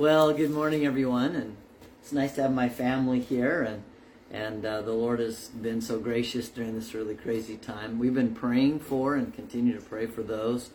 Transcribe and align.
Well, 0.00 0.32
good 0.32 0.50
morning, 0.50 0.86
everyone, 0.86 1.36
and 1.36 1.58
it's 2.00 2.10
nice 2.10 2.34
to 2.36 2.42
have 2.44 2.54
my 2.54 2.70
family 2.70 3.20
here, 3.20 3.62
and 3.62 3.82
and 4.30 4.64
uh, 4.64 4.80
the 4.80 4.94
Lord 4.94 5.20
has 5.20 5.48
been 5.48 5.82
so 5.82 6.00
gracious 6.00 6.48
during 6.48 6.74
this 6.74 6.94
really 6.94 7.14
crazy 7.14 7.58
time. 7.58 7.98
We've 7.98 8.14
been 8.14 8.34
praying 8.34 8.78
for 8.78 9.14
and 9.14 9.34
continue 9.34 9.74
to 9.74 9.82
pray 9.82 10.06
for 10.06 10.22
those 10.22 10.70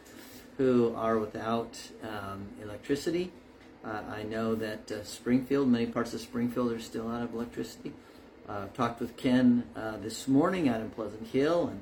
who 0.60 0.94
are 0.96 1.18
without 1.18 1.76
um, 2.04 2.50
electricity. 2.62 3.32
Uh, 3.84 4.04
I 4.08 4.22
know 4.22 4.54
that 4.54 4.92
uh, 4.92 5.04
Springfield, 5.04 5.70
many 5.70 5.88
parts 5.88 6.14
of 6.14 6.22
Springfield, 6.22 6.72
are 6.72 6.80
still 6.80 7.10
out 7.10 7.24
of 7.24 7.34
electricity. 7.34 7.94
Uh, 8.48 8.68
talked 8.76 9.00
with 9.00 9.18
Ken 9.18 9.64
uh, 9.76 9.98
this 9.98 10.28
morning 10.28 10.70
out 10.70 10.82
in 10.82 10.92
Pleasant 10.92 11.30
Hill, 11.30 11.70
and 11.70 11.82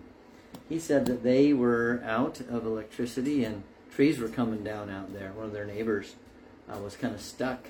he 0.70 0.80
said 0.80 1.08
that 1.08 1.24
they 1.24 1.52
were 1.52 2.02
out 2.06 2.40
of 2.40 2.66
electricity 2.66 3.44
and 3.44 3.64
trees 3.94 4.18
were 4.18 4.30
coming 4.30 4.64
down 4.64 4.90
out 4.90 5.12
there. 5.12 5.34
One 5.34 5.48
of 5.48 5.52
their 5.52 5.66
neighbors 5.66 6.16
I 6.70 6.78
was 6.78 6.96
kind 6.96 7.14
of 7.14 7.22
stuck 7.22 7.68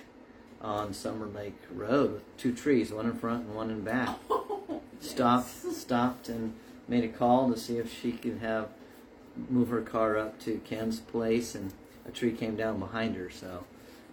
on 0.61 0.93
Summer 0.93 1.25
Lake 1.25 1.59
Road 1.71 2.13
with 2.13 2.37
two 2.37 2.53
trees, 2.53 2.91
one 2.91 3.05
in 3.05 3.13
front 3.13 3.45
and 3.45 3.55
one 3.55 3.69
in 3.69 3.81
back. 3.81 4.17
stopped, 4.99 5.49
stopped, 5.49 6.29
and 6.29 6.53
made 6.87 7.03
a 7.03 7.09
call 7.09 7.51
to 7.51 7.57
see 7.57 7.77
if 7.77 7.91
she 7.91 8.13
could 8.13 8.39
have 8.39 8.69
move 9.49 9.69
her 9.69 9.81
car 9.81 10.17
up 10.17 10.39
to 10.41 10.59
Ken's 10.65 10.99
place, 10.99 11.55
and 11.55 11.73
a 12.07 12.11
tree 12.11 12.31
came 12.31 12.55
down 12.55 12.79
behind 12.79 13.15
her. 13.15 13.29
So, 13.29 13.65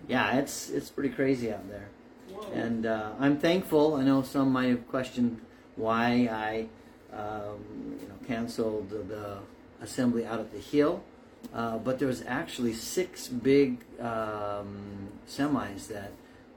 yeah, 0.08 0.36
it's 0.36 0.70
it's 0.70 0.90
pretty 0.90 1.10
crazy 1.10 1.52
out 1.52 1.68
there. 1.68 1.88
Whoa. 2.30 2.52
And 2.52 2.86
uh, 2.86 3.12
I'm 3.18 3.38
thankful. 3.38 3.94
I 3.94 4.02
know 4.02 4.22
some 4.22 4.52
might 4.52 4.70
have 4.70 4.88
questioned 4.88 5.40
why 5.76 6.28
I 6.30 6.66
um, 7.16 7.98
you 8.00 8.08
know 8.08 8.14
canceled 8.26 8.90
the 8.90 9.38
assembly 9.80 10.26
out 10.26 10.40
at 10.40 10.52
the 10.52 10.58
hill. 10.58 11.02
Uh, 11.52 11.78
but 11.78 11.98
there 11.98 12.08
was 12.08 12.22
actually 12.26 12.72
six 12.72 13.26
big 13.26 13.78
um, 14.00 15.08
semis 15.28 15.88
that 15.88 16.12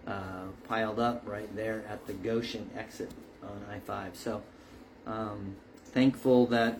uh, 0.06 0.46
piled 0.68 1.00
up 1.00 1.24
right 1.26 1.54
there 1.56 1.84
at 1.90 2.06
the 2.06 2.14
Goshen 2.14 2.70
exit 2.78 3.12
on 3.42 3.66
I-5. 3.72 4.16
So 4.16 4.44
um, 5.08 5.56
thankful 5.86 6.46
that 6.48 6.78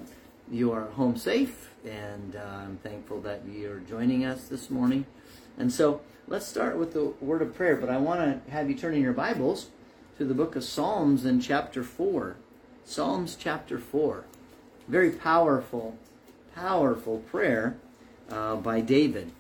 you 0.52 0.72
are 0.72 0.86
home 0.92 1.18
safe, 1.18 1.72
and 1.86 2.36
uh, 2.36 2.40
I'm 2.40 2.78
thankful 2.78 3.22
that 3.22 3.42
you're 3.50 3.80
joining 3.80 4.26
us 4.26 4.44
this 4.44 4.70
morning. 4.70 5.06
And 5.58 5.72
so 5.72 6.02
let's 6.28 6.46
start 6.46 6.78
with 6.78 6.94
the 6.94 7.14
word 7.22 7.42
of 7.42 7.56
prayer. 7.56 7.76
But 7.76 7.90
I 7.90 7.98
want 7.98 8.46
to 8.46 8.52
have 8.52 8.70
you 8.70 8.76
turn 8.76 8.94
in 8.94 9.02
your 9.02 9.14
Bibles 9.14 9.68
to 10.18 10.26
the 10.26 10.34
book 10.34 10.56
of 10.56 10.64
Psalms 10.64 11.26
in 11.26 11.42
chapter 11.42 11.84
4. 11.84 12.36
Psalms 12.86 13.36
chapter 13.40 13.80
4. 13.80 14.26
Very 14.88 15.12
powerful, 15.12 15.98
powerful 16.54 17.20
prayer 17.20 17.78
uh, 18.30 18.56
by 18.56 18.82
David. 18.82 19.32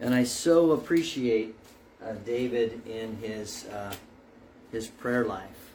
And 0.00 0.14
I 0.14 0.24
so 0.24 0.72
appreciate 0.72 1.54
uh, 2.04 2.12
David 2.24 2.86
in 2.86 3.16
his, 3.16 3.66
uh, 3.66 3.94
his 4.70 4.88
prayer 4.88 5.24
life. 5.24 5.72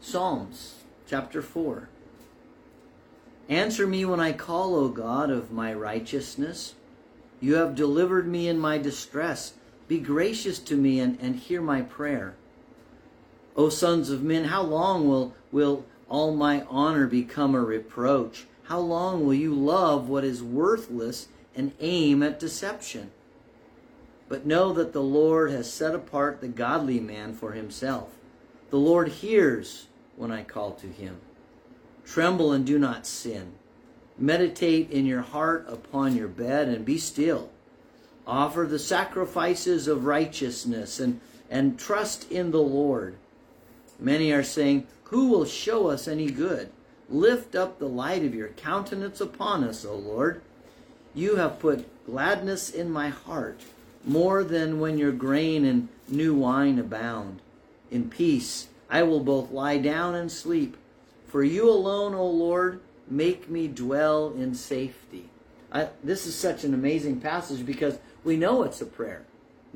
Psalms 0.00 0.76
chapter 1.06 1.42
4. 1.42 1.88
Answer 3.48 3.86
me 3.86 4.04
when 4.04 4.20
I 4.20 4.32
call, 4.32 4.74
O 4.74 4.88
God 4.88 5.30
of 5.30 5.52
my 5.52 5.74
righteousness. 5.74 6.74
You 7.40 7.56
have 7.56 7.74
delivered 7.74 8.26
me 8.26 8.48
in 8.48 8.58
my 8.58 8.78
distress. 8.78 9.52
Be 9.86 9.98
gracious 9.98 10.58
to 10.60 10.76
me 10.76 10.98
and, 11.00 11.18
and 11.20 11.36
hear 11.36 11.60
my 11.60 11.82
prayer. 11.82 12.34
O 13.56 13.68
sons 13.68 14.08
of 14.08 14.22
men, 14.22 14.44
how 14.44 14.62
long 14.62 15.06
will, 15.06 15.34
will 15.52 15.84
all 16.08 16.34
my 16.34 16.62
honor 16.70 17.06
become 17.06 17.54
a 17.54 17.60
reproach? 17.60 18.46
How 18.64 18.78
long 18.78 19.24
will 19.24 19.34
you 19.34 19.54
love 19.54 20.08
what 20.08 20.24
is 20.24 20.42
worthless 20.42 21.28
and 21.54 21.72
aim 21.80 22.22
at 22.22 22.40
deception? 22.40 23.10
But 24.28 24.46
know 24.46 24.72
that 24.72 24.92
the 24.92 25.02
Lord 25.02 25.50
has 25.50 25.72
set 25.72 25.94
apart 25.94 26.40
the 26.40 26.48
godly 26.48 26.98
man 26.98 27.34
for 27.34 27.52
himself. 27.52 28.08
The 28.70 28.78
Lord 28.78 29.08
hears 29.08 29.86
when 30.16 30.30
I 30.30 30.42
call 30.42 30.72
to 30.72 30.86
him. 30.86 31.18
Tremble 32.06 32.52
and 32.52 32.64
do 32.64 32.78
not 32.78 33.06
sin. 33.06 33.52
Meditate 34.18 34.90
in 34.90 35.06
your 35.06 35.22
heart 35.22 35.66
upon 35.68 36.16
your 36.16 36.28
bed 36.28 36.68
and 36.68 36.84
be 36.84 36.98
still. 36.98 37.50
Offer 38.26 38.66
the 38.68 38.78
sacrifices 38.78 39.86
of 39.86 40.06
righteousness 40.06 40.98
and, 40.98 41.20
and 41.50 41.78
trust 41.78 42.30
in 42.30 42.50
the 42.50 42.62
Lord. 42.62 43.16
Many 43.98 44.32
are 44.32 44.42
saying, 44.42 44.86
Who 45.04 45.28
will 45.28 45.44
show 45.44 45.88
us 45.88 46.08
any 46.08 46.30
good? 46.30 46.70
Lift 47.08 47.54
up 47.54 47.78
the 47.78 47.88
light 47.88 48.24
of 48.24 48.34
your 48.34 48.48
countenance 48.48 49.20
upon 49.20 49.64
us, 49.64 49.84
O 49.84 49.94
Lord. 49.94 50.40
You 51.14 51.36
have 51.36 51.58
put 51.58 52.06
gladness 52.06 52.70
in 52.70 52.90
my 52.90 53.08
heart, 53.08 53.60
more 54.04 54.42
than 54.42 54.80
when 54.80 54.98
your 54.98 55.12
grain 55.12 55.64
and 55.64 55.88
new 56.08 56.34
wine 56.34 56.78
abound. 56.78 57.40
In 57.90 58.10
peace 58.10 58.68
I 58.90 59.02
will 59.02 59.20
both 59.20 59.50
lie 59.50 59.78
down 59.78 60.14
and 60.14 60.30
sleep. 60.30 60.76
For 61.26 61.42
you 61.42 61.68
alone, 61.68 62.14
O 62.14 62.26
Lord, 62.26 62.80
make 63.08 63.50
me 63.50 63.66
dwell 63.68 64.32
in 64.32 64.54
safety. 64.54 65.28
I, 65.72 65.88
this 66.02 66.26
is 66.26 66.34
such 66.36 66.64
an 66.64 66.74
amazing 66.74 67.20
passage 67.20 67.66
because 67.66 67.98
we 68.22 68.36
know 68.36 68.62
it's 68.62 68.80
a 68.80 68.86
prayer. 68.86 69.24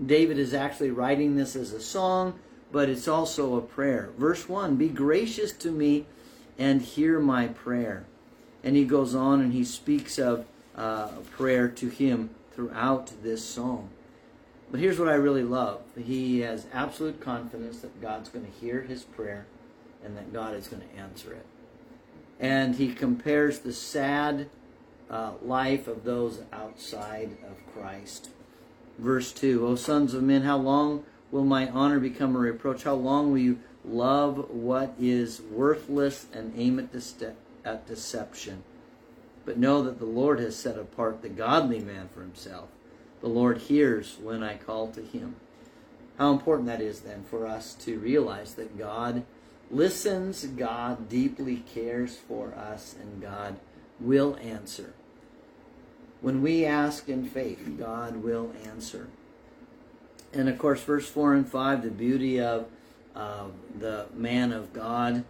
David 0.04 0.38
is 0.38 0.54
actually 0.54 0.92
writing 0.92 1.34
this 1.34 1.56
as 1.56 1.72
a 1.72 1.80
song, 1.80 2.38
but 2.70 2.88
it's 2.88 3.08
also 3.08 3.56
a 3.56 3.60
prayer. 3.60 4.10
Verse 4.16 4.48
1 4.48 4.76
Be 4.76 4.88
gracious 4.88 5.52
to 5.54 5.70
me 5.70 6.06
and 6.58 6.82
hear 6.82 7.20
my 7.20 7.48
prayer. 7.48 8.04
And 8.64 8.76
he 8.76 8.84
goes 8.84 9.14
on 9.14 9.40
and 9.40 9.52
he 9.52 9.64
speaks 9.64 10.18
of 10.18 10.44
uh, 10.74 11.08
prayer 11.30 11.68
to 11.68 11.88
him 11.88 12.30
throughout 12.52 13.12
this 13.22 13.44
psalm. 13.44 13.90
But 14.70 14.80
here's 14.80 14.98
what 14.98 15.08
I 15.08 15.14
really 15.14 15.44
love 15.44 15.80
he 15.96 16.40
has 16.40 16.66
absolute 16.72 17.20
confidence 17.20 17.80
that 17.80 18.02
God's 18.02 18.28
going 18.28 18.44
to 18.44 18.58
hear 18.60 18.82
his 18.82 19.04
prayer 19.04 19.46
and 20.04 20.16
that 20.16 20.32
God 20.32 20.54
is 20.54 20.68
going 20.68 20.82
to 20.82 20.96
answer 20.96 21.32
it. 21.32 21.46
And 22.38 22.74
he 22.76 22.92
compares 22.92 23.60
the 23.60 23.72
sad 23.72 24.48
uh, 25.10 25.32
life 25.42 25.88
of 25.88 26.04
those 26.04 26.42
outside 26.52 27.36
of 27.48 27.72
Christ. 27.72 28.30
Verse 28.98 29.32
2 29.32 29.66
O 29.66 29.74
sons 29.74 30.14
of 30.14 30.22
men, 30.22 30.42
how 30.42 30.58
long 30.58 31.04
will 31.30 31.44
my 31.44 31.68
honor 31.68 31.98
become 31.98 32.36
a 32.36 32.38
reproach? 32.38 32.82
How 32.82 32.94
long 32.94 33.30
will 33.30 33.38
you 33.38 33.58
Love 33.88 34.50
what 34.50 34.94
is 35.00 35.40
worthless 35.40 36.26
and 36.32 36.52
aim 36.56 36.78
at, 36.78 36.92
de- 36.92 37.34
at 37.64 37.86
deception. 37.86 38.62
But 39.44 39.56
know 39.56 39.82
that 39.82 39.98
the 39.98 40.04
Lord 40.04 40.40
has 40.40 40.56
set 40.56 40.78
apart 40.78 41.22
the 41.22 41.28
godly 41.30 41.80
man 41.80 42.08
for 42.12 42.20
himself. 42.20 42.68
The 43.20 43.28
Lord 43.28 43.58
hears 43.58 44.18
when 44.22 44.42
I 44.42 44.56
call 44.56 44.88
to 44.88 45.02
him. 45.02 45.36
How 46.18 46.32
important 46.32 46.66
that 46.66 46.80
is 46.80 47.00
then 47.00 47.24
for 47.30 47.46
us 47.46 47.74
to 47.84 47.98
realize 47.98 48.54
that 48.54 48.76
God 48.76 49.24
listens, 49.70 50.44
God 50.44 51.08
deeply 51.08 51.64
cares 51.72 52.16
for 52.16 52.52
us, 52.54 52.94
and 53.00 53.22
God 53.22 53.56
will 54.00 54.36
answer. 54.42 54.92
When 56.20 56.42
we 56.42 56.64
ask 56.64 57.08
in 57.08 57.28
faith, 57.28 57.76
God 57.78 58.16
will 58.16 58.52
answer. 58.64 59.08
And 60.32 60.48
of 60.48 60.58
course, 60.58 60.82
verse 60.82 61.08
4 61.08 61.34
and 61.34 61.48
5, 61.48 61.82
the 61.82 61.90
beauty 61.90 62.40
of 62.40 62.66
uh, 63.18 63.48
the 63.78 64.06
man 64.14 64.52
of 64.52 64.72
God, 64.72 65.24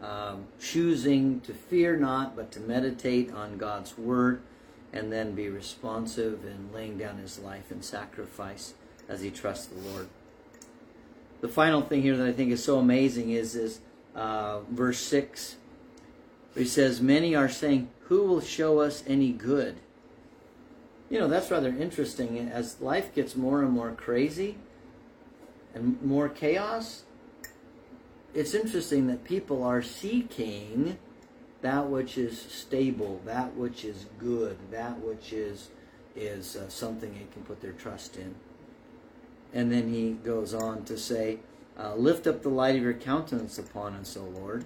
um, 0.00 0.46
choosing 0.60 1.40
to 1.40 1.52
fear 1.52 1.96
not, 1.96 2.36
but 2.36 2.52
to 2.52 2.60
meditate 2.60 3.32
on 3.32 3.58
God's 3.58 3.98
word, 3.98 4.40
and 4.92 5.12
then 5.12 5.34
be 5.34 5.48
responsive 5.48 6.44
in 6.44 6.72
laying 6.72 6.98
down 6.98 7.18
his 7.18 7.40
life 7.40 7.72
in 7.72 7.82
sacrifice 7.82 8.74
as 9.08 9.22
he 9.22 9.30
trusts 9.30 9.66
the 9.66 9.80
Lord. 9.90 10.08
The 11.40 11.48
final 11.48 11.82
thing 11.82 12.02
here 12.02 12.16
that 12.16 12.26
I 12.26 12.32
think 12.32 12.52
is 12.52 12.62
so 12.62 12.78
amazing 12.78 13.30
is 13.30 13.56
is 13.56 13.80
uh, 14.14 14.60
verse 14.70 15.00
six. 15.00 15.56
He 16.54 16.64
says, 16.64 17.00
"Many 17.00 17.34
are 17.34 17.48
saying, 17.48 17.88
who 18.02 18.22
will 18.22 18.40
show 18.40 18.78
us 18.78 19.02
any 19.06 19.32
good?" 19.32 19.76
You 21.10 21.18
know 21.18 21.26
that's 21.26 21.50
rather 21.50 21.70
interesting. 21.70 22.38
As 22.38 22.80
life 22.80 23.12
gets 23.14 23.34
more 23.34 23.62
and 23.62 23.72
more 23.72 23.90
crazy 23.92 24.56
and 25.74 26.00
more 26.02 26.28
chaos, 26.28 27.02
it's 28.34 28.54
interesting 28.54 29.06
that 29.08 29.24
people 29.24 29.62
are 29.62 29.82
seeking 29.82 30.98
that 31.60 31.88
which 31.88 32.18
is 32.18 32.40
stable, 32.40 33.20
that 33.24 33.54
which 33.54 33.84
is 33.84 34.06
good, 34.18 34.58
that 34.70 34.98
which 35.00 35.32
is 35.32 35.70
is 36.14 36.56
uh, 36.56 36.68
something 36.68 37.12
they 37.14 37.26
can 37.32 37.42
put 37.44 37.62
their 37.62 37.72
trust 37.72 38.16
in. 38.16 38.34
And 39.54 39.72
then 39.72 39.88
he 39.88 40.12
goes 40.12 40.52
on 40.52 40.84
to 40.84 40.98
say, 40.98 41.38
uh, 41.78 41.94
"Lift 41.94 42.26
up 42.26 42.42
the 42.42 42.48
light 42.48 42.76
of 42.76 42.82
your 42.82 42.94
countenance 42.94 43.58
upon 43.58 43.94
us, 43.94 44.16
O 44.16 44.24
Lord." 44.24 44.64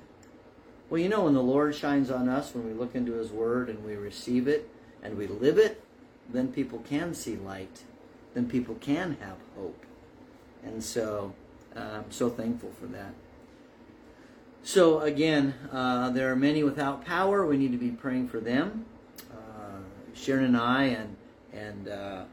Well, 0.89 1.01
you 1.01 1.09
know, 1.09 1.25
when 1.25 1.35
the 1.35 1.43
Lord 1.43 1.75
shines 1.75 2.11
on 2.11 2.29
us, 2.29 2.55
when 2.55 2.65
we 2.65 2.73
look 2.73 2.95
into 2.95 3.15
His 3.15 3.33
Word 3.33 3.69
and 3.69 3.85
we 3.85 3.97
receive 3.97 4.47
it 4.47 4.71
and 5.03 5.19
we 5.19 5.27
live 5.27 5.59
it, 5.59 5.83
then 6.29 6.53
people 6.53 6.79
can 6.89 7.13
see 7.15 7.37
light. 7.37 7.83
Then 8.35 8.49
people 8.49 8.77
can 8.77 9.17
have 9.21 9.37
hope. 9.57 9.85
And 10.65 10.83
so, 10.83 11.35
uh, 11.75 11.81
I'm 11.81 12.13
so 12.13 12.31
thankful 12.31 12.71
for 12.81 12.87
that. 12.87 13.15
So 14.67 14.99
again, 14.99 15.55
uh, 15.71 16.11
there 16.11 16.33
are 16.33 16.35
many 16.35 16.65
without 16.65 17.05
power. 17.05 17.47
We 17.47 17.57
need 17.57 17.71
to 17.71 17.79
be 17.79 17.91
praying 17.91 18.27
for 18.27 18.41
them. 18.41 18.85
Uh, 19.31 19.79
Sharon 20.13 20.45
and 20.45 20.57
I 20.57 20.83
and 20.87 21.17
and 21.53 21.89
uh, 21.89 22.25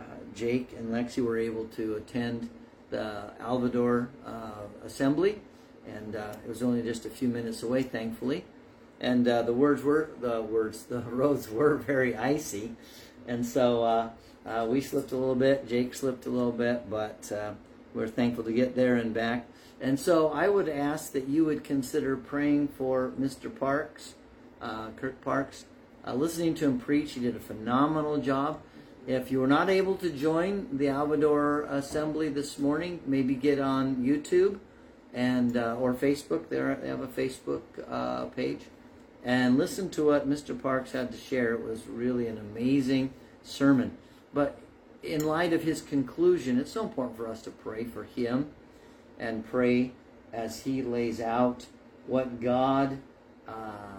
uh 0.00 0.04
Jake 0.34 0.72
and 0.76 0.92
Lexi 0.92 1.24
were 1.24 1.38
able 1.38 1.66
to 1.76 1.94
attend 1.94 2.50
the 2.90 3.30
Alvadore 3.40 4.08
uh, 4.26 4.66
assembly, 4.84 5.40
and 5.86 6.16
uh, 6.16 6.34
it 6.44 6.48
was 6.48 6.64
only 6.64 6.82
just 6.82 7.06
a 7.06 7.10
few 7.10 7.28
minutes 7.28 7.62
away, 7.62 7.84
thankfully. 7.84 8.44
And 9.00 9.24
the 9.24 9.54
words 9.54 9.84
were 9.84 10.10
the 10.20 10.42
words, 10.42 10.82
the 10.86 11.00
roads 11.02 11.48
were 11.48 11.76
very 11.76 12.16
icy, 12.16 12.72
and 13.28 13.46
so 13.46 14.10
we 14.66 14.80
slipped 14.80 15.12
a 15.12 15.16
little 15.16 15.36
bit. 15.36 15.68
Jake 15.68 15.94
slipped 15.94 16.26
a 16.26 16.30
little 16.30 16.50
bit, 16.50 16.90
but 16.90 17.30
we're 17.94 18.08
thankful 18.08 18.44
to 18.44 18.52
get 18.52 18.74
there 18.74 18.96
and 18.96 19.12
back. 19.12 19.46
And 19.80 19.98
so 19.98 20.28
I 20.28 20.48
would 20.48 20.68
ask 20.68 21.12
that 21.12 21.28
you 21.28 21.44
would 21.44 21.64
consider 21.64 22.16
praying 22.16 22.68
for 22.68 23.12
Mr. 23.20 23.54
Parks, 23.54 24.14
Kirk 24.96 25.20
Parks. 25.22 25.64
listening 26.06 26.54
to 26.54 26.66
him 26.66 26.78
preach, 26.78 27.12
he 27.12 27.20
did 27.20 27.34
a 27.34 27.40
phenomenal 27.40 28.18
job. 28.18 28.60
If 29.06 29.32
you 29.32 29.40
were 29.40 29.48
not 29.48 29.68
able 29.68 29.96
to 29.96 30.10
join 30.10 30.68
the 30.72 30.86
Alvadore 30.86 31.68
Assembly 31.68 32.28
this 32.28 32.60
morning, 32.60 33.00
maybe 33.04 33.34
get 33.34 33.58
on 33.58 33.96
YouTube 33.96 34.60
and 35.12 35.56
uh, 35.56 35.74
or 35.74 35.92
Facebook. 35.92 36.48
There, 36.48 36.76
they 36.80 36.86
have 36.86 37.00
a 37.00 37.08
Facebook 37.08 37.62
uh, 37.90 38.26
page, 38.26 38.60
and 39.24 39.58
listen 39.58 39.90
to 39.90 40.06
what 40.06 40.28
Mr. 40.28 40.60
Parks 40.60 40.92
had 40.92 41.10
to 41.10 41.18
share. 41.18 41.54
It 41.54 41.64
was 41.64 41.88
really 41.88 42.28
an 42.28 42.38
amazing 42.38 43.12
sermon. 43.42 43.98
But 44.32 44.56
in 45.02 45.26
light 45.26 45.52
of 45.52 45.62
his 45.62 45.80
conclusion, 45.80 46.58
it's 46.58 46.72
so 46.72 46.82
important 46.82 47.16
for 47.16 47.26
us 47.26 47.42
to 47.42 47.50
pray 47.50 47.84
for 47.84 48.04
him 48.04 48.50
and 49.18 49.46
pray 49.48 49.92
as 50.32 50.62
he 50.62 50.82
lays 50.82 51.20
out 51.20 51.66
what 52.06 52.40
God 52.40 52.98
uh, 53.48 53.52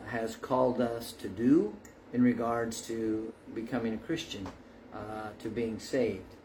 has 0.10 0.36
called 0.36 0.82
us 0.82 1.12
to 1.14 1.28
do 1.28 1.76
in 2.14 2.24
regards 2.24 2.82
to 2.88 3.34
becoming 3.54 3.94
a 3.94 3.98
Christian 3.98 4.48
uh, 4.94 5.30
to 5.40 5.50
being 5.50 5.80
saved. 5.80 6.36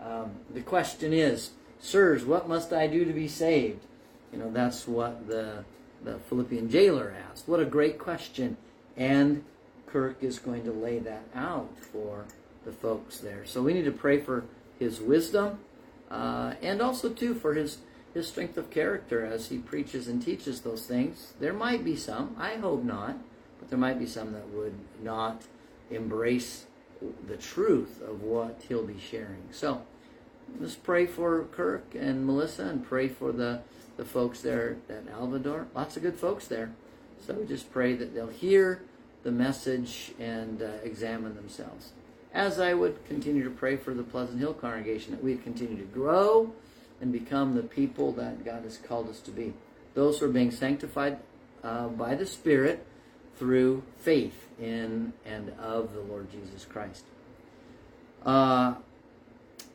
Um, 0.00 0.32
the 0.52 0.60
question 0.60 1.12
is, 1.12 1.50
Sirs, 1.78 2.24
what 2.24 2.48
must 2.48 2.72
I 2.72 2.86
do 2.86 3.04
to 3.04 3.12
be 3.12 3.28
saved? 3.28 3.84
You 4.32 4.38
know, 4.38 4.50
that's 4.50 4.88
what 4.88 5.28
the, 5.28 5.64
the 6.02 6.18
Philippian 6.18 6.70
jailer 6.70 7.14
asked. 7.30 7.46
What 7.46 7.60
a 7.60 7.64
great 7.64 7.98
question. 7.98 8.56
And 8.96 9.44
Kirk 9.86 10.22
is 10.22 10.38
going 10.38 10.64
to 10.64 10.72
lay 10.72 10.98
that 10.98 11.24
out 11.34 11.70
for 11.78 12.24
the 12.64 12.72
folks 12.72 13.18
there. 13.18 13.44
So 13.44 13.62
we 13.62 13.74
need 13.74 13.84
to 13.84 13.92
pray 13.92 14.20
for 14.20 14.44
his 14.78 15.00
wisdom 15.00 15.58
uh, 16.10 16.54
and 16.62 16.80
also, 16.80 17.08
too, 17.08 17.34
for 17.34 17.54
his, 17.54 17.78
his 18.12 18.28
strength 18.28 18.56
of 18.56 18.70
character 18.70 19.24
as 19.24 19.48
he 19.48 19.58
preaches 19.58 20.08
and 20.08 20.22
teaches 20.22 20.60
those 20.60 20.86
things. 20.86 21.34
There 21.40 21.52
might 21.52 21.84
be 21.84 21.96
some, 21.96 22.36
I 22.38 22.54
hope 22.54 22.84
not, 22.84 23.16
but 23.58 23.70
there 23.70 23.78
might 23.78 23.98
be 23.98 24.06
some 24.06 24.32
that 24.32 24.48
would 24.50 24.74
not 25.02 25.42
embrace 25.90 26.66
the 27.26 27.36
truth 27.36 28.00
of 28.02 28.22
what 28.22 28.62
he'll 28.68 28.86
be 28.86 28.98
sharing. 28.98 29.42
So 29.50 29.82
let's 30.60 30.74
pray 30.74 31.06
for 31.06 31.44
Kirk 31.44 31.94
and 31.94 32.26
Melissa 32.26 32.64
and 32.64 32.84
pray 32.84 33.08
for 33.08 33.32
the, 33.32 33.60
the 33.96 34.04
folks 34.04 34.40
there 34.40 34.76
at 34.88 35.06
Alvadore. 35.06 35.66
Lots 35.74 35.96
of 35.96 36.02
good 36.02 36.16
folks 36.16 36.46
there. 36.46 36.72
So 37.26 37.34
we 37.34 37.46
just 37.46 37.72
pray 37.72 37.94
that 37.94 38.14
they'll 38.14 38.28
hear 38.28 38.82
the 39.22 39.32
message 39.32 40.12
and 40.20 40.62
uh, 40.62 40.66
examine 40.82 41.34
themselves. 41.34 41.92
As 42.34 42.58
I 42.58 42.74
would 42.74 43.06
continue 43.06 43.44
to 43.44 43.50
pray 43.50 43.76
for 43.76 43.94
the 43.94 44.02
Pleasant 44.02 44.40
Hill 44.40 44.54
congregation, 44.54 45.12
that 45.12 45.22
we'd 45.22 45.44
continue 45.44 45.76
to 45.76 45.84
grow 45.84 46.52
and 47.00 47.12
become 47.12 47.54
the 47.54 47.62
people 47.62 48.10
that 48.12 48.44
God 48.44 48.64
has 48.64 48.76
called 48.76 49.08
us 49.08 49.20
to 49.20 49.30
be. 49.30 49.54
Those 49.94 50.18
who 50.18 50.26
are 50.26 50.30
being 50.30 50.50
sanctified 50.50 51.18
uh, 51.62 51.86
by 51.88 52.16
the 52.16 52.26
Spirit 52.26 52.84
through 53.36 53.84
faith 54.00 54.48
in 54.60 55.12
and 55.24 55.50
of 55.60 55.94
the 55.94 56.00
Lord 56.00 56.28
Jesus 56.32 56.64
Christ. 56.64 57.04
Uh, 58.26 58.74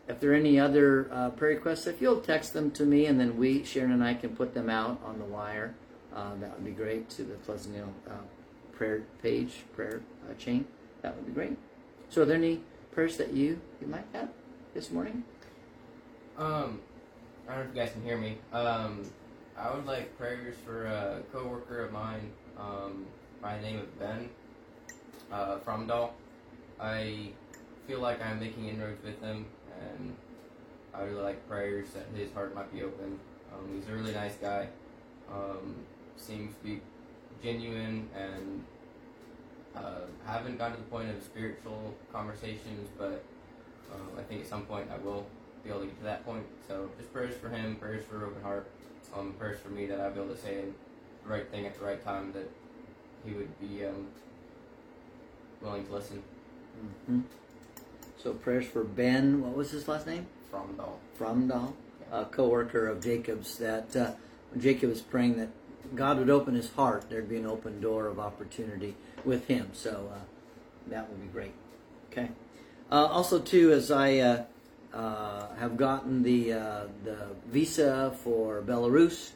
if 0.10 0.20
there 0.20 0.32
are 0.32 0.36
any 0.36 0.60
other 0.60 1.08
uh, 1.14 1.30
prayer 1.30 1.56
requests, 1.56 1.88
if 1.88 2.02
you'll 2.02 2.20
text 2.20 2.52
them 2.52 2.72
to 2.72 2.84
me 2.84 3.06
and 3.06 3.18
then 3.18 3.38
we, 3.38 3.64
Sharon 3.64 3.92
and 3.92 4.04
I, 4.04 4.16
can 4.16 4.36
put 4.36 4.54
them 4.54 4.70
out 4.70 5.00
on 5.06 5.18
the 5.18 5.26
wire, 5.26 5.76
uh, 6.14 6.36
that 6.42 6.56
would 6.56 6.66
be 6.66 6.72
great 6.72 7.10
to 7.12 7.24
the 7.24 7.36
Pleasant 7.36 7.76
Hill 7.76 7.94
uh, 8.10 8.14
prayer 8.74 9.04
page, 9.22 9.64
prayer 9.74 10.02
uh, 10.30 10.34
chain. 10.34 10.66
That 11.04 11.16
would 11.16 11.26
be 11.26 11.32
great. 11.32 11.58
So, 12.10 12.24
are 12.24 12.26
there 12.26 12.38
any 12.38 12.62
prayers 12.92 13.18
that 13.18 13.34
you 13.34 13.62
you 13.82 13.88
might 13.88 14.06
have 14.14 14.30
this 14.74 14.92
morning? 14.92 15.24
Um, 16.38 16.80
I 17.48 17.56
don't 17.56 17.64
know 17.64 17.70
if 17.70 17.76
you 17.76 17.82
guys 17.82 17.92
can 17.92 18.04
hear 18.04 18.18
me. 18.18 18.38
Um, 18.54 19.04
I 19.58 19.74
would 19.76 19.86
like 19.86 20.18
prayers 20.18 20.56
for 20.66 20.86
a 20.86 21.22
coworker 21.32 21.86
of 21.86 21.92
mine. 21.92 22.32
Um, 22.58 23.06
by 23.42 23.58
the 23.58 23.62
name 23.62 23.80
of 23.80 24.00
Ben 24.00 24.30
uh, 25.32 25.58
Fromdahl. 25.60 26.12
I 26.80 27.30
feel 27.88 28.00
like 28.00 28.24
I'm 28.24 28.40
making 28.40 28.68
inroads 28.68 29.04
with 29.04 29.22
him, 29.22 29.46
and 29.82 30.16
I 30.94 31.04
would 31.04 31.14
like 31.14 31.48
prayers 31.48 31.90
that 31.94 32.08
his 32.16 32.32
heart 32.34 32.56
might 32.56 32.72
be 32.74 32.84
open. 32.84 33.20
Um, 33.54 33.70
he's 33.76 33.90
a 33.90 33.94
really 33.94 34.14
nice 34.14 34.36
guy. 34.36 34.68
Um, 35.32 35.76
seems 36.18 36.56
to 36.56 36.64
be 36.64 36.82
genuine 37.44 38.10
and 38.16 38.64
uh, 39.76 40.02
haven't 40.26 40.58
gotten 40.58 40.78
to 40.78 40.82
the 40.82 40.90
point 40.90 41.10
of 41.10 41.22
spiritual 41.24 41.94
conversations, 42.12 42.90
but 42.98 43.24
uh, 43.92 44.20
I 44.20 44.24
think 44.24 44.42
at 44.42 44.48
some 44.48 44.66
point 44.66 44.88
I 44.92 44.98
will 45.04 45.28
be 45.64 45.70
able 45.70 45.82
to 45.82 45.86
get 45.88 45.98
to 45.98 46.04
that 46.04 46.26
point. 46.26 46.46
So 46.68 46.90
just 46.98 47.12
prayers 47.14 47.36
for 47.36 47.50
him, 47.50 47.76
prayers 47.76 48.04
for 48.06 48.26
open 48.26 48.42
heart, 48.42 48.70
um, 49.16 49.34
prayers 49.38 49.60
for 49.60 49.70
me 49.70 49.86
that 49.88 50.00
I'll 50.00 50.12
be 50.12 50.20
able 50.20 50.34
to 50.34 50.42
say 50.42 50.64
the 51.24 51.30
right 51.30 51.50
thing 51.50 51.66
at 51.66 51.78
the 51.78 51.86
right 51.86 52.04
time 52.04 52.32
that 52.34 52.50
he 53.26 53.34
would 53.34 53.60
be 53.60 53.86
um, 53.86 54.08
willing 55.62 55.86
to 55.86 55.94
listen. 55.94 56.24
Mm-hmm. 56.80 57.22
So 58.22 58.34
prayers 58.34 58.66
for 58.66 58.84
Ben. 58.84 59.42
What 59.42 59.56
was 59.56 59.72
his 59.72 59.88
last 59.88 60.08
name? 60.08 60.28
Fromdahl. 60.52 60.98
Fromdahl, 61.20 61.74
yeah. 62.12 62.22
a 62.22 62.26
co-worker 62.26 62.88
of 62.88 63.02
Jacob's. 63.04 63.58
That 63.58 63.96
uh, 63.96 64.12
Jacob 64.58 64.90
was 64.90 65.02
praying 65.02 65.38
that 65.38 65.50
God 65.96 66.20
would 66.20 66.30
open 66.30 66.56
his 66.56 66.72
heart. 66.74 67.10
There'd 67.10 67.30
be 67.30 67.38
an 67.38 67.46
open 67.46 67.82
door 67.82 68.08
of 68.08 68.20
opportunity 68.20 68.96
with 69.26 69.48
him. 69.48 69.70
So 69.74 70.10
uh, 70.14 70.20
that 70.88 71.10
would 71.10 71.22
be 71.22 71.28
great. 71.28 71.54
Okay. 72.12 72.30
Uh, 72.92 73.06
also, 73.06 73.40
too, 73.40 73.72
as 73.72 73.92
I 73.92 74.18
uh, 74.18 74.44
uh, 74.94 75.54
have 75.56 75.78
gotten 75.78 76.24
the 76.24 76.54
uh, 76.54 76.84
the 77.04 77.28
visa 77.48 78.16
for 78.24 78.62
Belarus, 78.62 79.32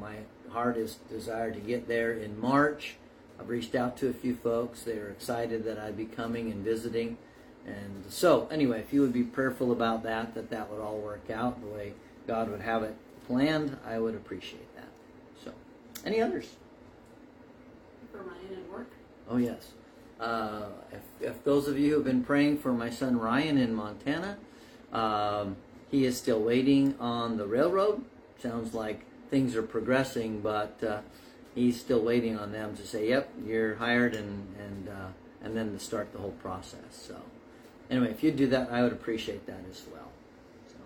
my 0.00 0.16
heart 0.50 0.76
is 0.76 0.98
desired 1.10 1.54
to 1.54 1.60
get 1.60 1.86
there 1.86 2.12
in 2.12 2.40
March. 2.40 2.96
I've 3.38 3.48
reached 3.50 3.74
out 3.74 3.98
to 3.98 4.08
a 4.08 4.12
few 4.14 4.34
folks. 4.34 4.82
They're 4.82 5.08
excited 5.08 5.64
that 5.64 5.78
I'd 5.78 5.96
be 5.96 6.06
coming 6.06 6.50
and 6.50 6.64
visiting. 6.64 7.18
And 7.66 8.04
so, 8.08 8.48
anyway, 8.50 8.80
if 8.80 8.92
you 8.92 9.02
would 9.02 9.12
be 9.12 9.24
prayerful 9.24 9.72
about 9.72 10.04
that, 10.04 10.34
that 10.34 10.50
that 10.50 10.70
would 10.70 10.80
all 10.80 10.98
work 10.98 11.28
out 11.30 11.60
the 11.60 11.66
way 11.66 11.94
God 12.26 12.48
would 12.48 12.60
have 12.60 12.82
it 12.84 12.94
planned, 13.26 13.76
I 13.84 13.98
would 13.98 14.14
appreciate 14.14 14.74
that. 14.76 14.88
So, 15.44 15.52
any 16.04 16.20
others? 16.20 16.56
For 18.16 18.22
Ryan 18.22 18.64
at 18.64 18.72
work? 18.72 18.90
Oh, 19.28 19.36
yes. 19.36 19.72
Uh, 20.18 20.68
if, 20.92 21.28
if 21.28 21.44
those 21.44 21.68
of 21.68 21.78
you 21.78 21.90
who 21.90 21.94
have 21.96 22.04
been 22.04 22.24
praying 22.24 22.58
for 22.58 22.72
my 22.72 22.88
son 22.88 23.18
Ryan 23.18 23.58
in 23.58 23.74
Montana, 23.74 24.38
um, 24.92 25.56
he 25.90 26.06
is 26.06 26.16
still 26.16 26.40
waiting 26.40 26.94
on 26.98 27.36
the 27.36 27.46
railroad. 27.46 28.02
Sounds 28.40 28.72
like 28.72 29.04
things 29.30 29.54
are 29.54 29.62
progressing, 29.62 30.40
but 30.40 30.82
uh, 30.82 31.00
he's 31.54 31.78
still 31.78 32.02
waiting 32.02 32.38
on 32.38 32.52
them 32.52 32.76
to 32.76 32.86
say, 32.86 33.08
"Yep, 33.08 33.32
you're 33.46 33.74
hired," 33.76 34.14
and 34.14 34.54
and 34.58 34.88
uh, 34.88 35.08
and 35.42 35.56
then 35.56 35.72
to 35.72 35.78
start 35.78 36.12
the 36.12 36.18
whole 36.18 36.36
process. 36.42 36.80
So, 36.90 37.20
anyway, 37.90 38.10
if 38.10 38.22
you 38.22 38.30
do 38.30 38.46
that, 38.48 38.70
I 38.70 38.82
would 38.82 38.92
appreciate 38.92 39.46
that 39.46 39.60
as 39.70 39.82
well. 39.92 40.10
So, 40.68 40.76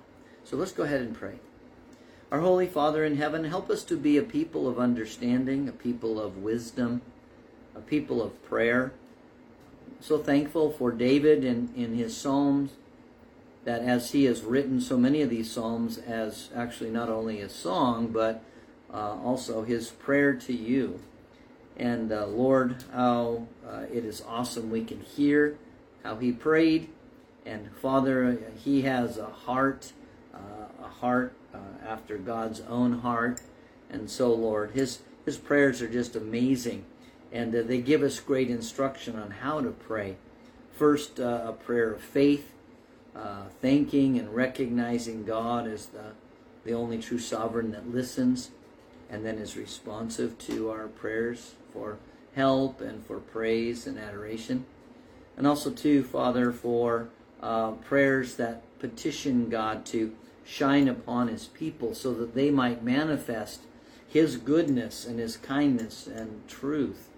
so 0.45 0.57
let's 0.57 0.73
go 0.73 0.83
ahead 0.83 1.01
and 1.01 1.15
pray. 1.15 1.39
Our 2.31 2.41
Holy 2.41 2.67
Father 2.67 3.05
in 3.05 3.17
heaven, 3.17 3.45
help 3.45 3.71
us 3.71 3.83
to 3.85 3.97
be 3.97 4.17
a 4.17 4.23
people 4.23 4.69
of 4.69 4.79
understanding, 4.79 5.69
a 5.69 5.73
people 5.73 6.21
of 6.21 6.39
wisdom, 6.39 7.03
a 7.81 7.89
people 7.89 8.23
of 8.23 8.43
prayer. 8.45 8.93
So 10.01 10.19
thankful 10.19 10.71
for 10.71 10.93
David 10.93 11.45
in, 11.45 11.71
in 11.75 11.95
his 11.95 12.17
Psalms 12.17 12.73
that 13.65 13.83
as 13.83 14.13
he 14.13 14.25
has 14.25 14.43
written 14.43 14.81
so 14.81 14.97
many 14.97 15.23
of 15.23 15.31
these 15.31 15.51
psalms 15.51 15.99
as 15.99 16.49
actually 16.55 16.91
not 16.91 17.09
only 17.09 17.41
a 17.41 17.49
song 17.49 18.09
but 18.09 18.43
uh, 18.93 19.17
also 19.23 19.63
his 19.63 19.89
prayer 19.91 20.35
to 20.35 20.53
you. 20.53 21.01
And 21.77 22.13
uh, 22.13 22.27
lord 22.27 22.85
how 22.93 23.47
uh, 23.67 23.83
it 23.93 24.05
is 24.05 24.23
awesome 24.27 24.71
we 24.71 24.85
can 24.85 25.01
hear 25.01 25.59
how 26.03 26.17
he 26.17 26.33
prayed. 26.33 26.89
And 27.45 27.71
father 27.77 28.39
he 28.65 28.83
has 28.83 29.19
a 29.19 29.27
heart 29.27 29.93
uh, 30.35 30.85
a 30.85 30.89
heart 30.89 31.35
uh, 31.55 31.59
after 31.87 32.17
god's 32.17 32.61
own 32.63 33.01
heart. 33.01 33.41
And 33.91 34.09
so 34.09 34.33
lord 34.33 34.71
his 34.73 35.01
his 35.27 35.37
prayers 35.37 35.83
are 35.83 35.89
just 35.89 36.17
amazing 36.17 36.85
and 37.33 37.55
uh, 37.55 37.63
they 37.63 37.81
give 37.81 38.03
us 38.03 38.21
great 38.21 38.51
instruction 38.51 39.19
on 39.19 39.31
how 39.31 39.61
to 39.61 39.71
pray 39.71 40.17
first 40.73 41.19
a 41.19 41.55
prayer 41.65 41.93
of 41.93 42.01
faith 42.01 42.53
uh, 43.15 43.43
thanking 43.61 44.19
and 44.19 44.35
recognizing 44.35 45.25
God 45.25 45.67
as 45.67 45.87
the, 45.87 46.13
the 46.65 46.73
only 46.73 46.99
true 46.99 47.19
sovereign 47.19 47.71
that 47.73 47.93
listens 47.93 48.51
and 49.11 49.27
then 49.27 49.39
is 49.39 49.57
responsive 49.57 50.39
to 50.39 50.71
our 50.71 50.87
prayers 50.87 51.55
for 51.73 51.99
help 52.35 52.81
and 52.81 53.05
for 53.05 53.19
praise 53.19 53.87
and 53.87 53.99
adoration. 53.99 54.65
And 55.37 55.47
also, 55.47 55.71
too, 55.71 56.05
Father, 56.05 56.53
for 56.53 57.09
uh, 57.43 57.73
prayers 57.73 58.37
that 58.37 58.63
petition 58.79 59.49
God 59.49 59.85
to 59.87 60.15
shine 60.45 60.89
upon 60.89 61.29
His 61.29 61.47
people 61.47 61.95
so 61.95 62.15
that 62.15 62.35
they 62.35 62.51
might 62.51 62.85
manifest 62.85 63.63
His 64.09 64.37
goodness 64.37 65.05
and 65.05 65.19
His 65.19 65.37
kindness 65.37 66.07
and 66.07 66.47
truth 66.49 67.10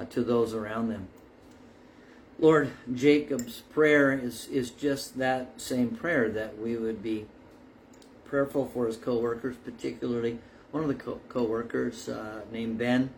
uh, 0.00 0.04
to 0.06 0.22
those 0.22 0.54
around 0.54 0.88
them. 0.88 1.08
Lord, 2.38 2.70
Jacob's 2.94 3.60
prayer 3.60 4.12
is, 4.12 4.46
is 4.46 4.70
just 4.70 5.18
that 5.18 5.60
same 5.60 5.90
prayer 5.90 6.30
that 6.30 6.58
we 6.58 6.76
would 6.76 7.02
be 7.02 7.26
prayerful 8.24 8.66
for 8.72 8.86
his 8.86 8.96
co-workers, 8.96 9.56
particularly 9.62 10.38
one 10.70 10.82
of 10.82 10.88
the 10.88 10.94
co- 10.94 11.20
co-workers 11.28 12.08
uh, 12.08 12.40
named 12.50 12.78
Ben, 12.78 13.10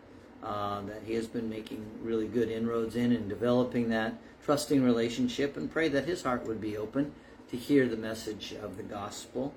uh, 0.43 0.81
that 0.81 1.03
he 1.05 1.13
has 1.13 1.27
been 1.27 1.49
making 1.49 1.85
really 2.01 2.27
good 2.27 2.49
inroads 2.49 2.95
in 2.97 3.13
and 3.13 3.29
developing 3.29 3.89
that 3.89 4.15
trusting 4.43 4.83
relationship, 4.83 5.55
and 5.55 5.71
pray 5.71 5.87
that 5.87 6.03
his 6.03 6.23
heart 6.23 6.45
would 6.45 6.59
be 6.59 6.75
open 6.75 7.13
to 7.49 7.55
hear 7.55 7.87
the 7.87 7.95
message 7.95 8.53
of 8.61 8.75
the 8.75 8.83
gospel. 8.83 9.53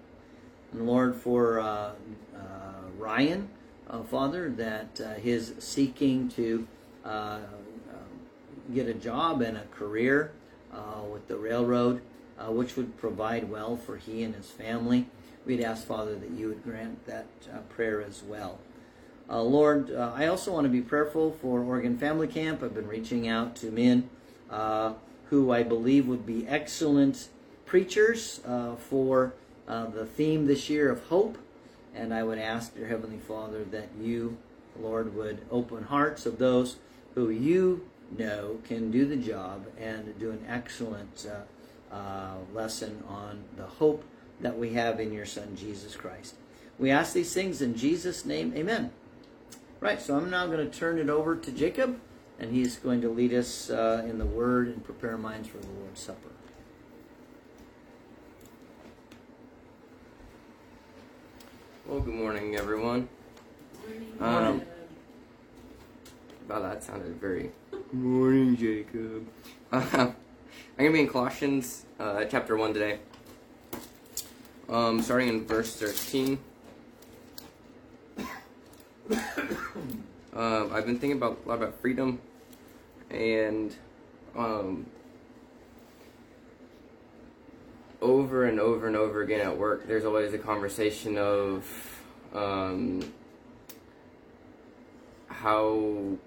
And 0.72 0.86
Lord, 0.86 1.16
for 1.16 1.58
uh, 1.58 1.64
uh 1.64 1.92
Ryan, 2.96 3.48
uh, 3.90 4.02
Father, 4.04 4.48
that 4.50 5.00
uh, 5.00 5.14
his 5.14 5.54
seeking 5.58 6.28
to 6.30 6.68
get 8.74 8.88
a 8.88 8.94
job 8.94 9.42
and 9.42 9.56
a 9.56 9.64
career 9.66 10.32
with 11.10 11.28
the 11.28 11.36
railroad, 11.36 12.02
which 12.48 12.76
would 12.76 12.96
provide 12.98 13.48
well 13.50 13.76
for 13.76 13.96
he 13.96 14.22
and 14.22 14.34
his 14.34 14.50
family 14.50 15.06
we'd 15.46 15.62
ask, 15.62 15.86
Father, 15.86 16.16
that 16.16 16.30
you 16.30 16.48
would 16.48 16.62
grant 16.64 17.06
that 17.06 17.26
uh, 17.52 17.58
prayer 17.70 18.02
as 18.02 18.22
well. 18.22 18.58
Uh, 19.30 19.40
Lord, 19.40 19.90
uh, 19.90 20.12
I 20.14 20.26
also 20.26 20.52
want 20.52 20.64
to 20.64 20.70
be 20.70 20.82
prayerful 20.82 21.36
for 21.40 21.60
Oregon 21.60 21.96
Family 21.96 22.28
Camp. 22.28 22.62
I've 22.62 22.74
been 22.74 22.88
reaching 22.88 23.26
out 23.28 23.56
to 23.56 23.70
men 23.70 24.10
uh, 24.50 24.94
who 25.30 25.52
I 25.52 25.62
believe 25.62 26.06
would 26.06 26.26
be 26.26 26.46
excellent 26.46 27.28
preachers 27.64 28.40
uh, 28.44 28.76
for 28.76 29.34
uh, 29.66 29.86
the 29.86 30.04
theme 30.04 30.46
this 30.46 30.68
year 30.68 30.90
of 30.90 31.04
hope. 31.04 31.38
And 31.94 32.12
I 32.12 32.22
would 32.22 32.38
ask, 32.38 32.74
dear 32.74 32.88
Heavenly 32.88 33.18
Father, 33.18 33.64
that 33.64 33.88
you, 34.00 34.36
Lord, 34.78 35.14
would 35.16 35.40
open 35.50 35.84
hearts 35.84 36.26
of 36.26 36.38
those 36.38 36.76
who 37.16 37.30
you 37.30 37.88
know 38.16 38.58
can 38.68 38.92
do 38.92 39.06
the 39.06 39.16
job 39.16 39.66
and 39.80 40.16
do 40.20 40.30
an 40.30 40.44
excellent 40.46 41.26
lesson 42.54 43.02
on 43.08 43.42
the 43.56 43.64
hope 43.64 44.04
that 44.40 44.56
we 44.56 44.74
have 44.74 45.00
in 45.00 45.12
your 45.12 45.26
Son, 45.26 45.56
Jesus 45.56 45.96
Christ. 45.96 46.34
We 46.78 46.90
ask 46.90 47.14
these 47.14 47.32
things 47.32 47.62
in 47.62 47.74
Jesus' 47.74 48.24
name. 48.26 48.52
Amen. 48.54 48.92
Right, 49.80 50.00
so 50.00 50.16
I'm 50.16 50.30
now 50.30 50.46
going 50.46 50.58
to 50.58 50.78
turn 50.78 50.98
it 50.98 51.08
over 51.08 51.36
to 51.36 51.52
Jacob, 51.52 51.98
and 52.38 52.52
he's 52.52 52.76
going 52.76 53.00
to 53.00 53.08
lead 53.08 53.32
us 53.32 53.70
uh, 53.70 54.06
in 54.08 54.18
the 54.18 54.26
Word 54.26 54.68
and 54.68 54.84
prepare 54.84 55.16
minds 55.16 55.48
for 55.48 55.56
the 55.56 55.68
Lord's 55.68 56.00
Supper. 56.00 56.28
Well, 61.86 62.00
good 62.00 62.14
morning, 62.14 62.56
everyone. 62.56 63.08
Morning. 64.18 64.60
Um, 64.60 64.62
wow, 66.48 66.60
that 66.60 66.82
sounded 66.82 67.20
very. 67.20 67.50
Good 67.70 67.94
morning, 67.94 68.56
Jacob. 68.56 69.26
Uh, 69.72 69.84
I'm 69.92 70.14
going 70.78 70.90
to 70.90 70.92
be 70.92 71.00
in 71.00 71.08
Colossians 71.08 71.86
uh, 71.98 72.24
chapter 72.24 72.56
1 72.56 72.74
today. 72.74 72.98
Um, 74.68 75.02
starting 75.02 75.28
in 75.28 75.46
verse 75.46 75.74
13. 75.76 76.38
Um, 80.36 80.70
I've 80.70 80.84
been 80.84 80.98
thinking 80.98 81.16
about 81.16 81.38
a 81.46 81.48
lot 81.48 81.54
about 81.54 81.80
freedom, 81.80 82.20
and 83.08 83.74
um, 84.36 84.84
over 88.02 88.44
and 88.44 88.60
over 88.60 88.86
and 88.86 88.96
over 88.96 89.22
again 89.22 89.40
at 89.40 89.56
work, 89.56 89.88
there's 89.88 90.04
always 90.04 90.34
a 90.34 90.38
conversation 90.38 91.16
of 91.16 91.64
um, 92.34 93.14
how 95.28 96.18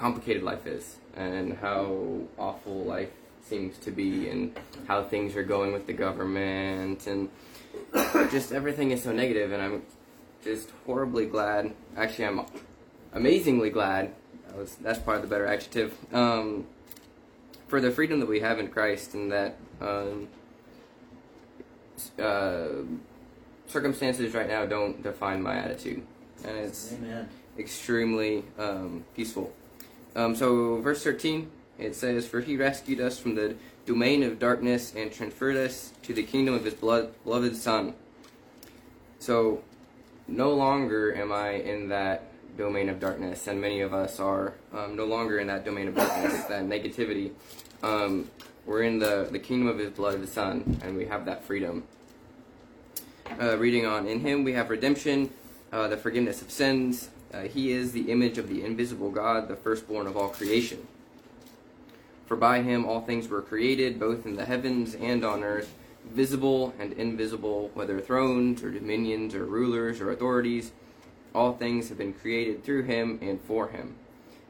complicated 0.00 0.42
life 0.42 0.66
is 0.66 0.96
and 1.14 1.52
how 1.58 2.20
awful 2.38 2.84
life 2.84 3.10
seems 3.42 3.76
to 3.78 3.90
be 3.90 4.30
and 4.30 4.58
how 4.88 5.04
things 5.04 5.36
are 5.36 5.42
going 5.42 5.72
with 5.72 5.86
the 5.86 5.92
government 5.92 7.06
and 7.06 7.28
just 8.30 8.50
everything 8.50 8.92
is 8.92 9.02
so 9.02 9.12
negative 9.12 9.52
and 9.52 9.62
I'm 9.62 9.82
just 10.42 10.70
horribly 10.86 11.26
glad. 11.26 11.74
Actually 11.96 12.24
I'm 12.26 12.46
amazingly 13.12 13.68
glad. 13.68 14.14
That 14.46 14.56
was, 14.56 14.74
that's 14.76 14.98
probably 14.98 15.22
the 15.22 15.28
better 15.28 15.46
adjective 15.46 15.94
um, 16.12 16.66
for 17.68 17.80
the 17.80 17.90
freedom 17.90 18.20
that 18.20 18.28
we 18.28 18.40
have 18.40 18.58
in 18.58 18.68
Christ 18.68 19.12
and 19.12 19.30
that 19.30 19.56
um, 19.82 20.28
uh, 22.18 22.68
circumstances 23.66 24.32
right 24.32 24.48
now 24.48 24.64
don't 24.64 25.02
define 25.02 25.42
my 25.42 25.56
attitude. 25.56 26.02
And 26.44 26.56
it's 26.56 26.94
Amen. 26.94 27.28
extremely 27.58 28.44
um, 28.58 29.04
peaceful 29.14 29.52
um, 30.16 30.34
so 30.34 30.80
verse 30.80 31.02
13 31.02 31.50
it 31.80 31.96
says, 31.96 32.28
For 32.28 32.40
he 32.40 32.56
rescued 32.56 33.00
us 33.00 33.18
from 33.18 33.34
the 33.34 33.56
domain 33.86 34.22
of 34.22 34.38
darkness 34.38 34.94
and 34.94 35.10
transferred 35.10 35.56
us 35.56 35.92
to 36.02 36.12
the 36.12 36.22
kingdom 36.22 36.54
of 36.54 36.64
his 36.64 36.74
blood, 36.74 37.12
beloved 37.24 37.56
Son. 37.56 37.94
So, 39.18 39.64
no 40.28 40.52
longer 40.52 41.14
am 41.14 41.32
I 41.32 41.52
in 41.52 41.88
that 41.88 42.24
domain 42.56 42.90
of 42.90 43.00
darkness, 43.00 43.46
and 43.46 43.60
many 43.60 43.80
of 43.80 43.94
us 43.94 44.20
are 44.20 44.54
um, 44.74 44.94
no 44.94 45.06
longer 45.06 45.38
in 45.38 45.46
that 45.46 45.64
domain 45.64 45.88
of 45.88 45.96
darkness, 45.96 46.44
that 46.48 46.64
negativity. 46.64 47.32
Um, 47.82 48.30
we're 48.66 48.82
in 48.82 48.98
the, 48.98 49.28
the 49.30 49.38
kingdom 49.38 49.68
of 49.68 49.78
his 49.78 49.90
beloved 49.90 50.28
Son, 50.28 50.80
and 50.84 50.96
we 50.96 51.06
have 51.06 51.24
that 51.24 51.44
freedom. 51.44 51.84
Uh, 53.40 53.56
reading 53.56 53.86
on, 53.86 54.06
in 54.06 54.20
him 54.20 54.44
we 54.44 54.52
have 54.52 54.68
redemption, 54.68 55.30
uh, 55.72 55.88
the 55.88 55.96
forgiveness 55.96 56.42
of 56.42 56.50
sins. 56.50 57.08
Uh, 57.32 57.42
he 57.42 57.70
is 57.70 57.92
the 57.92 58.10
image 58.10 58.38
of 58.38 58.48
the 58.48 58.64
invisible 58.64 59.10
God, 59.10 59.48
the 59.48 59.56
firstborn 59.56 60.06
of 60.06 60.16
all 60.16 60.28
creation. 60.28 60.86
For 62.26 62.36
by 62.36 62.62
him 62.62 62.84
all 62.84 63.00
things 63.00 63.28
were 63.28 63.42
created, 63.42 64.00
both 64.00 64.26
in 64.26 64.36
the 64.36 64.44
heavens 64.44 64.94
and 64.94 65.24
on 65.24 65.42
earth, 65.42 65.74
visible 66.08 66.74
and 66.78 66.92
invisible, 66.92 67.70
whether 67.74 68.00
thrones 68.00 68.62
or 68.62 68.70
dominions 68.70 69.34
or 69.34 69.44
rulers 69.44 70.00
or 70.00 70.10
authorities. 70.10 70.72
All 71.34 71.52
things 71.52 71.88
have 71.88 71.98
been 71.98 72.12
created 72.12 72.64
through 72.64 72.84
him 72.84 73.18
and 73.22 73.40
for 73.40 73.68
him. 73.68 73.94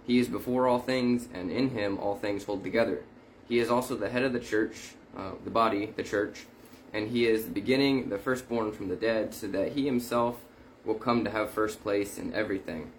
He 0.07 0.19
is 0.19 0.29
before 0.29 0.67
all 0.67 0.79
things, 0.79 1.29
and 1.33 1.51
in 1.51 1.71
him 1.71 1.99
all 1.99 2.17
things 2.17 2.45
hold 2.45 2.65
together. 2.65 3.03
He 3.49 3.59
is 3.59 3.71
also 3.71 3.97
the 3.97 4.11
head 4.11 4.23
of 4.23 4.33
the 4.33 4.41
church, 4.41 4.93
uh, 5.17 5.33
the 5.45 5.51
body, 5.51 5.93
the 5.97 6.03
church, 6.03 6.47
and 6.93 7.09
he 7.09 7.27
is 7.27 7.45
the 7.45 7.51
beginning, 7.51 8.09
the 8.09 8.19
firstborn 8.19 8.73
from 8.73 8.89
the 8.89 8.97
dead, 8.97 9.35
so 9.35 9.47
that 9.49 9.73
he 9.73 9.87
himself 9.87 10.37
will 10.85 10.95
come 10.95 11.25
to 11.25 11.31
have 11.31 11.51
first 11.51 11.83
place 11.83 12.19
in 12.19 12.35
everything. 12.35 12.93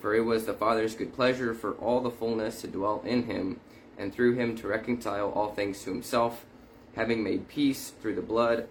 For 0.00 0.14
it 0.14 0.20
was 0.20 0.46
the 0.46 0.54
Father's 0.54 0.94
good 0.94 1.14
pleasure 1.14 1.54
for 1.54 1.72
all 1.74 2.00
the 2.00 2.10
fullness 2.10 2.60
to 2.60 2.66
dwell 2.66 3.02
in 3.04 3.24
him 3.24 3.60
and 3.96 4.12
through 4.12 4.34
him 4.34 4.56
to 4.56 4.68
reconcile 4.68 5.30
all 5.30 5.52
things 5.52 5.82
to 5.82 5.90
himself, 5.90 6.44
having 6.96 7.22
made 7.22 7.48
peace 7.48 7.92
through 8.02 8.14
the 8.14 8.22
blood 8.22 8.68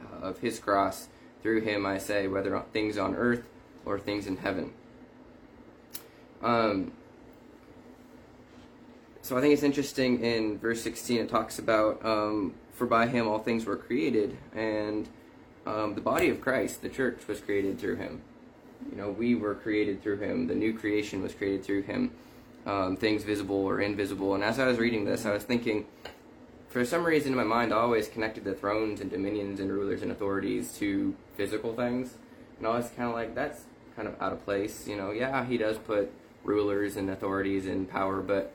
uh, 0.00 0.26
of 0.26 0.38
his 0.38 0.58
cross. 0.58 1.08
Through 1.42 1.62
him, 1.62 1.84
I 1.84 1.98
say, 1.98 2.28
whether 2.28 2.58
things 2.72 2.96
on 2.96 3.14
earth 3.14 3.44
or 3.84 3.98
things 3.98 4.26
in 4.26 4.38
heaven. 4.38 4.72
Um, 6.42 6.92
so 9.22 9.36
I 9.36 9.40
think 9.40 9.54
it's 9.54 9.62
interesting 9.62 10.20
in 10.24 10.58
verse 10.58 10.82
16, 10.82 11.20
it 11.20 11.28
talks 11.28 11.58
about, 11.58 12.04
um, 12.04 12.54
for 12.72 12.86
by 12.86 13.06
him 13.06 13.28
all 13.28 13.38
things 13.38 13.64
were 13.64 13.76
created, 13.76 14.36
and 14.54 15.08
um, 15.66 15.94
the 15.94 16.00
body 16.00 16.28
of 16.28 16.40
Christ, 16.40 16.82
the 16.82 16.88
church, 16.88 17.26
was 17.28 17.40
created 17.40 17.78
through 17.78 17.96
him. 17.96 18.22
You 18.90 18.96
know, 18.96 19.10
we 19.10 19.34
were 19.34 19.54
created 19.54 20.02
through 20.02 20.18
him. 20.18 20.46
The 20.48 20.54
new 20.54 20.72
creation 20.72 21.22
was 21.22 21.34
created 21.34 21.64
through 21.64 21.82
him 21.82 22.12
um, 22.66 22.96
things 22.96 23.24
visible 23.24 23.56
or 23.56 23.80
invisible. 23.80 24.34
And 24.34 24.44
as 24.44 24.58
I 24.58 24.66
was 24.66 24.78
reading 24.78 25.04
this, 25.04 25.26
I 25.26 25.32
was 25.32 25.44
thinking, 25.44 25.86
for 26.68 26.84
some 26.84 27.04
reason 27.04 27.32
in 27.32 27.36
my 27.36 27.44
mind, 27.44 27.72
I 27.72 27.76
always 27.76 28.08
connected 28.08 28.44
the 28.44 28.54
thrones 28.54 29.00
and 29.00 29.10
dominions 29.10 29.60
and 29.60 29.70
rulers 29.70 30.02
and 30.02 30.10
authorities 30.10 30.72
to 30.78 31.14
physical 31.36 31.74
things. 31.74 32.14
And 32.58 32.66
I 32.66 32.70
was 32.70 32.88
kind 32.90 33.08
of 33.08 33.14
like, 33.14 33.34
that's 33.34 33.64
kind 33.96 34.08
of 34.08 34.20
out 34.20 34.32
of 34.32 34.44
place. 34.44 34.86
You 34.86 34.96
know, 34.96 35.10
yeah, 35.10 35.44
he 35.44 35.58
does 35.58 35.78
put 35.78 36.12
rulers 36.44 36.96
and 36.96 37.10
authorities 37.10 37.66
in 37.66 37.86
power, 37.86 38.20
but 38.20 38.52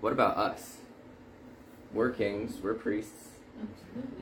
what 0.00 0.12
about 0.12 0.36
us? 0.36 0.78
We're 1.92 2.10
kings, 2.10 2.58
we're 2.62 2.74
priests. 2.74 3.28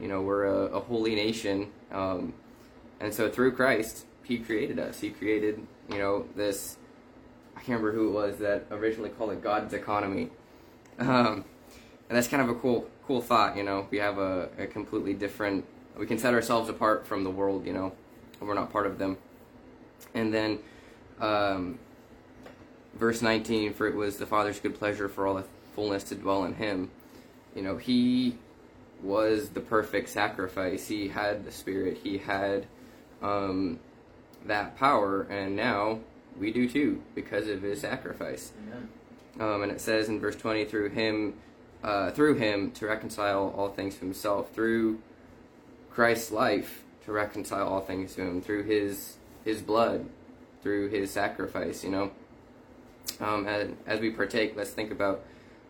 You 0.00 0.08
know, 0.08 0.22
we're 0.22 0.44
a, 0.44 0.76
a 0.76 0.80
holy 0.80 1.14
nation. 1.14 1.70
Um, 1.92 2.34
and 3.00 3.12
so 3.14 3.30
through 3.30 3.52
Christ, 3.52 4.04
he 4.24 4.38
created 4.38 4.78
us. 4.78 5.00
He 5.00 5.10
created, 5.10 5.66
you 5.90 5.98
know, 5.98 6.26
this 6.36 6.76
I 7.58 7.60
can't 7.60 7.82
remember 7.82 7.92
who 7.92 8.08
it 8.08 8.12
was 8.12 8.38
that 8.38 8.66
originally 8.70 9.10
called 9.10 9.32
it 9.32 9.42
God's 9.42 9.74
economy. 9.74 10.30
Um, 11.00 11.44
and 12.08 12.16
that's 12.16 12.28
kind 12.28 12.42
of 12.42 12.48
a 12.48 12.54
cool 12.54 12.88
cool 13.06 13.20
thought, 13.20 13.56
you 13.56 13.64
know. 13.64 13.88
We 13.90 13.98
have 13.98 14.18
a, 14.18 14.48
a, 14.58 14.66
completely 14.66 15.14
different. 15.14 15.64
We 15.96 16.06
can 16.06 16.18
set 16.18 16.34
ourselves 16.34 16.68
apart 16.68 17.06
from 17.06 17.24
the 17.24 17.30
world, 17.30 17.66
you 17.66 17.72
know. 17.72 17.92
We're 18.40 18.54
not 18.54 18.70
part 18.70 18.86
of 18.86 18.98
them. 18.98 19.18
And 20.14 20.32
then, 20.32 20.60
um, 21.20 21.78
verse 22.94 23.22
19, 23.22 23.74
for 23.74 23.88
it 23.88 23.94
was 23.94 24.18
the 24.18 24.26
Father's 24.26 24.60
good 24.60 24.78
pleasure 24.78 25.08
for 25.08 25.26
all 25.26 25.34
the 25.34 25.44
fullness 25.74 26.04
to 26.04 26.14
dwell 26.14 26.44
in 26.44 26.54
Him. 26.54 26.90
You 27.56 27.62
know, 27.62 27.76
He 27.76 28.38
was 29.02 29.50
the 29.50 29.60
perfect 29.60 30.08
sacrifice. 30.08 30.88
He 30.88 31.08
had 31.08 31.44
the 31.44 31.52
Spirit. 31.52 31.98
He 32.02 32.18
had 32.18 32.66
um, 33.22 33.78
that 34.46 34.76
power, 34.76 35.22
and 35.22 35.56
now 35.56 36.00
we 36.38 36.52
do 36.52 36.68
too 36.68 37.02
because 37.14 37.48
of 37.48 37.62
his 37.62 37.80
sacrifice. 37.80 38.52
Um, 39.40 39.62
and 39.62 39.72
it 39.72 39.80
says 39.80 40.08
in 40.08 40.20
verse 40.20 40.36
20, 40.36 40.64
through 40.64 40.90
him, 40.90 41.34
uh, 41.82 42.10
through 42.10 42.34
him 42.34 42.72
to 42.72 42.86
reconcile 42.86 43.54
all 43.56 43.68
things 43.68 43.94
to 43.94 44.00
himself, 44.00 44.52
through 44.52 45.00
Christ's 45.90 46.32
life 46.32 46.82
to 47.04 47.12
reconcile 47.12 47.66
all 47.66 47.80
things 47.80 48.14
to 48.16 48.22
him, 48.22 48.42
through 48.42 48.64
his 48.64 49.16
his 49.44 49.62
blood, 49.62 50.06
through 50.62 50.88
his 50.90 51.10
sacrifice. 51.10 51.82
You 51.82 51.90
know, 51.90 52.10
um, 53.20 53.46
and 53.46 53.76
as 53.86 54.00
we 54.00 54.10
partake, 54.10 54.54
let's 54.56 54.70
think 54.70 54.90
about 54.90 55.24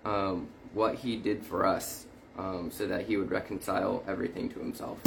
um, 0.05 0.49
what 0.75 0.97
he 0.97 1.17
did 1.17 1.45
for 1.45 1.65
us, 1.65 2.07
um, 2.39 2.71
so 2.71 2.87
that 2.87 3.07
he 3.07 3.17
would 3.17 3.31
reconcile 3.31 4.05
everything 4.07 4.49
to 4.51 4.61
himself, 4.61 4.99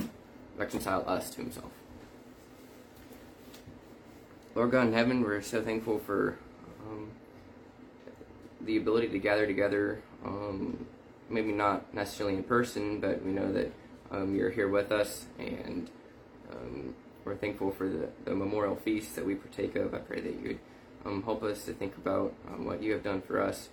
reconcile 0.57 1.03
us 1.07 1.29
to 1.31 1.38
himself. 1.38 1.71
Lord 4.53 4.71
God 4.71 4.88
in 4.88 4.93
heaven, 4.93 5.21
we're 5.21 5.41
so 5.41 5.61
thankful 5.61 6.00
for 6.00 6.38
um, 6.85 7.09
the 8.59 8.75
ability 8.75 9.07
to 9.07 9.19
gather 9.19 9.47
together. 9.47 10.01
Um, 10.25 10.85
maybe 11.29 11.53
not 11.53 11.93
necessarily 11.93 12.35
in 12.35 12.43
person, 12.43 13.00
but 13.00 13.23
we 13.23 13.31
know 13.31 13.51
that 13.53 13.71
um, 14.11 14.35
you're 14.35 14.50
here 14.50 14.67
with 14.67 14.91
us, 14.91 15.25
and 15.39 15.89
um, 16.51 16.93
we're 17.23 17.38
thankful 17.38 17.71
for 17.71 17.88
the, 17.88 18.09
the 18.25 18.35
memorial 18.35 18.75
feast 18.75 19.15
that 19.15 19.25
we 19.25 19.35
partake 19.35 19.77
of. 19.77 19.93
I 19.93 20.00
pray 20.00 20.19
that 20.19 20.33
you 20.33 20.47
would 20.50 20.59
um, 21.05 21.23
help 21.23 21.43
us 21.43 21.63
to 21.63 21.73
think 21.73 21.95
about 21.95 22.33
what 22.57 22.83
you 22.83 22.91
have 22.91 23.03
done 23.03 23.21
for 23.21 23.41
us 23.41 23.69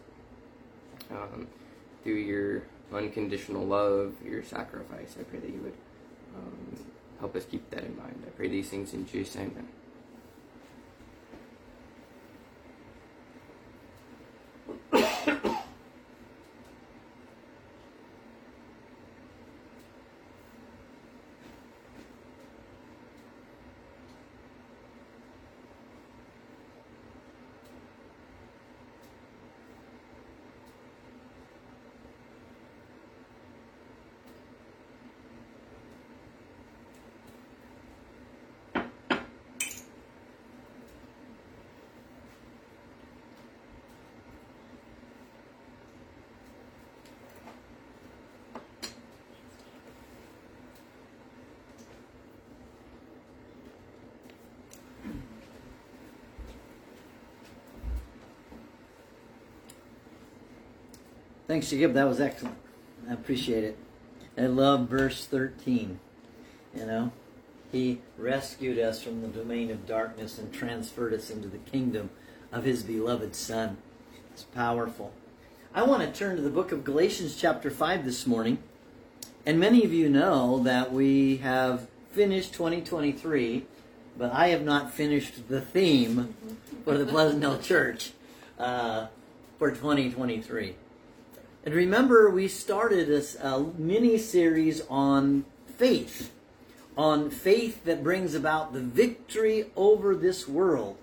through 2.04 2.14
your 2.14 2.62
unconditional 2.92 3.64
love, 3.64 4.14
your 4.24 4.42
sacrifice. 4.42 5.16
I 5.18 5.24
pray 5.24 5.40
that 5.40 5.50
you 5.50 5.60
would 5.60 5.74
um, 6.36 6.84
help 7.20 7.36
us 7.36 7.44
keep 7.44 7.68
that 7.70 7.84
in 7.84 7.96
mind. 7.96 8.22
I 8.26 8.30
pray 8.30 8.48
these 8.48 8.68
things 8.68 8.94
in 8.94 9.06
Jesus' 9.06 9.36
name. 9.36 9.68
Thanks, 61.48 61.70
Jacob. 61.70 61.94
That 61.94 62.06
was 62.06 62.20
excellent. 62.20 62.58
I 63.08 63.14
appreciate 63.14 63.64
it. 63.64 63.78
I 64.36 64.42
love 64.42 64.86
verse 64.86 65.24
13. 65.24 65.98
You 66.76 66.84
know, 66.84 67.12
he 67.72 68.02
rescued 68.18 68.78
us 68.78 69.02
from 69.02 69.22
the 69.22 69.28
domain 69.28 69.70
of 69.70 69.86
darkness 69.86 70.38
and 70.38 70.52
transferred 70.52 71.14
us 71.14 71.30
into 71.30 71.48
the 71.48 71.56
kingdom 71.56 72.10
of 72.52 72.64
his 72.64 72.82
beloved 72.82 73.34
Son. 73.34 73.78
It's 74.30 74.42
powerful. 74.42 75.14
I 75.74 75.84
want 75.84 76.02
to 76.02 76.12
turn 76.12 76.36
to 76.36 76.42
the 76.42 76.50
book 76.50 76.70
of 76.70 76.84
Galatians, 76.84 77.34
chapter 77.34 77.70
5, 77.70 78.04
this 78.04 78.26
morning. 78.26 78.58
And 79.46 79.58
many 79.58 79.84
of 79.84 79.92
you 79.92 80.10
know 80.10 80.62
that 80.64 80.92
we 80.92 81.38
have 81.38 81.88
finished 82.12 82.52
2023, 82.52 83.64
but 84.18 84.34
I 84.34 84.48
have 84.48 84.64
not 84.64 84.92
finished 84.92 85.48
the 85.48 85.62
theme 85.62 86.34
for 86.84 86.98
the 86.98 87.06
Pleasant 87.06 87.42
Hill 87.42 87.58
Church 87.62 88.12
uh, 88.58 89.06
for 89.58 89.70
2023. 89.70 90.74
And 91.68 91.76
remember, 91.76 92.30
we 92.30 92.48
started 92.48 93.10
a, 93.10 93.46
a 93.46 93.62
mini 93.76 94.16
series 94.16 94.80
on 94.88 95.44
faith, 95.76 96.32
on 96.96 97.28
faith 97.28 97.84
that 97.84 98.02
brings 98.02 98.34
about 98.34 98.72
the 98.72 98.80
victory 98.80 99.66
over 99.76 100.16
this 100.16 100.48
world. 100.48 100.96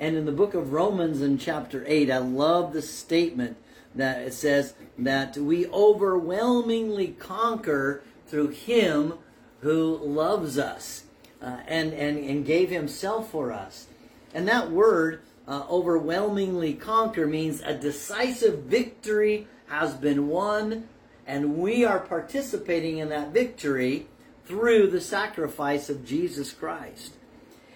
And 0.00 0.16
in 0.16 0.24
the 0.24 0.32
book 0.32 0.54
of 0.54 0.72
Romans, 0.72 1.20
in 1.20 1.36
chapter 1.36 1.84
8, 1.86 2.10
I 2.10 2.16
love 2.16 2.72
the 2.72 2.80
statement 2.80 3.58
that 3.94 4.22
it 4.22 4.32
says 4.32 4.72
that 4.96 5.36
we 5.36 5.66
overwhelmingly 5.66 7.08
conquer 7.08 8.02
through 8.28 8.48
Him 8.48 9.12
who 9.60 9.98
loves 9.98 10.56
us 10.56 11.04
uh, 11.42 11.58
and, 11.66 11.92
and, 11.92 12.16
and 12.16 12.46
gave 12.46 12.70
Himself 12.70 13.30
for 13.30 13.52
us. 13.52 13.88
And 14.32 14.48
that 14.48 14.70
word, 14.70 15.20
uh, 15.46 15.66
overwhelmingly 15.68 16.72
conquer, 16.72 17.26
means 17.26 17.60
a 17.60 17.74
decisive 17.74 18.60
victory 18.60 19.46
has 19.68 19.94
been 19.94 20.28
won, 20.28 20.88
and 21.26 21.58
we 21.58 21.84
are 21.84 22.00
participating 22.00 22.98
in 22.98 23.08
that 23.10 23.32
victory 23.32 24.06
through 24.46 24.88
the 24.88 25.00
sacrifice 25.00 25.90
of 25.90 26.06
Jesus 26.06 26.52
Christ. 26.52 27.14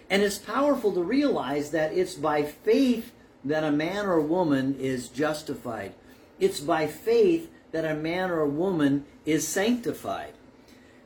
And 0.09 0.23
it's 0.23 0.39
powerful 0.39 0.93
to 0.95 1.03
realize 1.03 1.71
that 1.71 1.93
it's 1.93 2.15
by 2.15 2.43
faith 2.43 3.13
that 3.45 3.65
a 3.65 3.73
man 3.73 4.07
or 4.07 4.21
woman 4.21 4.77
is 4.79 5.09
justified. 5.09 5.95
It's 6.39 6.61
by 6.61 6.87
faith 6.87 7.51
that 7.73 7.85
a 7.85 7.95
man 7.95 8.31
or 8.31 8.41
a 8.41 8.49
woman 8.49 9.05
is 9.25 9.47
sanctified. 9.47 10.35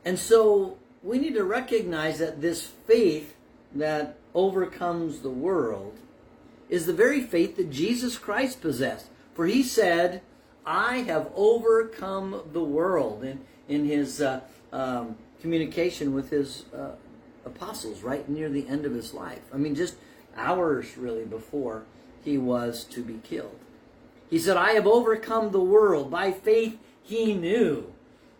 And 0.05 0.19
so 0.19 0.77
we 1.03 1.19
need 1.19 1.35
to 1.35 1.43
recognize 1.43 2.19
that 2.19 2.41
this 2.41 2.63
faith 2.63 3.35
that 3.73 4.17
overcomes 4.33 5.19
the 5.19 5.29
world 5.29 5.97
is 6.69 6.85
the 6.85 6.93
very 6.93 7.21
faith 7.21 7.55
that 7.57 7.71
Jesus 7.71 8.17
Christ 8.17 8.61
possessed. 8.61 9.07
For 9.33 9.45
he 9.45 9.63
said, 9.63 10.21
I 10.67 10.97
have 10.97 11.31
overcome 11.33 12.41
the 12.51 12.63
world 12.63 13.23
in, 13.23 13.39
in 13.69 13.85
his 13.85 14.21
uh, 14.21 14.41
um, 14.73 15.15
communication 15.39 16.13
with 16.13 16.29
his 16.29 16.65
uh, 16.75 16.91
apostles 17.45 18.01
right 18.01 18.27
near 18.27 18.49
the 18.49 18.67
end 18.67 18.85
of 18.85 18.93
his 18.93 19.13
life. 19.13 19.41
I 19.53 19.57
mean, 19.57 19.75
just 19.75 19.95
hours 20.35 20.97
really 20.97 21.23
before 21.23 21.85
he 22.23 22.37
was 22.37 22.83
to 22.85 23.01
be 23.01 23.19
killed. 23.23 23.57
He 24.29 24.37
said, 24.37 24.57
I 24.57 24.71
have 24.71 24.85
overcome 24.85 25.51
the 25.51 25.61
world. 25.61 26.11
By 26.11 26.33
faith, 26.33 26.77
he 27.01 27.33
knew 27.33 27.93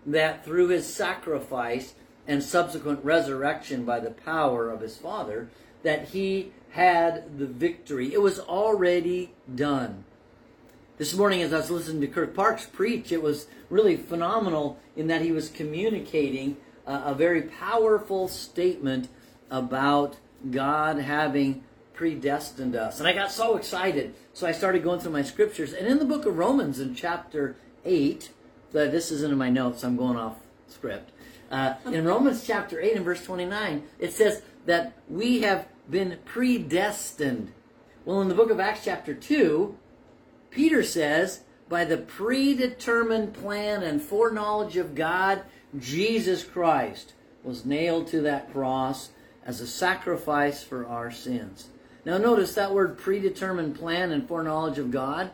that 0.06 0.44
through 0.44 0.68
his 0.68 0.94
sacrifice 0.94 1.94
and 2.28 2.44
subsequent 2.44 3.06
resurrection 3.06 3.86
by 3.86 4.02
the 4.02 4.12
power 4.12 4.70
of 4.70 4.82
his 4.82 4.98
Father, 4.98 5.48
that 5.84 6.10
he 6.10 6.52
had 6.72 7.40
the 7.40 7.46
victory. 7.46 8.14
It 8.14 8.22
was 8.22 8.38
already 8.38 9.32
done. 9.56 10.04
This 10.98 11.14
morning, 11.14 11.44
as 11.44 11.54
I 11.54 11.58
was 11.58 11.70
listening 11.70 12.02
to 12.02 12.08
Kirk 12.08 12.34
Parks 12.34 12.66
preach, 12.66 13.12
it 13.12 13.22
was 13.22 13.46
really 13.70 13.98
phenomenal 13.98 14.80
in 14.96 15.06
that 15.08 15.22
he 15.22 15.32
was 15.32 15.48
communicating 15.48 16.58
uh, 16.88 17.04
a 17.06 17.14
very 17.14 17.44
powerful 17.44 18.28
statement 18.28 19.08
about 19.52 20.16
God 20.50 20.98
having 20.98 21.64
predestined 21.94 22.76
us. 22.76 22.98
And 22.98 23.08
I 23.08 23.14
got 23.14 23.32
so 23.32 23.58
excited. 23.58 24.16
So 24.34 24.48
I 24.48 24.52
started 24.52 24.84
going 24.84 25.00
through 25.00 25.12
my 25.12 25.22
scriptures. 25.22 25.72
And 25.72 25.86
in 25.86 26.00
the 26.00 26.06
book 26.06 26.26
of 26.26 26.36
Romans, 26.36 26.80
in 26.80 26.96
chapter 26.96 27.56
8, 27.86 28.32
that 28.72 28.92
this 28.92 29.12
isn't 29.12 29.32
in 29.32 29.38
my 29.38 29.52
notes, 29.52 29.84
I'm 29.84 29.98
going 29.98 30.18
off 30.18 30.38
script. 30.68 31.12
Uh, 31.52 31.76
in 31.86 32.06
Romans 32.06 32.44
chapter 32.44 32.82
8 32.82 32.96
and 32.96 33.06
verse 33.06 33.24
29, 33.24 33.84
it 34.00 34.14
says 34.14 34.42
that 34.66 34.94
we 35.08 35.42
have 35.42 35.68
been 35.88 36.18
predestined. 36.26 37.52
Well, 38.04 38.20
in 38.22 38.30
the 38.30 38.36
book 38.36 38.50
of 38.50 38.60
Acts, 38.60 38.86
chapter 38.86 39.14
2, 39.14 39.78
Peter 40.58 40.82
says, 40.82 41.42
by 41.70 41.86
the 41.86 42.00
predetermined 42.00 43.32
plan 43.32 43.84
and 43.84 44.02
foreknowledge 44.02 44.76
of 44.76 44.96
God, 44.96 45.44
Jesus 45.78 46.44
Christ 46.44 47.14
was 47.44 47.64
nailed 47.64 48.08
to 48.08 48.22
that 48.22 48.52
cross 48.52 49.12
as 49.46 49.62
a 49.62 49.68
sacrifice 49.68 50.64
for 50.64 50.84
our 50.88 51.12
sins. 51.12 51.68
Now, 52.06 52.18
notice 52.18 52.56
that 52.56 52.74
word 52.74 52.98
predetermined 52.98 53.76
plan 53.76 54.12
and 54.12 54.28
foreknowledge 54.28 54.80
of 54.80 54.90
God 54.90 55.30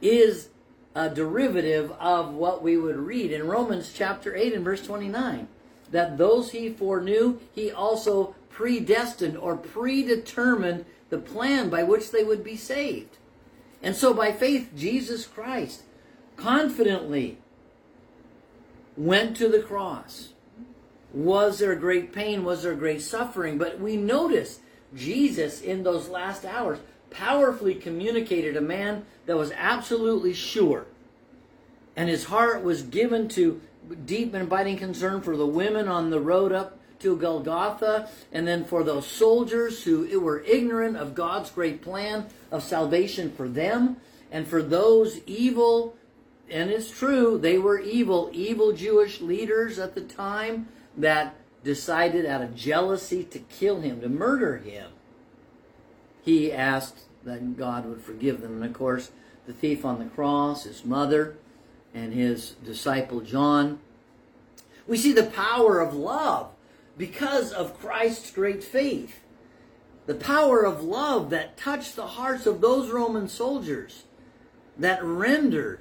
is 0.00 0.48
a 0.94 1.10
derivative 1.10 1.92
of 2.00 2.32
what 2.32 2.62
we 2.62 2.78
would 2.78 2.96
read 2.96 3.32
in 3.32 3.46
Romans 3.46 3.92
chapter 3.94 4.34
8 4.34 4.54
and 4.54 4.64
verse 4.64 4.86
29. 4.86 5.48
That 5.90 6.16
those 6.16 6.52
he 6.52 6.70
foreknew, 6.70 7.40
he 7.54 7.70
also 7.70 8.34
predestined 8.48 9.36
or 9.36 9.58
predetermined 9.58 10.86
the 11.10 11.18
plan 11.18 11.68
by 11.68 11.82
which 11.82 12.10
they 12.10 12.24
would 12.24 12.42
be 12.42 12.56
saved. 12.56 13.18
And 13.82 13.96
so 13.96 14.12
by 14.12 14.32
faith, 14.32 14.70
Jesus 14.76 15.26
Christ 15.26 15.82
confidently 16.36 17.38
went 18.96 19.36
to 19.36 19.48
the 19.48 19.62
cross. 19.62 20.30
Was 21.12 21.58
there 21.58 21.74
great 21.74 22.12
pain? 22.12 22.44
Was 22.44 22.62
there 22.62 22.74
great 22.74 23.02
suffering? 23.02 23.58
But 23.58 23.80
we 23.80 23.96
notice 23.96 24.60
Jesus 24.94 25.60
in 25.60 25.82
those 25.82 26.08
last 26.08 26.44
hours 26.44 26.78
powerfully 27.10 27.74
communicated 27.74 28.56
a 28.56 28.60
man 28.60 29.04
that 29.26 29.36
was 29.36 29.52
absolutely 29.52 30.34
sure. 30.34 30.86
And 31.96 32.08
his 32.08 32.24
heart 32.24 32.62
was 32.62 32.82
given 32.82 33.28
to 33.30 33.60
deep 34.04 34.34
and 34.34 34.44
abiding 34.44 34.76
concern 34.76 35.20
for 35.20 35.36
the 35.36 35.46
women 35.46 35.88
on 35.88 36.10
the 36.10 36.20
road 36.20 36.52
up 36.52 36.78
to 37.00 37.16
Golgotha, 37.16 38.08
and 38.32 38.46
then 38.46 38.64
for 38.64 38.84
those 38.84 39.06
soldiers 39.06 39.82
who 39.82 40.20
were 40.20 40.40
ignorant 40.40 40.96
of 40.96 41.14
God's 41.14 41.50
great 41.50 41.82
plan 41.82 42.26
of 42.50 42.62
salvation 42.62 43.32
for 43.32 43.48
them, 43.48 43.96
and 44.30 44.46
for 44.46 44.62
those 44.62 45.20
evil, 45.26 45.96
and 46.48 46.70
it's 46.70 46.90
true, 46.90 47.38
they 47.38 47.58
were 47.58 47.80
evil, 47.80 48.30
evil 48.32 48.72
Jewish 48.72 49.20
leaders 49.20 49.78
at 49.78 49.94
the 49.94 50.00
time 50.00 50.68
that 50.96 51.34
decided 51.64 52.26
out 52.26 52.42
of 52.42 52.56
jealousy 52.56 53.24
to 53.24 53.38
kill 53.38 53.80
him, 53.80 54.00
to 54.00 54.08
murder 54.08 54.58
him. 54.58 54.90
He 56.22 56.52
asked 56.52 57.00
that 57.24 57.56
God 57.56 57.86
would 57.86 58.02
forgive 58.02 58.40
them. 58.40 58.62
And 58.62 58.64
of 58.64 58.72
course, 58.72 59.10
the 59.46 59.52
thief 59.52 59.84
on 59.84 59.98
the 59.98 60.06
cross, 60.06 60.64
his 60.64 60.84
mother, 60.84 61.36
and 61.94 62.12
his 62.12 62.52
disciple 62.64 63.20
John. 63.20 63.80
We 64.86 64.96
see 64.96 65.12
the 65.12 65.24
power 65.24 65.80
of 65.80 65.94
love 65.94 66.50
because 67.00 67.50
of 67.50 67.80
Christ's 67.80 68.30
great 68.30 68.62
faith. 68.62 69.20
The 70.04 70.14
power 70.14 70.62
of 70.66 70.84
love 70.84 71.30
that 71.30 71.56
touched 71.56 71.96
the 71.96 72.08
hearts 72.08 72.44
of 72.44 72.60
those 72.60 72.90
Roman 72.90 73.26
soldiers 73.26 74.04
that 74.78 75.02
rendered 75.02 75.80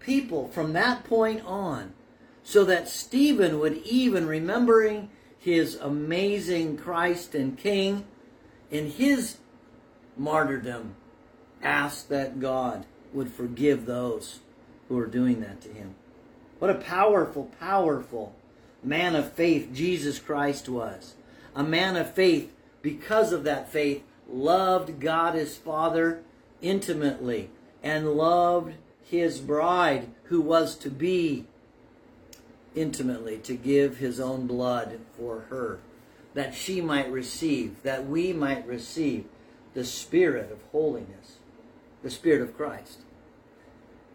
people 0.00 0.48
from 0.48 0.72
that 0.72 1.04
point 1.04 1.44
on 1.46 1.92
so 2.42 2.64
that 2.64 2.88
Stephen 2.88 3.60
would 3.60 3.76
even 3.84 4.26
remembering 4.26 5.08
his 5.38 5.76
amazing 5.76 6.76
Christ 6.76 7.36
and 7.36 7.56
King 7.56 8.04
in 8.68 8.90
his 8.90 9.36
martyrdom 10.16 10.96
ask 11.62 12.08
that 12.08 12.40
God 12.40 12.86
would 13.12 13.30
forgive 13.30 13.86
those 13.86 14.40
who 14.88 14.98
are 14.98 15.06
doing 15.06 15.40
that 15.42 15.60
to 15.60 15.68
him. 15.68 15.94
What 16.58 16.72
a 16.72 16.74
powerful, 16.74 17.52
powerful 17.60 18.34
man 18.86 19.16
of 19.16 19.32
faith 19.32 19.70
Jesus 19.74 20.18
Christ 20.18 20.68
was. 20.68 21.14
A 21.54 21.64
man 21.64 21.96
of 21.96 22.14
faith, 22.14 22.52
because 22.82 23.32
of 23.32 23.44
that 23.44 23.70
faith, 23.70 24.02
loved 24.28 25.00
God 25.00 25.34
his 25.34 25.56
Father 25.56 26.22
intimately 26.62 27.50
and 27.82 28.12
loved 28.12 28.74
his 29.02 29.40
bride 29.40 30.08
who 30.24 30.40
was 30.40 30.76
to 30.76 30.90
be 30.90 31.46
intimately, 32.74 33.38
to 33.38 33.54
give 33.54 33.98
his 33.98 34.20
own 34.20 34.46
blood 34.46 35.00
for 35.16 35.46
her, 35.48 35.80
that 36.34 36.54
she 36.54 36.80
might 36.80 37.10
receive, 37.10 37.82
that 37.82 38.06
we 38.06 38.32
might 38.32 38.66
receive 38.66 39.24
the 39.74 39.84
Spirit 39.84 40.52
of 40.52 40.58
holiness, 40.72 41.38
the 42.02 42.10
Spirit 42.10 42.42
of 42.42 42.56
Christ. 42.56 43.00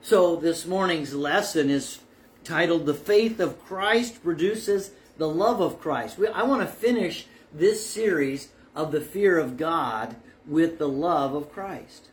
So 0.02 0.36
this 0.36 0.66
morning's 0.66 1.14
lesson 1.14 1.70
is 1.70 2.00
titled 2.44 2.86
The 2.86 2.94
Faith 2.94 3.40
of 3.40 3.64
Christ 3.66 4.24
Produces 4.24 4.92
the 5.18 5.30
Love 5.30 5.62
of 5.62 5.80
Christ. 5.80 6.18
I 6.34 6.44
want 6.44 6.62
to 6.62 6.68
finish 6.68 7.28
this 7.54 7.86
series 7.86 8.50
of 8.76 8.92
the 8.92 9.02
fear 9.02 9.38
of 9.38 9.58
God 9.58 10.16
with 10.48 10.78
the 10.78 10.88
love 10.88 11.34
of 11.34 11.52
Christ. 11.52 12.08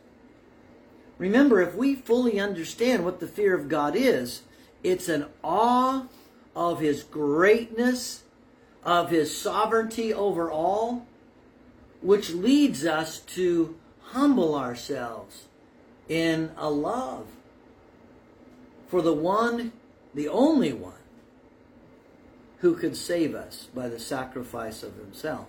Remember, 1.17 1.61
if 1.61 1.75
we 1.75 1.95
fully 1.95 2.39
understand 2.39 3.03
what 3.03 3.19
the 3.19 3.27
fear 3.27 3.55
of 3.55 3.67
God 3.67 3.95
is, 3.95 4.43
it's 4.83 5.09
an 5.09 5.25
awe 5.43 6.05
of 6.55 6.79
His 6.79 7.03
greatness, 7.03 8.23
of 8.83 9.09
His 9.09 9.35
sovereignty 9.35 10.13
over 10.13 10.49
all, 10.51 11.05
which 12.01 12.31
leads 12.31 12.85
us 12.85 13.19
to 13.19 13.75
humble 14.01 14.55
ourselves 14.55 15.45
in 16.07 16.51
a 16.57 16.69
love 16.69 17.27
for 18.89 19.01
the 19.01 19.13
one 19.13 19.71
the 20.13 20.27
only 20.27 20.73
one 20.73 20.93
who 22.59 22.75
could 22.75 22.97
save 22.97 23.33
us 23.33 23.67
by 23.73 23.87
the 23.87 23.99
sacrifice 23.99 24.83
of 24.83 24.95
himself. 24.95 25.47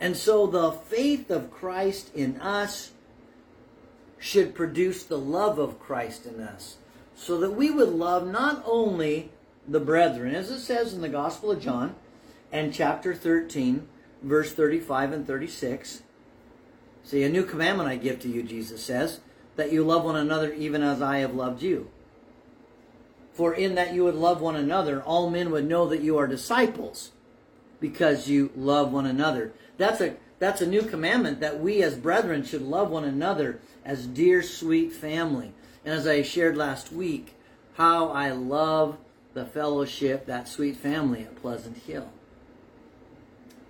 And 0.00 0.16
so 0.16 0.46
the 0.46 0.72
faith 0.72 1.30
of 1.30 1.50
Christ 1.50 2.14
in 2.14 2.40
us 2.40 2.92
should 4.18 4.54
produce 4.54 5.02
the 5.02 5.18
love 5.18 5.58
of 5.58 5.78
Christ 5.78 6.26
in 6.26 6.40
us, 6.40 6.76
so 7.14 7.38
that 7.38 7.52
we 7.52 7.70
would 7.70 7.90
love 7.90 8.26
not 8.26 8.62
only 8.66 9.30
the 9.66 9.80
brethren, 9.80 10.34
as 10.34 10.50
it 10.50 10.60
says 10.60 10.94
in 10.94 11.00
the 11.02 11.08
Gospel 11.08 11.50
of 11.50 11.60
John 11.60 11.94
and 12.50 12.72
chapter 12.72 13.14
13, 13.14 13.86
verse 14.22 14.52
35 14.52 15.12
and 15.12 15.26
36. 15.26 16.02
See, 17.04 17.22
a 17.22 17.28
new 17.28 17.44
commandment 17.44 17.88
I 17.88 17.96
give 17.96 18.20
to 18.20 18.28
you, 18.28 18.42
Jesus 18.42 18.82
says, 18.82 19.20
that 19.56 19.72
you 19.72 19.84
love 19.84 20.04
one 20.04 20.16
another 20.16 20.52
even 20.52 20.82
as 20.82 21.02
I 21.02 21.18
have 21.18 21.34
loved 21.34 21.62
you. 21.62 21.90
For 23.38 23.54
in 23.54 23.76
that 23.76 23.94
you 23.94 24.02
would 24.02 24.16
love 24.16 24.40
one 24.40 24.56
another, 24.56 25.00
all 25.00 25.30
men 25.30 25.52
would 25.52 25.64
know 25.64 25.86
that 25.90 26.00
you 26.00 26.18
are 26.18 26.26
disciples 26.26 27.12
because 27.78 28.26
you 28.28 28.50
love 28.56 28.92
one 28.92 29.06
another. 29.06 29.52
That's 29.76 30.00
a 30.00 30.16
that's 30.40 30.60
a 30.60 30.66
new 30.66 30.82
commandment 30.82 31.38
that 31.38 31.60
we 31.60 31.80
as 31.84 31.94
brethren 31.94 32.42
should 32.42 32.62
love 32.62 32.90
one 32.90 33.04
another 33.04 33.60
as 33.84 34.08
dear 34.08 34.42
sweet 34.42 34.92
family. 34.92 35.52
And 35.84 35.94
as 35.94 36.04
I 36.04 36.22
shared 36.22 36.56
last 36.56 36.90
week, 36.90 37.36
how 37.74 38.08
I 38.08 38.32
love 38.32 38.98
the 39.34 39.44
fellowship, 39.44 40.26
that 40.26 40.48
sweet 40.48 40.76
family 40.76 41.22
at 41.22 41.40
Pleasant 41.40 41.76
Hill. 41.76 42.10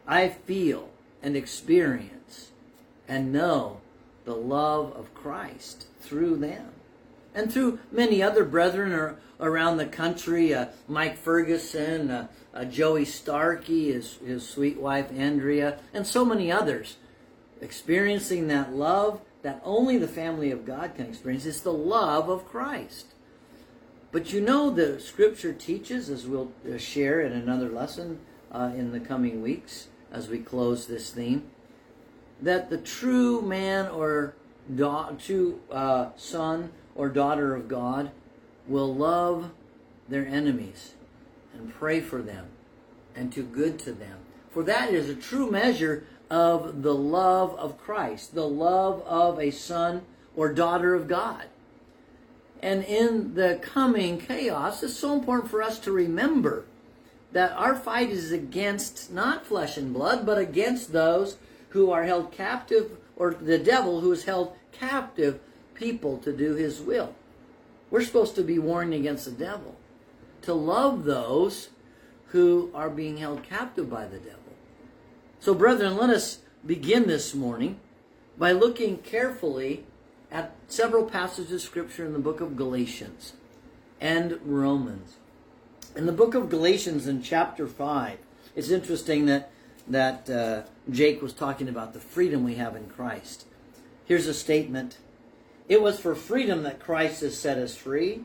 I 0.07 0.31
feel 0.31 0.89
and 1.23 1.37
experience 1.37 2.53
and 3.07 3.35
know 3.35 3.83
the 4.25 4.35
love 4.35 4.95
of 4.95 5.13
Christ 5.13 5.89
through 6.01 6.37
them 6.37 6.73
and 7.35 7.53
through 7.53 7.79
many 7.93 8.23
other 8.23 8.45
brethren 8.45 9.17
around 9.41 9.77
the 9.77 9.87
country, 9.87 10.55
uh, 10.55 10.67
Mike 10.89 11.17
Ferguson, 11.17 12.11
uh, 12.11 12.29
uh, 12.55 12.65
Joey 12.65 13.05
Starkey, 13.05 13.93
his, 13.93 14.17
his 14.25 14.49
sweet 14.49 14.79
wife 14.79 15.11
Andrea, 15.13 15.79
and 15.95 16.07
so 16.07 16.25
many 16.25 16.51
others, 16.51 16.97
experiencing 17.61 18.49
that 18.49 18.73
love 18.73 19.21
that 19.43 19.61
only 19.65 19.99
the 19.99 20.09
family 20.09 20.51
of 20.51 20.65
God 20.65 20.95
can 20.97 21.07
experience. 21.07 21.47
It's 21.47 21.61
the 21.61 21.73
love 21.73 22.29
of 22.29 22.47
Christ. 22.47 23.07
But 24.11 24.33
you 24.33 24.41
know, 24.41 24.71
the 24.71 24.99
scripture 24.99 25.53
teaches, 25.53 26.09
as 26.09 26.27
we'll 26.27 26.51
uh, 26.69 26.79
share 26.79 27.21
in 27.21 27.33
another 27.33 27.69
lesson 27.69 28.19
uh, 28.51 28.73
in 28.75 28.91
the 28.91 29.01
coming 29.01 29.43
weeks 29.43 29.89
as 30.11 30.29
we 30.29 30.39
close 30.39 30.87
this 30.87 31.11
theme, 31.11 31.51
that 32.41 32.71
the 32.71 32.79
true 32.79 33.43
man 33.43 33.87
or 33.89 34.35
da- 34.75 35.11
true 35.13 35.61
uh, 35.71 36.09
son 36.17 36.73
or 36.99 37.09
daughter 37.09 37.55
of 37.55 37.69
God 37.69 38.11
will 38.67 38.95
love 38.95 39.53
their 40.09 40.27
enemies 40.27 40.93
and 41.55 41.73
pray 41.73 42.01
for 42.01 42.21
them 42.21 42.49
and 43.17 43.33
do 43.33 43.43
good 43.43 43.79
to 43.79 43.93
them. 43.93 44.19
For 44.51 44.63
that 44.65 44.93
is 44.93 45.09
a 45.09 45.15
true 45.15 45.51
measure 45.51 46.05
of 46.29 46.83
the 46.83 46.95
love 46.95 47.55
of 47.55 47.79
Christ, 47.79 48.35
the 48.35 48.49
love 48.49 49.01
of 49.07 49.39
a 49.39 49.51
son 49.51 50.03
or 50.37 50.53
daughter 50.53 50.95
of 50.95 51.09
God. 51.09 51.45
And 52.61 52.85
in 52.85 53.35
the 53.35 53.61
coming 53.63 54.19
chaos, 54.19 54.83
it's 54.83 54.95
so 54.95 55.15
important 55.15 55.51
for 55.51 55.63
us 55.63 55.79
to 55.81 55.93
remember 55.93 56.65
that 57.33 57.53
our 57.53 57.77
fight 57.77 58.11
is 58.11 58.33
against 58.33 59.13
not 59.13 59.47
flesh 59.47 59.77
and 59.77 59.95
blood, 59.95 60.27
but 60.27 60.39
against 60.39 60.93
those 60.93 61.37
who 61.71 61.91
are 61.91 62.05
held 62.05 62.33
captive, 62.33 62.97
or 63.17 63.35
the 63.35 63.59
devil 63.59 64.01
who 64.01 64.11
is 64.11 64.25
held 64.25 64.57
captive 64.73 65.39
people 65.79 66.19
to 66.19 66.33
do 66.33 66.55
his 66.55 66.81
will. 66.81 67.15
We're 67.91 68.05
supposed 68.05 68.35
to 68.35 68.43
be 68.43 68.59
warring 68.59 68.93
against 68.93 69.25
the 69.25 69.31
devil, 69.31 69.77
to 70.43 70.53
love 70.53 71.05
those 71.05 71.71
who 72.27 72.71
are 72.75 72.91
being 72.91 73.19
held 73.19 73.43
captive 73.43 73.89
by 73.89 74.07
the 74.07 74.19
devil. 74.19 74.39
So, 75.41 75.55
brethren, 75.55 75.97
let 75.97 76.11
us 76.11 76.41
begin 76.67 77.07
this 77.07 77.35
morning 77.35 77.81
by 78.37 78.53
looking 78.53 78.99
carefully 78.99 79.85
at 80.31 80.55
several 80.67 81.05
passages 81.07 81.53
of 81.53 81.61
Scripture 81.63 82.05
in 82.05 82.13
the 82.13 82.19
book 82.19 82.41
of 82.41 82.57
Galatians 82.57 83.33
and 84.01 84.39
Romans. 84.45 85.17
In 85.97 86.07
the 86.07 86.13
book 86.13 86.35
of 86.35 86.51
Galatians, 86.51 87.07
in 87.07 87.23
chapter 87.23 87.67
5, 87.67 88.19
it's 88.55 88.71
interesting 88.71 89.27
that, 89.27 89.51
that 89.87 90.29
uh, 90.29 90.63
Jake 90.91 91.23
was 91.23 91.33
talking 91.33 91.69
about 91.69 91.95
the 91.95 92.01
freedom 92.01 92.45
we 92.45 92.57
have 92.57 92.77
in 92.77 92.89
Christ. 92.89 93.47
Here's 94.05 94.27
a 94.27 94.35
statement 94.35 94.99
it 95.69 95.83
was 95.83 96.01
for 96.01 96.15
freedom 96.15 96.63
that 96.63 96.81
Christ 96.81 97.21
has 97.21 97.39
set 97.39 97.59
us 97.59 97.77
free. 97.77 98.25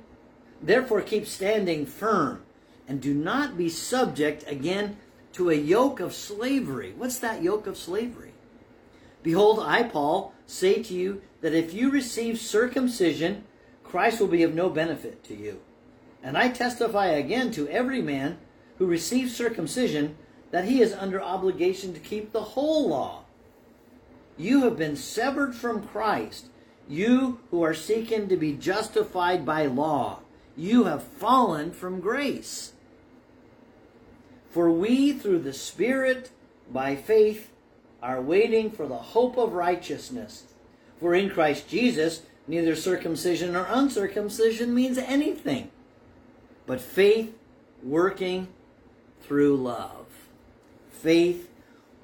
Therefore, 0.62 1.02
keep 1.02 1.28
standing 1.28 1.86
firm 1.86 2.44
and 2.88 3.02
do 3.02 3.14
not 3.14 3.58
be 3.58 3.70
subject 3.70 4.50
again 4.50 4.98
to 5.34 5.50
a 5.50 5.56
yoke 5.56 6.00
of 6.00 6.14
slavery. 6.14 6.94
What's 6.96 7.20
that 7.20 7.44
yoke 7.44 7.68
of 7.68 7.78
slavery? 7.78 8.34
Behold, 9.24 9.60
I, 9.62 9.84
Paul, 9.84 10.34
say 10.46 10.84
to 10.84 10.94
you 10.94 11.22
that 11.42 11.54
if 11.54 11.74
you 11.74 11.90
receive 11.90 12.40
circumcision, 12.40 13.44
Christ 13.84 14.20
will 14.20 14.28
be 14.28 14.44
of 14.44 14.54
no 14.54 14.70
benefit 14.70 15.24
to 15.26 15.36
you. 15.36 15.62
And 16.22 16.38
I 16.38 16.50
testify 16.50 17.08
again 17.08 17.52
to 17.52 17.68
every 17.68 18.02
man 18.02 18.38
who 18.78 18.86
receives 18.86 19.36
circumcision 19.36 20.16
that 20.52 20.66
he 20.66 20.82
is 20.82 20.94
under 20.94 21.22
obligation 21.22 21.94
to 21.94 22.00
keep 22.00 22.32
the 22.32 22.42
whole 22.42 22.90
law. 22.90 23.24
You 24.38 24.64
have 24.64 24.78
been 24.78 24.96
severed 24.96 25.56
from 25.56 25.88
Christ, 25.88 26.48
you 26.90 27.40
who 27.52 27.64
are 27.64 27.74
seeking 27.74 28.28
to 28.28 28.38
be 28.38 28.54
justified 28.54 29.46
by 29.46 29.66
law. 29.66 30.20
You 30.56 30.86
have 30.86 31.04
fallen 31.04 31.72
from 31.72 32.00
grace. 32.00 32.74
For 34.52 34.70
we, 34.70 35.14
through 35.14 35.40
the 35.40 35.54
Spirit, 35.54 36.30
by 36.72 36.96
faith, 36.96 37.52
are 38.02 38.22
waiting 38.22 38.70
for 38.70 38.88
the 38.88 38.98
hope 38.98 39.38
of 39.38 39.54
righteousness. 39.54 40.44
For 41.00 41.16
in 41.16 41.30
Christ 41.30 41.68
Jesus, 41.68 42.22
neither 42.48 42.76
circumcision 42.76 43.54
nor 43.54 43.66
uncircumcision 43.70 44.76
means 44.76 44.98
anything, 44.98 45.72
but 46.68 46.82
faith 46.82 47.36
working 47.82 48.48
through 49.24 49.58
love. 49.58 50.06
Faith 50.92 51.50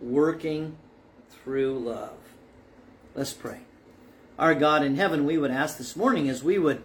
working 0.01 0.77
through 1.29 1.79
love. 1.79 2.17
Let's 3.15 3.33
pray. 3.33 3.61
Our 4.39 4.55
God 4.55 4.85
in 4.85 4.95
heaven, 4.95 5.25
we 5.25 5.37
would 5.37 5.51
ask 5.51 5.77
this 5.77 5.97
morning 5.97 6.29
as 6.29 6.41
we 6.41 6.57
would 6.57 6.81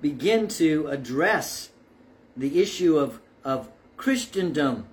begin 0.00 0.48
to 0.48 0.88
address 0.88 1.68
the 2.36 2.60
issue 2.60 2.98
of, 2.98 3.20
of 3.44 3.70
Christendom, 3.96 4.84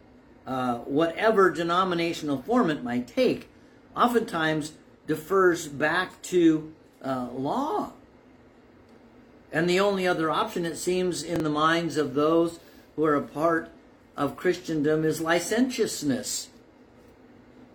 uh, 0.46 0.76
whatever 0.80 1.50
denominational 1.50 2.44
form 2.44 2.70
it 2.70 2.84
might 2.84 3.08
take, 3.08 3.50
oftentimes 3.98 4.74
defers 5.08 5.68
back 5.68 6.22
to 6.22 6.72
uh, 7.04 7.30
law. 7.34 7.94
And 9.52 9.68
the 9.68 9.80
only 9.80 10.06
other 10.06 10.30
option, 10.30 10.64
it 10.64 10.78
seems, 10.78 11.24
in 11.24 11.44
the 11.44 11.50
minds 11.50 11.98
of 11.98 12.14
those 12.14 12.60
who 12.96 13.04
are 13.06 13.16
a 13.16 13.22
part 13.24 13.72
of 14.16 14.38
Christendom 14.38 15.04
is 15.04 15.22
licentiousness, 15.22 16.50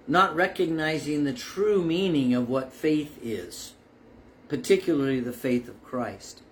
not 0.07 0.37
recognizing 0.37 1.25
the 1.25 1.33
true 1.33 1.83
meaning 1.83 2.33
of 2.33 2.49
what 2.49 2.73
faith 2.73 3.19
is, 3.25 3.73
particularly 4.51 5.21
the 5.21 5.33
faith 5.33 5.69
of 5.69 5.83
Christ. 5.85 6.43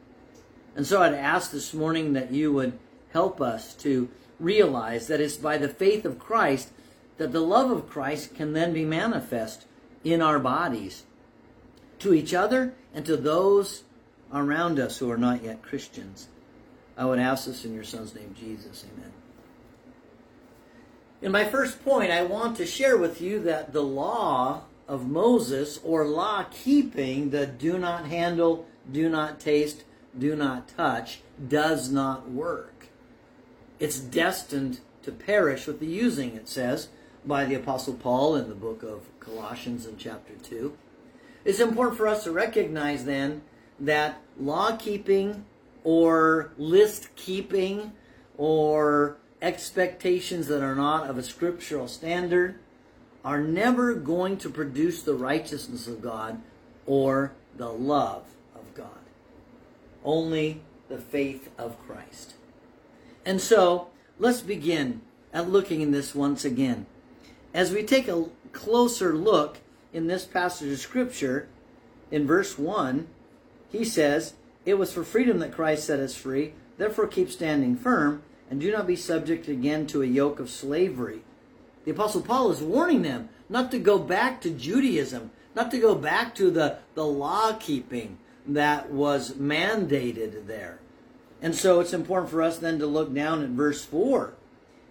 And 0.76 0.87
so 0.87 1.02
I'd 1.02 1.14
ask 1.14 1.50
this 1.50 1.74
morning 1.74 2.12
that 2.12 2.30
you 2.30 2.52
would 2.52 2.78
help 3.12 3.40
us 3.40 3.74
to 3.74 4.08
realize 4.38 5.08
that 5.08 5.20
it's 5.20 5.37
by 5.37 5.58
the 5.58 5.68
faith 5.68 6.04
of 6.04 6.20
Christ 6.20 6.70
that 7.16 7.32
the 7.32 7.40
love 7.40 7.72
of 7.72 7.90
Christ 7.90 8.37
can 8.37 8.52
then 8.52 8.72
be 8.72 8.84
manifest 8.84 9.66
in 10.04 10.22
our 10.22 10.38
bodies 10.38 11.02
to 11.98 12.14
each 12.14 12.32
other 12.32 12.72
and 12.94 13.04
to 13.04 13.16
those 13.16 13.82
around 14.32 14.78
us 14.78 14.98
who 14.98 15.11
are 15.11 15.18
not 15.18 15.42
yet 15.42 15.61
Christians. 15.61 16.28
I 16.96 17.04
would 17.04 17.18
ask 17.18 17.46
this 17.46 17.64
in 17.64 17.74
your 17.74 17.82
Son's 17.82 18.14
name, 18.14 18.32
Jesus. 18.38 18.84
Amen. 18.94 19.12
In 21.20 21.32
my 21.32 21.44
first 21.44 21.84
point, 21.84 22.12
I 22.12 22.22
want 22.22 22.56
to 22.58 22.66
share 22.66 22.96
with 22.96 23.20
you 23.20 23.40
that 23.40 23.72
the 23.72 23.82
law 23.82 24.62
of 24.88 25.07
Moses, 25.07 25.79
or 25.85 26.07
law 26.07 26.44
keeping, 26.51 27.31
the 27.31 27.46
do 27.46 27.79
not 27.79 28.07
handle, 28.07 28.66
do 28.90 29.09
not 29.09 29.38
taste, 29.38 29.85
do 30.18 30.35
not 30.35 30.66
touch, 30.66 31.20
does 31.46 31.90
not 31.90 32.31
work. 32.31 32.88
It's 33.79 34.01
destined 34.01 34.81
to 35.03 35.12
perish 35.12 35.66
with 35.66 35.79
the 35.79 35.87
using, 35.87 36.35
it 36.35 36.48
says 36.48 36.88
by 37.24 37.44
the 37.44 37.55
Apostle 37.55 37.94
Paul 37.94 38.37
in 38.37 38.48
the 38.48 38.55
book 38.55 38.83
of 38.83 39.03
Colossians 39.20 39.87
in 39.87 39.98
chapter 39.98 40.35
2. 40.42 40.77
It's 41.44 41.61
important 41.61 41.96
for 41.96 42.09
us 42.09 42.24
to 42.24 42.33
recognize 42.33 43.05
then 43.05 43.42
that 43.79 44.20
law 44.40 44.77
keeping 44.77 45.44
or 45.85 46.53
list 46.57 47.14
keeping 47.16 47.92
or 48.37 49.18
expectations 49.40 50.46
that 50.48 50.62
are 50.62 50.74
not 50.74 51.09
of 51.09 51.18
a 51.18 51.22
scriptural 51.22 51.87
standard 51.87 52.59
are 53.24 53.40
never 53.40 53.94
going 53.94 54.37
to 54.38 54.50
produce 54.50 55.02
the 55.02 55.14
righteousness 55.14 55.87
of 55.87 56.00
God 56.02 56.40
or 56.87 57.33
the 57.57 57.68
love 57.68 58.24
of 58.54 58.74
God. 58.74 58.88
Only 60.04 60.62
the 60.88 60.98
faith 60.98 61.50
of 61.59 61.78
Christ. 61.87 62.35
And 63.26 63.40
so, 63.40 63.88
let's 64.18 64.40
begin 64.40 65.02
at 65.33 65.50
looking 65.50 65.81
in 65.81 65.90
this 65.90 66.14
once 66.14 66.44
again. 66.44 66.87
As 67.52 67.72
we 67.72 67.83
take 67.83 68.09
a 68.09 68.26
closer 68.52 69.14
look 69.14 69.59
in 69.92 70.07
this 70.07 70.24
passage 70.24 70.72
of 70.72 70.78
Scripture, 70.78 71.48
in 72.11 72.26
verse 72.26 72.59
1, 72.59 73.07
he 73.70 73.85
says, 73.85 74.35
It 74.64 74.74
was 74.74 74.92
for 74.92 75.04
freedom 75.04 75.38
that 75.40 75.52
Christ 75.52 75.85
set 75.85 76.00
us 76.00 76.14
free. 76.14 76.54
Therefore, 76.78 77.07
keep 77.07 77.31
standing 77.31 77.76
firm 77.76 78.22
and 78.50 78.61
do 78.61 78.70
not 78.70 78.87
be 78.87 78.96
subject 78.96 79.48
again 79.48 79.87
to 79.88 80.02
a 80.02 80.07
yoke 80.07 80.40
of 80.40 80.48
slavery. 80.48 81.22
The 81.84 81.92
Apostle 81.92 82.22
Paul 82.22 82.50
is 82.50 82.60
warning 82.60 83.02
them 83.02 83.28
not 83.48 83.70
to 83.70 83.78
go 83.78 83.98
back 83.98 84.40
to 84.42 84.50
Judaism, 84.50 85.30
not 85.54 85.70
to 85.70 85.78
go 85.78 85.94
back 85.94 86.34
to 86.36 86.50
the, 86.50 86.78
the 86.94 87.06
law 87.06 87.54
keeping 87.54 88.18
that 88.46 88.90
was 88.90 89.32
mandated 89.34 90.46
there. 90.46 90.78
And 91.40 91.54
so 91.54 91.80
it's 91.80 91.92
important 91.92 92.30
for 92.30 92.42
us 92.42 92.58
then 92.58 92.78
to 92.78 92.86
look 92.86 93.14
down 93.14 93.42
at 93.42 93.50
verse 93.50 93.84
4. 93.84 94.34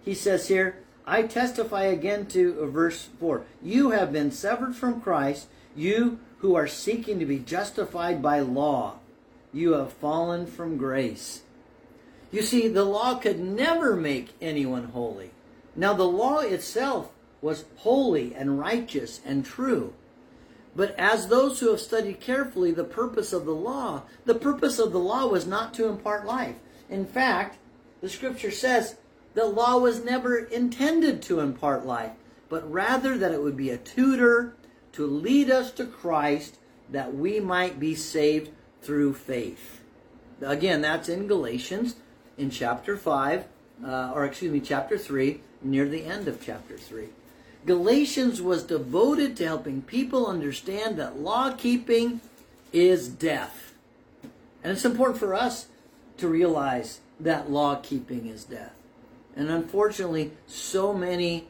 He 0.04 0.14
says 0.14 0.48
here, 0.48 0.78
I 1.06 1.22
testify 1.22 1.84
again 1.84 2.26
to 2.26 2.60
uh, 2.60 2.66
verse 2.66 3.08
4. 3.18 3.42
You 3.62 3.90
have 3.90 4.12
been 4.12 4.30
severed 4.30 4.74
from 4.74 5.00
Christ, 5.00 5.48
you 5.74 6.18
who 6.38 6.54
are 6.54 6.66
seeking 6.66 7.18
to 7.18 7.26
be 7.26 7.38
justified 7.38 8.22
by 8.22 8.40
law. 8.40 8.98
You 9.52 9.72
have 9.72 9.92
fallen 9.92 10.46
from 10.46 10.76
grace. 10.76 11.42
You 12.30 12.42
see, 12.42 12.68
the 12.68 12.84
law 12.84 13.14
could 13.14 13.40
never 13.40 13.96
make 13.96 14.34
anyone 14.40 14.84
holy. 14.84 15.30
Now, 15.78 15.94
the 15.94 16.02
law 16.02 16.40
itself 16.40 17.12
was 17.40 17.64
holy 17.76 18.34
and 18.34 18.58
righteous 18.58 19.20
and 19.24 19.44
true. 19.44 19.94
But 20.74 20.92
as 20.98 21.28
those 21.28 21.60
who 21.60 21.70
have 21.70 21.80
studied 21.80 22.18
carefully 22.18 22.72
the 22.72 22.82
purpose 22.82 23.32
of 23.32 23.46
the 23.46 23.54
law, 23.54 24.02
the 24.24 24.34
purpose 24.34 24.80
of 24.80 24.90
the 24.90 24.98
law 24.98 25.28
was 25.28 25.46
not 25.46 25.72
to 25.74 25.86
impart 25.86 26.26
life. 26.26 26.56
In 26.90 27.06
fact, 27.06 27.58
the 28.00 28.08
scripture 28.08 28.50
says 28.50 28.96
the 29.34 29.44
law 29.44 29.78
was 29.78 30.04
never 30.04 30.36
intended 30.36 31.22
to 31.22 31.38
impart 31.38 31.86
life, 31.86 32.12
but 32.48 32.68
rather 32.68 33.16
that 33.16 33.30
it 33.30 33.40
would 33.40 33.56
be 33.56 33.70
a 33.70 33.78
tutor 33.78 34.56
to 34.94 35.06
lead 35.06 35.48
us 35.48 35.70
to 35.72 35.86
Christ 35.86 36.58
that 36.90 37.14
we 37.14 37.38
might 37.38 37.78
be 37.78 37.94
saved 37.94 38.50
through 38.82 39.14
faith. 39.14 39.80
Again, 40.40 40.80
that's 40.80 41.08
in 41.08 41.28
Galatians 41.28 41.94
in 42.36 42.50
chapter 42.50 42.96
5, 42.96 43.44
uh, 43.86 44.12
or 44.12 44.24
excuse 44.24 44.50
me, 44.50 44.58
chapter 44.58 44.98
3, 44.98 45.40
near 45.62 45.88
the 45.88 46.04
end 46.04 46.28
of 46.28 46.44
chapter 46.44 46.76
3. 46.76 47.08
Galatians 47.66 48.40
was 48.40 48.62
devoted 48.62 49.36
to 49.36 49.46
helping 49.46 49.82
people 49.82 50.26
understand 50.26 50.96
that 50.96 51.18
law 51.18 51.52
keeping 51.52 52.20
is 52.72 53.08
death. 53.08 53.74
And 54.62 54.72
it's 54.72 54.84
important 54.84 55.18
for 55.18 55.34
us 55.34 55.66
to 56.18 56.28
realize 56.28 57.00
that 57.20 57.50
law 57.50 57.76
keeping 57.76 58.26
is 58.26 58.44
death. 58.44 58.74
And 59.36 59.50
unfortunately, 59.50 60.32
so 60.46 60.92
many 60.92 61.46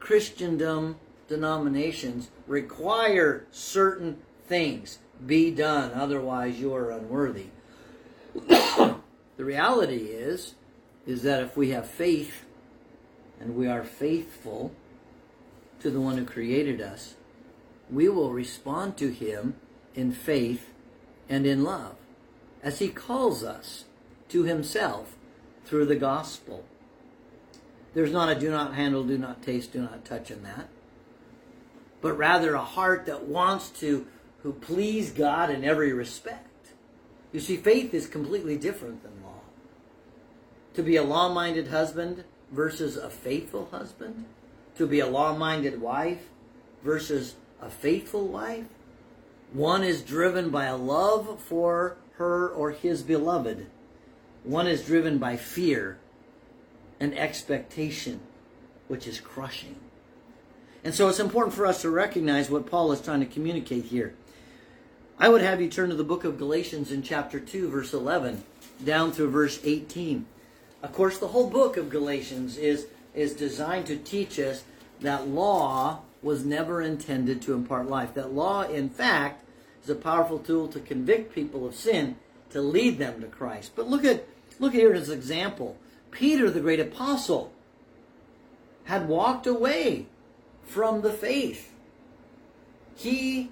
Christendom 0.00 0.96
denominations 1.28 2.30
require 2.46 3.46
certain 3.50 4.18
things 4.46 4.98
be 5.24 5.50
done, 5.50 5.92
otherwise 5.94 6.60
you 6.60 6.74
are 6.74 6.90
unworthy. 6.90 7.46
the 8.48 8.94
reality 9.38 9.96
is, 9.96 10.54
is 11.06 11.22
that 11.22 11.42
if 11.42 11.56
we 11.56 11.70
have 11.70 11.88
faith 11.88 12.45
and 13.40 13.56
we 13.56 13.66
are 13.66 13.84
faithful 13.84 14.72
to 15.80 15.90
the 15.90 16.00
one 16.00 16.18
who 16.18 16.24
created 16.24 16.80
us, 16.80 17.14
we 17.90 18.08
will 18.08 18.32
respond 18.32 18.96
to 18.96 19.12
him 19.12 19.54
in 19.94 20.12
faith 20.12 20.72
and 21.28 21.46
in 21.46 21.62
love 21.62 21.96
as 22.62 22.78
he 22.78 22.88
calls 22.88 23.44
us 23.44 23.84
to 24.28 24.42
himself 24.42 25.14
through 25.64 25.86
the 25.86 25.96
gospel. 25.96 26.64
There's 27.94 28.12
not 28.12 28.28
a 28.28 28.38
do 28.38 28.50
not 28.50 28.74
handle, 28.74 29.04
do 29.04 29.16
not 29.16 29.42
taste, 29.42 29.72
do 29.72 29.80
not 29.80 30.04
touch 30.04 30.30
in 30.30 30.42
that. 30.42 30.68
But 32.00 32.18
rather 32.18 32.54
a 32.54 32.62
heart 32.62 33.06
that 33.06 33.24
wants 33.24 33.70
to 33.80 34.06
who 34.42 34.52
please 34.52 35.10
God 35.10 35.50
in 35.50 35.64
every 35.64 35.92
respect. 35.92 36.68
You 37.32 37.40
see, 37.40 37.56
faith 37.56 37.94
is 37.94 38.06
completely 38.06 38.56
different 38.56 39.02
than 39.02 39.22
law. 39.22 39.40
To 40.74 40.82
be 40.82 40.96
a 40.96 41.02
law 41.02 41.32
minded 41.32 41.68
husband 41.68 42.24
versus 42.56 42.96
a 42.96 43.10
faithful 43.10 43.68
husband, 43.70 44.24
to 44.76 44.86
be 44.86 45.00
a 45.00 45.06
law 45.06 45.36
minded 45.36 45.80
wife 45.80 46.26
versus 46.82 47.36
a 47.60 47.70
faithful 47.70 48.26
wife. 48.26 48.64
One 49.52 49.84
is 49.84 50.02
driven 50.02 50.50
by 50.50 50.64
a 50.64 50.76
love 50.76 51.40
for 51.40 51.98
her 52.14 52.48
or 52.48 52.72
his 52.72 53.02
beloved. 53.02 53.66
One 54.42 54.66
is 54.66 54.84
driven 54.84 55.18
by 55.18 55.36
fear 55.36 55.98
and 56.98 57.16
expectation, 57.16 58.20
which 58.88 59.06
is 59.06 59.20
crushing. 59.20 59.76
And 60.82 60.94
so 60.94 61.08
it's 61.08 61.20
important 61.20 61.54
for 61.54 61.66
us 61.66 61.82
to 61.82 61.90
recognize 61.90 62.48
what 62.48 62.70
Paul 62.70 62.92
is 62.92 63.00
trying 63.00 63.20
to 63.20 63.26
communicate 63.26 63.84
here. 63.84 64.14
I 65.18 65.28
would 65.28 65.42
have 65.42 65.60
you 65.60 65.68
turn 65.68 65.88
to 65.90 65.96
the 65.96 66.04
book 66.04 66.24
of 66.24 66.38
Galatians 66.38 66.92
in 66.92 67.02
chapter 67.02 67.40
2, 67.40 67.68
verse 67.70 67.92
11, 67.92 68.44
down 68.84 69.12
through 69.12 69.30
verse 69.30 69.58
18. 69.64 70.26
Of 70.82 70.92
course, 70.92 71.18
the 71.18 71.28
whole 71.28 71.48
book 71.48 71.76
of 71.76 71.90
Galatians 71.90 72.58
is, 72.58 72.86
is 73.14 73.32
designed 73.32 73.86
to 73.86 73.96
teach 73.96 74.38
us 74.38 74.64
that 75.00 75.28
law 75.28 76.00
was 76.22 76.44
never 76.44 76.82
intended 76.82 77.42
to 77.42 77.54
impart 77.54 77.88
life. 77.88 78.14
That 78.14 78.32
law, 78.32 78.62
in 78.62 78.88
fact, 78.88 79.44
is 79.82 79.90
a 79.90 79.94
powerful 79.94 80.38
tool 80.38 80.68
to 80.68 80.80
convict 80.80 81.34
people 81.34 81.66
of 81.66 81.74
sin, 81.74 82.16
to 82.50 82.60
lead 82.60 82.98
them 82.98 83.20
to 83.20 83.26
Christ. 83.26 83.72
But 83.74 83.88
look 83.88 84.04
at 84.04 84.24
look 84.58 84.72
here 84.72 84.92
as 84.92 85.08
an 85.08 85.18
example. 85.18 85.76
Peter, 86.10 86.50
the 86.50 86.60
great 86.60 86.80
apostle, 86.80 87.52
had 88.84 89.08
walked 89.08 89.46
away 89.46 90.06
from 90.64 91.02
the 91.02 91.12
faith. 91.12 91.72
He 92.96 93.50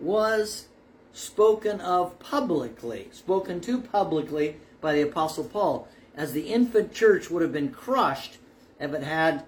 was 0.00 0.68
spoken 1.12 1.80
of 1.80 2.18
publicly, 2.18 3.08
spoken 3.12 3.60
to 3.62 3.80
publicly 3.80 4.56
by 4.80 4.94
the 4.94 5.02
Apostle 5.02 5.44
Paul, 5.44 5.88
as 6.18 6.32
the 6.32 6.52
infant 6.52 6.92
church 6.92 7.30
would 7.30 7.42
have 7.42 7.52
been 7.52 7.70
crushed 7.70 8.38
if 8.80 8.92
it 8.92 9.04
had 9.04 9.44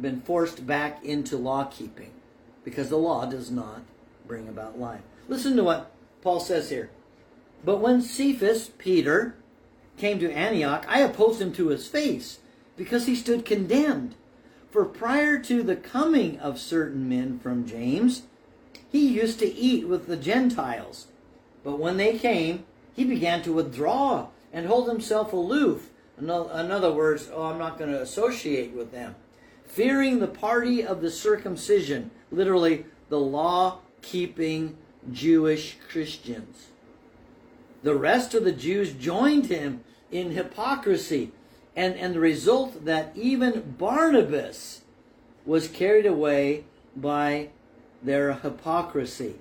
been 0.00 0.22
forced 0.22 0.66
back 0.66 1.04
into 1.04 1.36
law 1.36 1.64
keeping, 1.64 2.10
because 2.64 2.88
the 2.88 2.96
law 2.96 3.26
does 3.26 3.50
not 3.50 3.82
bring 4.26 4.48
about 4.48 4.80
life. 4.80 5.02
Listen 5.28 5.54
to 5.54 5.62
what 5.62 5.92
Paul 6.22 6.40
says 6.40 6.70
here. 6.70 6.90
But 7.62 7.76
when 7.76 8.00
Cephas, 8.00 8.70
Peter, 8.78 9.36
came 9.98 10.18
to 10.18 10.32
Antioch, 10.32 10.86
I 10.88 11.00
opposed 11.00 11.42
him 11.42 11.52
to 11.52 11.68
his 11.68 11.86
face, 11.86 12.38
because 12.74 13.04
he 13.04 13.14
stood 13.14 13.44
condemned. 13.44 14.14
For 14.70 14.86
prior 14.86 15.38
to 15.40 15.62
the 15.62 15.76
coming 15.76 16.38
of 16.40 16.58
certain 16.58 17.06
men 17.06 17.38
from 17.38 17.66
James, 17.66 18.22
he 18.90 19.06
used 19.06 19.38
to 19.40 19.54
eat 19.54 19.86
with 19.86 20.06
the 20.06 20.16
Gentiles. 20.16 21.08
But 21.62 21.78
when 21.78 21.98
they 21.98 22.18
came, 22.18 22.64
he 22.94 23.04
began 23.04 23.42
to 23.42 23.52
withdraw 23.52 24.28
and 24.52 24.66
hold 24.66 24.88
himself 24.88 25.32
aloof. 25.32 25.90
In 26.18 26.30
other 26.30 26.92
words, 26.92 27.28
oh, 27.32 27.44
I'm 27.44 27.58
not 27.58 27.78
going 27.78 27.90
to 27.90 28.00
associate 28.00 28.72
with 28.72 28.92
them. 28.92 29.16
Fearing 29.64 30.20
the 30.20 30.28
party 30.28 30.84
of 30.84 31.00
the 31.00 31.10
circumcision, 31.10 32.10
literally 32.30 32.86
the 33.08 33.18
law 33.18 33.78
keeping 34.02 34.76
Jewish 35.12 35.76
Christians. 35.88 36.68
The 37.82 37.94
rest 37.94 38.34
of 38.34 38.44
the 38.44 38.52
Jews 38.52 38.92
joined 38.92 39.46
him 39.46 39.82
in 40.10 40.30
hypocrisy, 40.30 41.32
and, 41.76 41.96
and 41.96 42.14
the 42.14 42.20
result 42.20 42.84
that 42.84 43.12
even 43.14 43.74
Barnabas 43.76 44.82
was 45.44 45.68
carried 45.68 46.06
away 46.06 46.64
by 46.96 47.48
their 48.02 48.34
hypocrisy. 48.34 49.34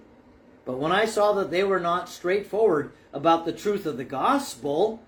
But 0.65 0.79
when 0.79 0.91
I 0.91 1.05
saw 1.05 1.33
that 1.33 1.51
they 1.51 1.63
were 1.63 1.79
not 1.79 2.09
straightforward 2.09 2.91
about 3.13 3.45
the 3.45 3.53
truth 3.53 3.85
of 3.85 3.97
the 3.97 4.03
gospel, 4.03 5.01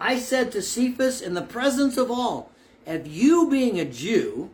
I 0.00 0.18
said 0.18 0.52
to 0.52 0.62
Cephas 0.62 1.22
in 1.22 1.34
the 1.34 1.42
presence 1.42 1.96
of 1.96 2.10
all, 2.10 2.50
if 2.86 3.06
you 3.08 3.48
being 3.50 3.80
a 3.80 3.84
Jew 3.84 4.50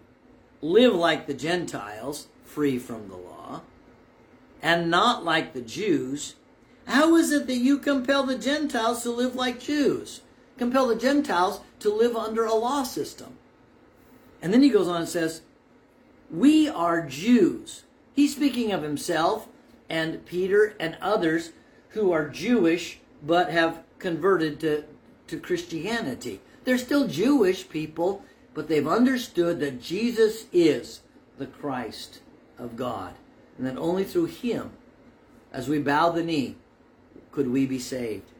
live 0.61 0.95
like 0.95 1.27
the 1.27 1.35
Gentiles, 1.35 2.29
free 2.45 2.79
from 2.79 3.09
the 3.09 3.17
law, 3.17 3.63
and 4.63 4.91
not 4.91 5.25
like 5.25 5.53
the 5.53 5.61
Jews, 5.61 6.37
how 6.87 7.17
is 7.17 7.33
it 7.33 7.47
that 7.47 7.57
you 7.57 7.79
compel 7.79 8.25
the 8.25 8.39
Gentiles 8.39 9.03
to 9.03 9.11
live 9.11 9.35
like 9.35 9.61
Jews? 9.61 10.21
Compel 10.59 10.87
the 10.87 10.97
Gentiles 10.97 11.61
to 11.81 11.93
live 11.93 12.17
under 12.17 12.45
a 12.45 12.55
law 12.55 12.85
system. 12.85 13.37
And 14.41 14.53
then 14.53 14.63
he 14.63 14.71
goes 14.71 14.89
on 14.89 15.01
and 15.01 15.09
says, 15.09 15.43
We 16.31 16.69
are 16.69 17.07
Jews. 17.07 17.85
He's 18.13 18.35
speaking 18.35 18.73
of 18.73 18.83
himself 18.83 19.49
and 19.89 20.25
Peter 20.27 20.77
and 20.79 20.97
others 21.01 21.53
who 21.91 22.13
are 22.13 22.29
Jewish 22.29 23.01
but 23.25 23.51
have 23.51 23.83
converted 23.99 24.61
to, 24.61 24.85
to 25.29 25.39
Christianity. 25.39 26.41
They're 26.65 26.79
still 26.79 27.09
Jewish 27.09 27.69
people, 27.69 28.25
but 28.55 28.69
they've 28.69 28.87
understood 28.87 29.61
that 29.61 29.83
Jesus 29.83 30.47
is 30.53 31.01
the 31.39 31.47
Christ 31.47 32.21
of 32.59 32.77
God. 32.77 33.15
And 33.59 33.67
that 33.67 33.77
only 33.77 34.05
through 34.05 34.27
him, 34.27 34.71
as 35.53 35.69
we 35.69 35.79
bow 35.79 36.11
the 36.11 36.23
knee, 36.23 36.57
could 37.31 37.49
we 37.49 37.67
be 37.67 37.79
saved. 37.79 38.31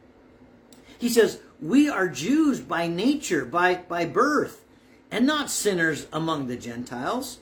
He 0.97 1.09
says, 1.09 1.41
We 1.61 1.89
are 1.89 2.07
Jews 2.07 2.59
by 2.59 2.87
nature, 2.87 3.45
by, 3.45 3.75
by 3.75 4.05
birth, 4.05 4.63
and 5.11 5.25
not 5.25 5.49
sinners 5.49 6.07
among 6.13 6.47
the 6.47 6.55
Gentiles. 6.55 7.39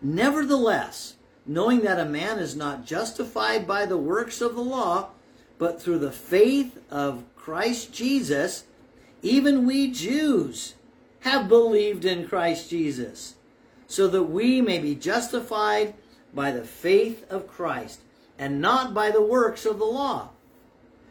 Nevertheless, 0.00 1.16
knowing 1.46 1.80
that 1.80 1.98
a 1.98 2.04
man 2.04 2.38
is 2.38 2.54
not 2.54 2.86
justified 2.86 3.66
by 3.66 3.84
the 3.86 3.96
works 3.96 4.40
of 4.40 4.54
the 4.54 4.62
law, 4.62 5.10
but 5.58 5.82
through 5.82 5.98
the 5.98 6.12
faith 6.12 6.78
of 6.90 7.24
Christ 7.36 7.92
Jesus, 7.92 8.64
even 9.22 9.66
we 9.66 9.90
Jews 9.90 10.74
have 11.20 11.48
believed 11.48 12.04
in 12.04 12.26
Christ 12.26 12.70
Jesus, 12.70 13.34
so 13.86 14.08
that 14.08 14.24
we 14.24 14.60
may 14.60 14.78
be 14.78 14.94
justified 14.94 15.94
by 16.32 16.50
the 16.50 16.64
faith 16.64 17.30
of 17.30 17.48
Christ, 17.48 18.00
and 18.38 18.60
not 18.60 18.94
by 18.94 19.10
the 19.10 19.22
works 19.22 19.66
of 19.66 19.78
the 19.78 19.84
law. 19.84 20.30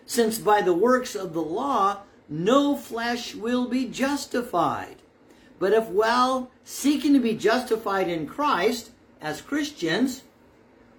Since 0.05 0.39
by 0.39 0.61
the 0.61 0.73
works 0.73 1.13
of 1.15 1.33
the 1.33 1.41
law 1.41 1.99
no 2.27 2.75
flesh 2.75 3.33
will 3.35 3.67
be 3.67 3.85
justified. 3.85 4.97
But 5.57 5.73
if 5.73 5.87
while 5.87 6.51
seeking 6.63 7.13
to 7.13 7.19
be 7.19 7.35
justified 7.35 8.07
in 8.07 8.27
Christ, 8.27 8.91
as 9.21 9.41
Christians, 9.41 10.23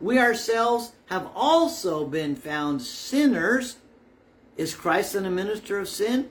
we 0.00 0.18
ourselves 0.18 0.92
have 1.06 1.28
also 1.34 2.06
been 2.06 2.36
found 2.36 2.82
sinners. 2.82 3.76
Is 4.56 4.74
Christ 4.74 5.14
then 5.14 5.24
a 5.24 5.30
minister 5.30 5.78
of 5.78 5.88
sin? 5.88 6.30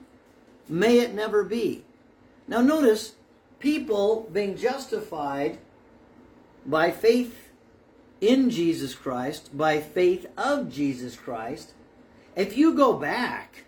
May 0.70 1.00
it 1.00 1.16
never 1.16 1.44
be. 1.44 1.84
Now 2.48 2.62
notice, 2.62 3.16
people 3.60 4.30
being 4.32 4.56
justified 4.56 5.58
by 6.66 6.92
faith 6.92 7.50
in 8.22 8.50
Jesus 8.50 8.94
Christ, 8.94 9.58
by 9.58 9.80
faith 9.80 10.28
of 10.38 10.72
Jesus 10.72 11.16
Christ, 11.16 11.74
if 12.36 12.56
you 12.56 12.74
go 12.74 12.94
back 12.94 13.66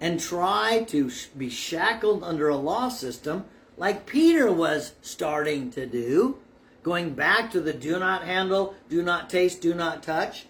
and 0.00 0.18
try 0.18 0.84
to 0.88 1.10
be 1.36 1.50
shackled 1.50 2.24
under 2.24 2.48
a 2.48 2.56
law 2.56 2.88
system 2.88 3.44
like 3.76 4.06
Peter 4.06 4.50
was 4.50 4.92
starting 5.02 5.70
to 5.72 5.86
do, 5.86 6.38
going 6.82 7.14
back 7.14 7.50
to 7.50 7.60
the 7.60 7.72
do 7.72 7.98
not 7.98 8.24
handle, 8.24 8.74
do 8.88 9.02
not 9.02 9.28
taste, 9.28 9.60
do 9.60 9.74
not 9.74 10.02
touch, 10.02 10.46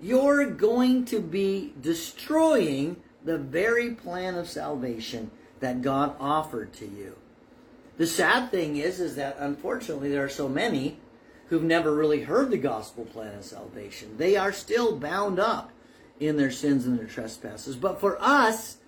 you're 0.00 0.46
going 0.46 1.04
to 1.06 1.20
be 1.20 1.72
destroying 1.80 2.96
the 3.24 3.38
very 3.38 3.90
plan 3.90 4.34
of 4.34 4.48
salvation 4.48 5.30
that 5.60 5.82
God 5.82 6.14
offered 6.20 6.72
to 6.74 6.86
you. 6.86 7.16
The 7.96 8.06
sad 8.06 8.50
thing 8.50 8.76
is, 8.76 9.00
is 9.00 9.16
that 9.16 9.36
unfortunately 9.38 10.10
there 10.10 10.24
are 10.24 10.28
so 10.28 10.48
many 10.48 10.98
who've 11.48 11.62
never 11.62 11.94
really 11.94 12.22
heard 12.22 12.50
the 12.50 12.58
gospel 12.58 13.04
plan 13.04 13.34
of 13.34 13.44
salvation. 13.44 14.16
They 14.18 14.36
are 14.36 14.52
still 14.52 14.96
bound 14.96 15.38
up 15.38 15.70
in 16.18 16.36
their 16.36 16.50
sins 16.50 16.86
and 16.86 16.98
their 16.98 17.06
trespasses. 17.06 17.76
But 17.76 18.00
for 18.00 18.20
us 18.20 18.78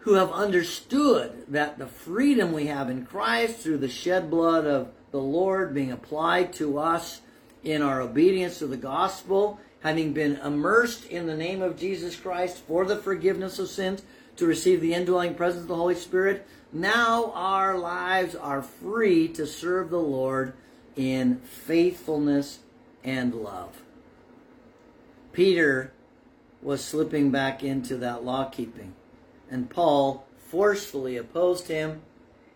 who 0.00 0.14
have 0.14 0.30
understood 0.30 1.44
that 1.48 1.78
the 1.78 1.86
freedom 1.86 2.52
we 2.52 2.66
have 2.66 2.88
in 2.88 3.04
Christ 3.04 3.58
through 3.58 3.78
the 3.78 3.88
shed 3.88 4.30
blood 4.30 4.66
of 4.66 4.90
the 5.10 5.20
Lord 5.20 5.74
being 5.74 5.90
applied 5.90 6.52
to 6.54 6.78
us 6.78 7.20
in 7.64 7.82
our 7.82 8.00
obedience 8.00 8.60
to 8.60 8.66
the 8.66 8.76
gospel, 8.76 9.58
having 9.80 10.12
been 10.12 10.36
immersed 10.36 11.06
in 11.06 11.26
the 11.26 11.36
name 11.36 11.62
of 11.62 11.78
Jesus 11.78 12.16
Christ 12.16 12.58
for 12.66 12.84
the 12.84 12.96
forgiveness 12.96 13.58
of 13.58 13.68
sins, 13.68 14.02
to 14.36 14.46
receive 14.46 14.80
the 14.80 14.94
indwelling 14.94 15.34
presence 15.34 15.62
of 15.62 15.68
the 15.68 15.74
Holy 15.74 15.96
Spirit, 15.96 16.46
now 16.72 17.32
our 17.34 17.76
lives 17.76 18.34
are 18.36 18.62
free 18.62 19.26
to 19.28 19.46
serve 19.46 19.90
the 19.90 19.98
Lord 19.98 20.52
in 20.94 21.40
faithfulness 21.40 22.60
and 23.02 23.34
love. 23.34 23.82
Peter 25.32 25.92
was 26.62 26.84
slipping 26.84 27.30
back 27.30 27.62
into 27.62 27.96
that 27.96 28.24
law 28.24 28.44
keeping, 28.44 28.94
and 29.50 29.70
Paul 29.70 30.26
forcefully 30.38 31.16
opposed 31.16 31.68
him 31.68 32.02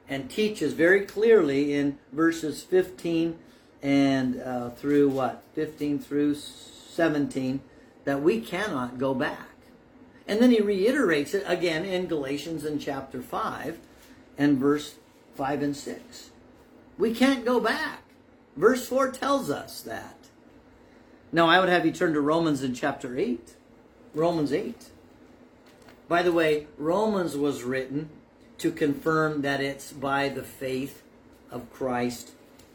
and 0.09 0.31
teaches 0.31 0.73
very 0.73 1.05
clearly 1.05 1.75
in 1.75 1.99
verses 2.13 2.63
15 2.63 3.39
and 3.83 4.41
uh, 4.41 4.71
through 4.71 5.09
what 5.09 5.43
15 5.55 5.99
through 5.99 6.37
17 6.93 7.61
that 8.05 8.23
we 8.23 8.41
cannot 8.41 8.99
go 8.99 9.15
back. 9.15 9.49
And 10.27 10.41
then 10.41 10.51
he 10.51 10.61
reiterates 10.61 11.35
it 11.35 11.45
again 11.47 11.85
in 11.85 12.07
galatians 12.07 12.65
in 12.65 12.79
chapter 12.79 13.21
5 13.21 13.79
and 14.39 14.59
verse 14.59 14.97
5 15.35 15.63
and 15.63 15.77
6 15.77 16.31
we 16.99 17.15
can't 17.15 17.45
go 17.45 17.59
back. 17.59 18.03
Verse 18.57 18.87
4 18.87 19.11
tells 19.11 19.51
us 19.51 19.81
that. 19.81 20.17
Now 21.33 21.49
i 21.49 21.59
would 21.59 21.69
have 21.69 21.87
you 21.87 21.93
turn 21.93 22.13
to 22.13 22.21
romans 22.21 22.63
in 22.63 22.75
chapter 22.75 23.17
8 23.19 23.55
romans 24.15 24.53
8 24.53 24.91
by 26.07 26.23
the 26.23 26.33
way 26.33 26.67
romans 26.77 27.35
was 27.35 27.63
written 27.63 28.11
to 28.59 28.71
confirm 28.71 29.41
that 29.41 29.63
it's 29.63 29.93
by 29.93 30.29
the 30.29 30.43
faith 30.43 31.03
of 31.51 31.73
Christ 31.73 32.33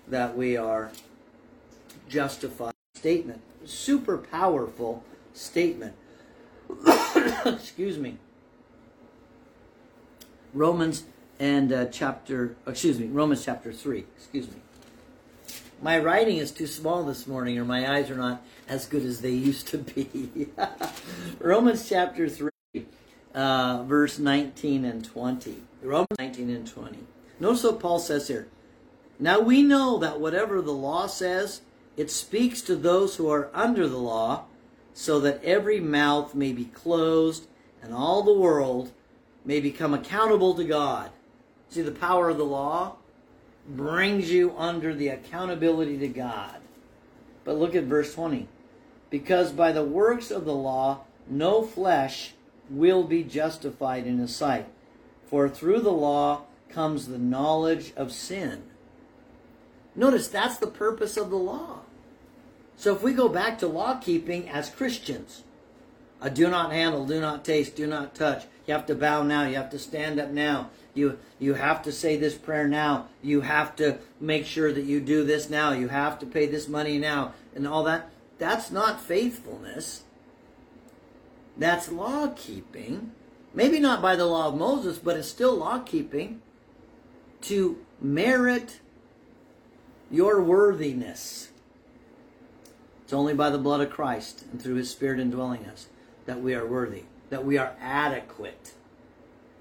that 0.07 0.35
we 0.35 0.57
are 0.57 0.91
justified. 2.09 2.73
Statement. 2.95 3.41
Super 3.67 4.17
powerful 4.17 5.03
statement. 5.33 5.93
Excuse 7.45 7.97
me. 7.97 8.17
Romans 10.53 11.03
and 11.39 11.71
uh, 11.71 11.85
chapter, 11.85 12.55
excuse 12.65 12.97
me, 12.97 13.07
Romans 13.07 13.43
chapter 13.43 13.71
3. 13.71 14.05
Excuse 14.15 14.47
me. 14.47 14.55
My 15.81 15.99
writing 15.99 16.37
is 16.37 16.51
too 16.51 16.65
small 16.65 17.03
this 17.03 17.27
morning, 17.27 17.59
or 17.59 17.65
my 17.65 17.91
eyes 17.93 18.09
are 18.09 18.15
not 18.15 18.41
as 18.67 18.87
good 18.87 19.03
as 19.03 19.21
they 19.21 19.31
used 19.31 19.67
to 19.67 19.77
be. 19.77 20.47
Romans 21.39 21.87
chapter 21.87 22.27
3, 22.27 22.49
uh, 23.35 23.83
verse 23.83 24.17
19 24.17 24.85
and 24.85 25.05
20. 25.05 25.57
Romans 25.83 26.07
19 26.17 26.49
and 26.49 26.67
20. 26.67 26.97
Notice 27.39 27.63
what 27.63 27.79
Paul 27.79 27.99
says 27.99 28.27
here. 28.29 28.47
Now 29.19 29.39
we 29.39 29.61
know 29.61 29.99
that 29.99 30.19
whatever 30.19 30.61
the 30.61 30.71
law 30.71 31.05
says, 31.05 31.61
it 31.97 32.11
speaks 32.11 32.61
to 32.61 32.75
those 32.75 33.15
who 33.15 33.29
are 33.29 33.49
under 33.53 33.87
the 33.87 33.97
law, 33.97 34.45
so 34.93 35.19
that 35.19 35.43
every 35.43 35.79
mouth 35.79 36.33
may 36.33 36.53
be 36.53 36.65
closed 36.65 37.47
and 37.81 37.93
all 37.93 38.23
the 38.23 38.33
world 38.33 38.91
may 39.43 39.59
become 39.59 39.93
accountable 39.93 40.53
to 40.55 40.63
God. 40.63 41.11
See, 41.69 41.81
the 41.81 41.91
power 41.91 42.29
of 42.29 42.37
the 42.37 42.45
law 42.45 42.95
brings 43.67 44.31
you 44.31 44.55
under 44.57 44.95
the 44.95 45.09
accountability 45.09 45.97
to 45.99 46.07
God. 46.07 46.61
But 47.43 47.57
look 47.57 47.75
at 47.75 47.83
verse 47.83 48.13
20. 48.13 48.47
Because 49.09 49.51
by 49.51 49.71
the 49.71 49.83
works 49.83 50.31
of 50.31 50.45
the 50.45 50.55
law, 50.55 51.01
no 51.29 51.63
flesh 51.63 52.33
will 52.69 53.03
be 53.03 53.23
justified 53.23 54.05
in 54.05 54.17
his 54.17 54.35
sight. 54.35 54.67
For 55.27 55.47
through 55.47 55.81
the 55.81 55.91
law 55.91 56.43
comes 56.69 57.07
the 57.07 57.17
knowledge 57.17 57.93
of 57.95 58.11
sin. 58.11 58.63
Notice 59.95 60.27
that's 60.27 60.57
the 60.57 60.67
purpose 60.67 61.17
of 61.17 61.29
the 61.29 61.37
law. 61.37 61.76
So 62.77 62.95
if 62.95 63.01
we 63.01 63.13
go 63.13 63.27
back 63.27 63.57
to 63.59 63.67
law 63.67 63.95
keeping 63.95 64.47
as 64.47 64.69
Christians, 64.69 65.43
do 66.33 66.47
not 66.47 66.71
handle, 66.71 67.05
do 67.05 67.19
not 67.19 67.43
taste, 67.43 67.75
do 67.75 67.87
not 67.87 68.15
touch. 68.15 68.45
You 68.65 68.73
have 68.73 68.85
to 68.87 68.95
bow 68.95 69.23
now. 69.23 69.47
You 69.47 69.55
have 69.55 69.71
to 69.71 69.79
stand 69.79 70.19
up 70.19 70.29
now. 70.29 70.69
You 70.93 71.17
you 71.39 71.55
have 71.55 71.83
to 71.83 71.91
say 71.91 72.17
this 72.17 72.35
prayer 72.35 72.67
now. 72.67 73.07
You 73.21 73.41
have 73.41 73.75
to 73.77 73.99
make 74.19 74.45
sure 74.45 74.71
that 74.73 74.85
you 74.85 74.99
do 74.99 75.23
this 75.23 75.49
now. 75.49 75.71
You 75.71 75.87
have 75.89 76.19
to 76.19 76.25
pay 76.25 76.47
this 76.47 76.67
money 76.67 76.97
now 76.97 77.33
and 77.55 77.67
all 77.67 77.83
that. 77.83 78.09
That's 78.39 78.71
not 78.71 79.01
faithfulness. 79.01 80.03
That's 81.55 81.91
law 81.91 82.33
keeping. 82.35 83.11
Maybe 83.53 83.79
not 83.79 84.01
by 84.01 84.15
the 84.15 84.25
law 84.25 84.49
of 84.49 84.57
Moses, 84.57 84.97
but 84.97 85.17
it's 85.17 85.27
still 85.27 85.55
law 85.55 85.79
keeping 85.79 86.41
to 87.41 87.79
merit 88.01 88.79
your 90.11 90.41
worthiness. 90.41 91.49
It's 93.07 93.13
only 93.13 93.33
by 93.33 93.49
the 93.51 93.57
blood 93.57 93.79
of 93.79 93.89
Christ 93.89 94.43
and 94.51 94.61
through 94.61 94.75
his 94.75 94.91
Spirit 94.91 95.21
indwelling 95.21 95.65
us 95.65 95.87
that 96.25 96.41
we 96.41 96.53
are 96.53 96.67
worthy, 96.67 97.03
that 97.29 97.45
we 97.45 97.57
are 97.57 97.71
adequate 97.79 98.73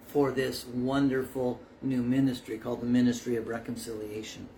for 0.09 0.33
this 0.33 0.67
wonderful 0.67 1.61
new 1.81 2.03
ministry 2.03 2.59
called 2.59 2.81
the 2.81 2.87
ministry 2.87 3.37
of 3.37 3.47
reconciliation. 3.47 4.49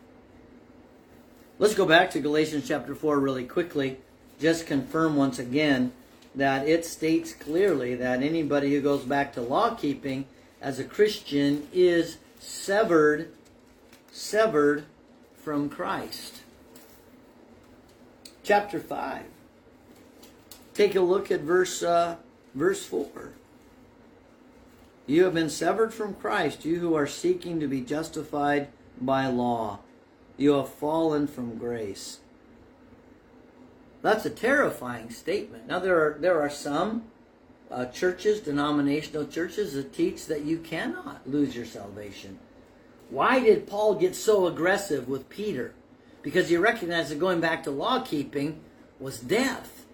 Let's 1.59 1.75
go 1.75 1.85
back 1.85 2.11
to 2.13 2.21
Galatians 2.21 2.67
chapter 2.67 2.95
4 2.95 3.21
really 3.21 3.45
quickly. 3.45 3.99
Just 4.41 4.67
confirm 4.67 5.17
once 5.17 5.39
again 5.39 5.93
that 6.35 6.67
it 6.67 6.87
states 6.87 7.35
clearly 7.35 7.95
that 7.95 8.23
anybody 8.23 8.75
who 8.75 8.81
goes 8.81 9.03
back 9.03 9.35
to 9.35 9.43
law 9.43 9.75
keeping 9.75 10.25
as 10.63 10.79
a 10.79 10.85
Christian 10.85 11.69
is 11.75 12.17
severed 12.41 13.33
severed 14.11 14.87
from 15.37 15.69
Christ. 15.69 16.38
Chapter 18.49 18.81
5 18.81 19.25
Take 20.73 20.95
a 20.95 21.03
look 21.03 21.31
at 21.31 21.41
verse 21.41 21.83
uh, 21.83 22.17
verse 22.55 22.83
four. 22.83 23.33
You 25.07 25.25
have 25.25 25.35
been 25.35 25.51
severed 25.51 25.93
from 25.93 26.15
Christ, 26.15 26.65
you 26.65 26.79
who 26.79 26.95
are 26.95 27.07
seeking 27.07 27.61
to 27.61 27.69
be 27.69 27.83
justified 27.83 28.69
by 28.99 29.27
law. 29.27 29.81
You 30.39 30.53
have 30.53 30.71
fallen 30.71 31.27
from 31.27 31.59
grace. 31.59 32.21
That's 34.01 34.25
a 34.25 34.31
terrifying 34.31 35.11
statement. 35.11 35.69
Now 35.69 35.79
there 35.79 35.99
are 35.99 36.17
there 36.19 36.41
are 36.41 36.49
some 36.49 37.05
uh, 37.71 37.85
churches, 37.85 38.41
denominational 38.41 39.27
churches, 39.27 39.75
that 39.75 39.93
teach 39.93 40.25
that 40.25 40.47
you 40.47 40.57
cannot 40.57 41.29
lose 41.29 41.55
your 41.55 41.67
salvation. 41.67 42.39
Why 43.11 43.41
did 43.41 43.67
Paul 43.67 43.97
get 43.97 44.17
so 44.17 44.47
aggressive 44.47 45.07
with 45.07 45.29
Peter? 45.29 45.75
Because 46.23 46.49
he 46.49 46.57
recognized 46.57 47.11
that 47.11 47.19
going 47.19 47.41
back 47.41 47.63
to 47.65 47.71
law 47.71 48.01
keeping 48.01 48.61
was 48.99 49.21
death. 49.21 49.87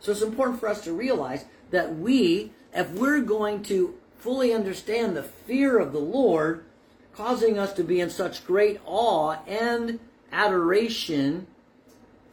So 0.00 0.12
it's 0.12 0.22
important 0.22 0.60
for 0.60 0.68
us 0.68 0.82
to 0.84 0.92
realize 0.92 1.44
that 1.70 1.96
we, 1.96 2.52
if 2.74 2.90
we're 2.90 3.20
going 3.20 3.62
to 3.64 3.94
fully 4.18 4.52
understand 4.52 5.16
the 5.16 5.22
fear 5.22 5.78
of 5.78 5.92
the 5.92 6.00
Lord, 6.00 6.64
causing 7.14 7.58
us 7.58 7.72
to 7.74 7.84
be 7.84 8.00
in 8.00 8.10
such 8.10 8.46
great 8.46 8.80
awe 8.84 9.38
and 9.46 9.98
adoration, 10.32 11.46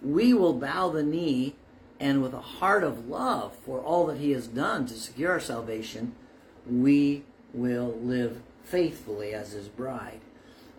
we 0.02 0.34
will 0.34 0.54
bow 0.54 0.90
the 0.90 1.04
knee 1.04 1.56
and 2.00 2.22
with 2.22 2.34
a 2.34 2.42
heart 2.42 2.84
of 2.84 3.08
love 3.08 3.56
for 3.66 3.80
all 3.80 4.08
that 4.08 4.18
He 4.18 4.32
has 4.32 4.48
done 4.48 4.86
to 4.88 4.94
secure 4.96 5.32
our 5.32 5.40
salvation, 5.40 6.14
we 6.70 7.24
will 7.54 7.98
live 8.02 8.42
faithfully 8.66 9.34
as 9.34 9.54
His 9.54 9.70
bride. 9.70 10.20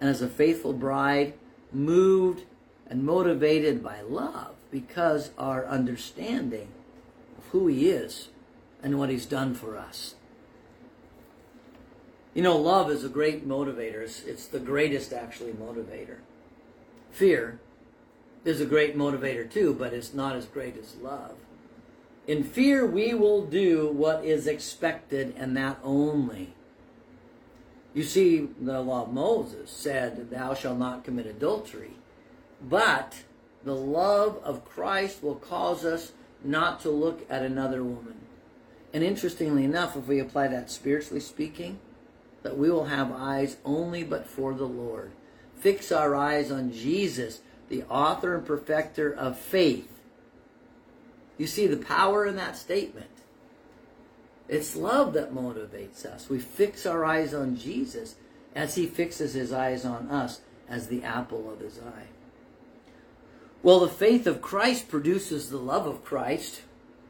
And 0.01 0.11
as 0.11 0.21
a 0.21 0.29
faithful 0.29 0.75
bride, 0.75 1.33
moved 1.75 2.45
and 2.87 3.05
motivated 3.05 3.83
by 3.83 4.01
love 4.03 4.55
because 4.71 5.31
our 5.39 5.67
understanding 5.67 6.69
of 7.39 7.45
who 7.49 7.67
He 7.67 7.89
is 7.89 8.29
and 8.83 8.99
what 8.99 9.11
He's 9.11 9.27
done 9.27 9.55
for 9.55 9.77
us. 9.77 10.15
You 12.35 12.43
know, 12.43 12.57
love 12.57 12.91
is 12.91 13.05
a 13.05 13.09
great 13.09 13.49
motivator. 13.49 14.03
It's, 14.03 14.23
it's 14.25 14.47
the 14.47 14.59
greatest, 14.59 15.13
actually, 15.13 15.53
motivator. 15.53 16.17
Fear 17.13 17.61
is 18.45 18.61
a 18.61 18.67
great 18.67 18.97
motivator 18.97 19.49
too, 19.49 19.73
but 19.73 19.93
it's 19.93 20.13
not 20.13 20.35
as 20.35 20.47
great 20.47 20.77
as 20.77 20.97
love. 20.97 21.37
In 22.27 22.43
fear, 22.43 22.85
we 22.85 23.15
will 23.15 23.45
do 23.45 23.89
what 23.89 24.25
is 24.25 24.47
expected 24.47 25.35
and 25.37 25.57
that 25.57 25.79
only. 25.85 26.55
You 27.95 28.03
see, 28.03 28.49
the 28.61 28.81
law 28.81 29.05
of 29.05 29.13
Moses 29.13 29.71
said, 29.71 30.31
Thou 30.31 30.55
shalt 30.55 30.79
not 30.79 31.05
commit 31.05 31.27
adultery. 31.27 31.93
But 32.61 33.23
the 33.65 33.75
love 33.75 34.39
of 34.43 34.65
Christ 34.65 35.23
will 35.23 35.37
cause 35.37 35.85
us 35.85 36.13
not 36.43 36.81
to 36.81 36.91
look 36.91 37.25
at 37.31 37.43
another 37.43 37.85
woman. 37.85 38.17
And 38.93 39.03
interestingly 39.03 39.65
enough, 39.65 39.97
if 39.97 40.07
we 40.07 40.19
apply 40.19 40.49
that 40.49 40.71
spiritually 40.71 41.21
speaking, 41.21 41.79
that 42.43 42.59
we 42.59 42.71
will 42.71 42.87
have 42.87 43.13
eyes 43.13 43.57
only 43.65 44.03
but 44.03 44.27
for 44.27 44.55
the 44.55 44.69
Lord. 44.69 45.13
Fix 45.57 45.91
our 45.91 46.15
eyes 46.15 46.51
on 46.51 46.73
Jesus, 46.73 47.41
the 47.69 47.85
author 47.85 48.35
and 48.35 48.47
perfecter 48.47 49.13
of 49.13 49.39
faith. 49.39 49.89
You 51.39 51.47
see 51.47 51.67
the 51.67 51.77
power 51.77 52.27
in 52.27 52.37
that 52.37 52.57
statement. 52.57 53.07
It's 54.55 54.77
love 54.77 55.15
that 55.15 55.35
motivates 55.35 56.07
us. 56.07 56.29
We 56.29 56.39
fix 56.39 56.87
our 56.87 57.05
eyes 57.05 57.35
on 57.35 57.57
Jesus 57.57 58.15
as 58.55 58.77
he 58.77 58.87
fixes 58.87 59.35
his 59.35 59.53
eyes 59.53 59.85
on 59.85 60.09
us 60.11 60.41
as 60.69 60.87
the 60.87 61.03
apple 61.03 61.53
of 61.53 61.59
his 61.59 61.79
eye. 61.79 62.07
Well, 63.65 63.81
the 63.81 63.89
faith 63.89 64.27
of 64.29 64.41
Christ 64.41 64.89
produces 64.89 65.51
the 65.51 65.59
love 65.59 65.87
of 65.87 66.05
Christ. 66.05 66.61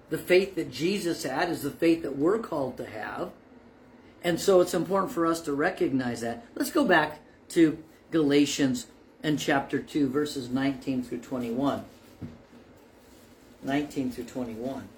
The 0.09 0.17
faith 0.17 0.55
that 0.55 0.73
Jesus 0.73 1.25
had 1.25 1.51
is 1.51 1.63
the 1.63 1.71
faith 1.71 2.03
that 2.03 2.17
we're 2.17 2.39
called 2.39 2.79
to 2.79 2.87
have. 2.87 3.31
And 4.23 4.41
so 4.41 4.63
it's 4.63 4.73
important 4.73 5.13
for 5.13 5.27
us 5.27 5.43
to 5.43 5.53
recognize 5.53 6.23
that. 6.23 6.47
Let's 6.55 6.71
go 6.71 6.85
back 6.85 7.21
to 7.51 7.77
Galatians 8.11 8.87
and 9.23 9.39
chapter 9.39 9.81
2, 9.81 10.09
verses 10.09 10.49
19 10.49 11.03
through 11.03 11.19
21. 11.19 11.85
19 13.63 14.13
through 14.13 14.25
21. 14.25 14.89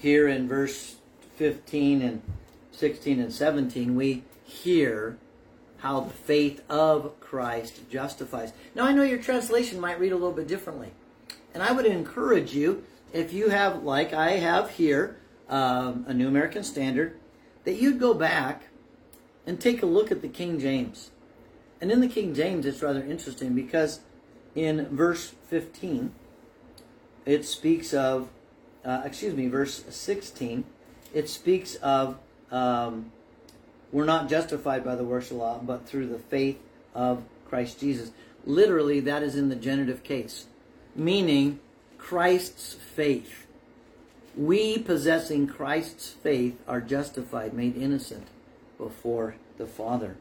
Here 0.00 0.26
in 0.28 0.48
verse 0.48 0.96
15 1.36 2.00
and 2.00 2.22
16 2.72 3.20
and 3.20 3.30
17, 3.30 3.94
we 3.94 4.24
hear 4.44 5.18
how 5.78 6.00
the 6.00 6.10
faith 6.10 6.62
of 6.70 7.20
Christ 7.20 7.90
justifies. 7.90 8.54
Now, 8.74 8.86
I 8.86 8.92
know 8.92 9.02
your 9.02 9.18
translation 9.18 9.78
might 9.78 10.00
read 10.00 10.12
a 10.12 10.16
little 10.16 10.32
bit 10.32 10.48
differently. 10.48 10.92
And 11.52 11.62
I 11.62 11.72
would 11.72 11.84
encourage 11.84 12.54
you, 12.54 12.82
if 13.12 13.34
you 13.34 13.50
have, 13.50 13.82
like 13.82 14.14
I 14.14 14.32
have 14.32 14.70
here, 14.70 15.18
um, 15.50 16.06
a 16.08 16.14
New 16.14 16.28
American 16.28 16.64
Standard, 16.64 17.18
that 17.64 17.74
you'd 17.74 18.00
go 18.00 18.14
back 18.14 18.68
and 19.46 19.60
take 19.60 19.82
a 19.82 19.86
look 19.86 20.10
at 20.10 20.22
the 20.22 20.28
King 20.28 20.58
James. 20.58 21.10
And 21.78 21.92
in 21.92 22.00
the 22.00 22.08
King 22.08 22.34
James, 22.34 22.64
it's 22.64 22.80
rather 22.80 23.04
interesting 23.04 23.54
because 23.54 24.00
in 24.54 24.86
verse 24.96 25.34
15, 25.48 26.14
it 27.26 27.44
speaks 27.44 27.92
of, 27.92 28.30
uh, 28.84 29.02
excuse 29.04 29.34
me, 29.34 29.48
verse 29.48 29.84
16, 29.88 30.64
it 31.12 31.28
speaks 31.28 31.74
of 31.76 32.18
um, 32.50 33.12
we're 33.92 34.04
not 34.04 34.28
justified 34.28 34.84
by 34.84 34.94
the 34.94 35.04
works 35.04 35.30
of 35.30 35.38
law, 35.38 35.58
but 35.62 35.86
through 35.86 36.06
the 36.06 36.18
faith 36.18 36.58
of 36.94 37.24
Christ 37.48 37.80
Jesus. 37.80 38.12
Literally, 38.44 39.00
that 39.00 39.22
is 39.22 39.36
in 39.36 39.48
the 39.48 39.56
genitive 39.56 40.02
case, 40.02 40.46
meaning 40.94 41.60
Christ's 41.98 42.74
faith. 42.74 43.46
We, 44.36 44.78
possessing 44.78 45.46
Christ's 45.46 46.10
faith, 46.10 46.56
are 46.66 46.80
justified, 46.80 47.52
made 47.52 47.76
innocent. 47.76 48.28
before 48.78 49.34
the 49.58 49.66
Father. 49.66 50.16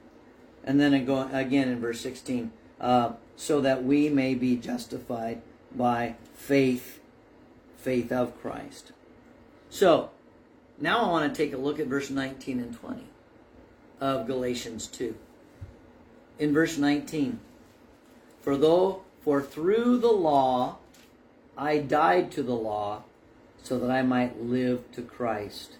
And 0.65 0.79
then 0.79 0.93
again 0.93 1.69
in 1.69 1.79
verse 1.79 2.01
16, 2.01 2.51
uh, 2.81 3.13
so 3.37 3.61
that 3.61 3.83
we 3.83 4.09
may 4.09 4.35
be 4.35 4.57
justified 4.57 5.41
by 5.73 6.15
faith, 6.35 6.98
faith 7.81 8.11
of 8.11 8.39
Christ. 8.41 8.91
So, 9.69 10.11
now 10.79 10.99
I 11.03 11.09
want 11.09 11.33
to 11.33 11.43
take 11.43 11.53
a 11.53 11.57
look 11.57 11.79
at 11.79 11.87
verse 11.87 12.09
19 12.09 12.59
and 12.59 12.73
20 12.73 13.03
of 13.99 14.27
Galatians 14.27 14.87
2. 14.87 15.15
In 16.39 16.53
verse 16.53 16.77
19, 16.77 17.39
for 18.41 18.55
though 18.55 19.01
for 19.21 19.41
through 19.41 19.97
the 19.97 20.11
law 20.11 20.77
I 21.57 21.79
died 21.79 22.31
to 22.31 22.43
the 22.43 22.55
law 22.55 23.03
so 23.61 23.77
that 23.79 23.91
I 23.91 24.01
might 24.01 24.41
live 24.41 24.89
to 24.93 25.01
Christ. 25.01 25.75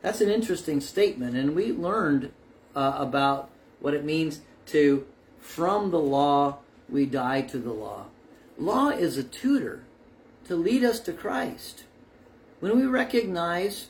That's 0.00 0.22
an 0.22 0.30
interesting 0.30 0.80
statement, 0.80 1.36
and 1.36 1.54
we 1.54 1.72
learned 1.72 2.32
uh, 2.74 2.94
about 2.96 3.50
what 3.80 3.92
it 3.92 4.04
means 4.04 4.40
to 4.66 5.06
from 5.38 5.90
the 5.90 6.00
law 6.00 6.58
we 6.88 7.04
die 7.04 7.42
to 7.42 7.58
the 7.58 7.72
law. 7.72 8.06
Law 8.58 8.88
is 8.88 9.18
a 9.18 9.22
tutor 9.22 9.84
to 10.46 10.56
lead 10.56 10.84
us 10.84 11.00
to 11.00 11.12
Christ. 11.12 11.84
When 12.60 12.78
we 12.78 12.86
recognize 12.86 13.88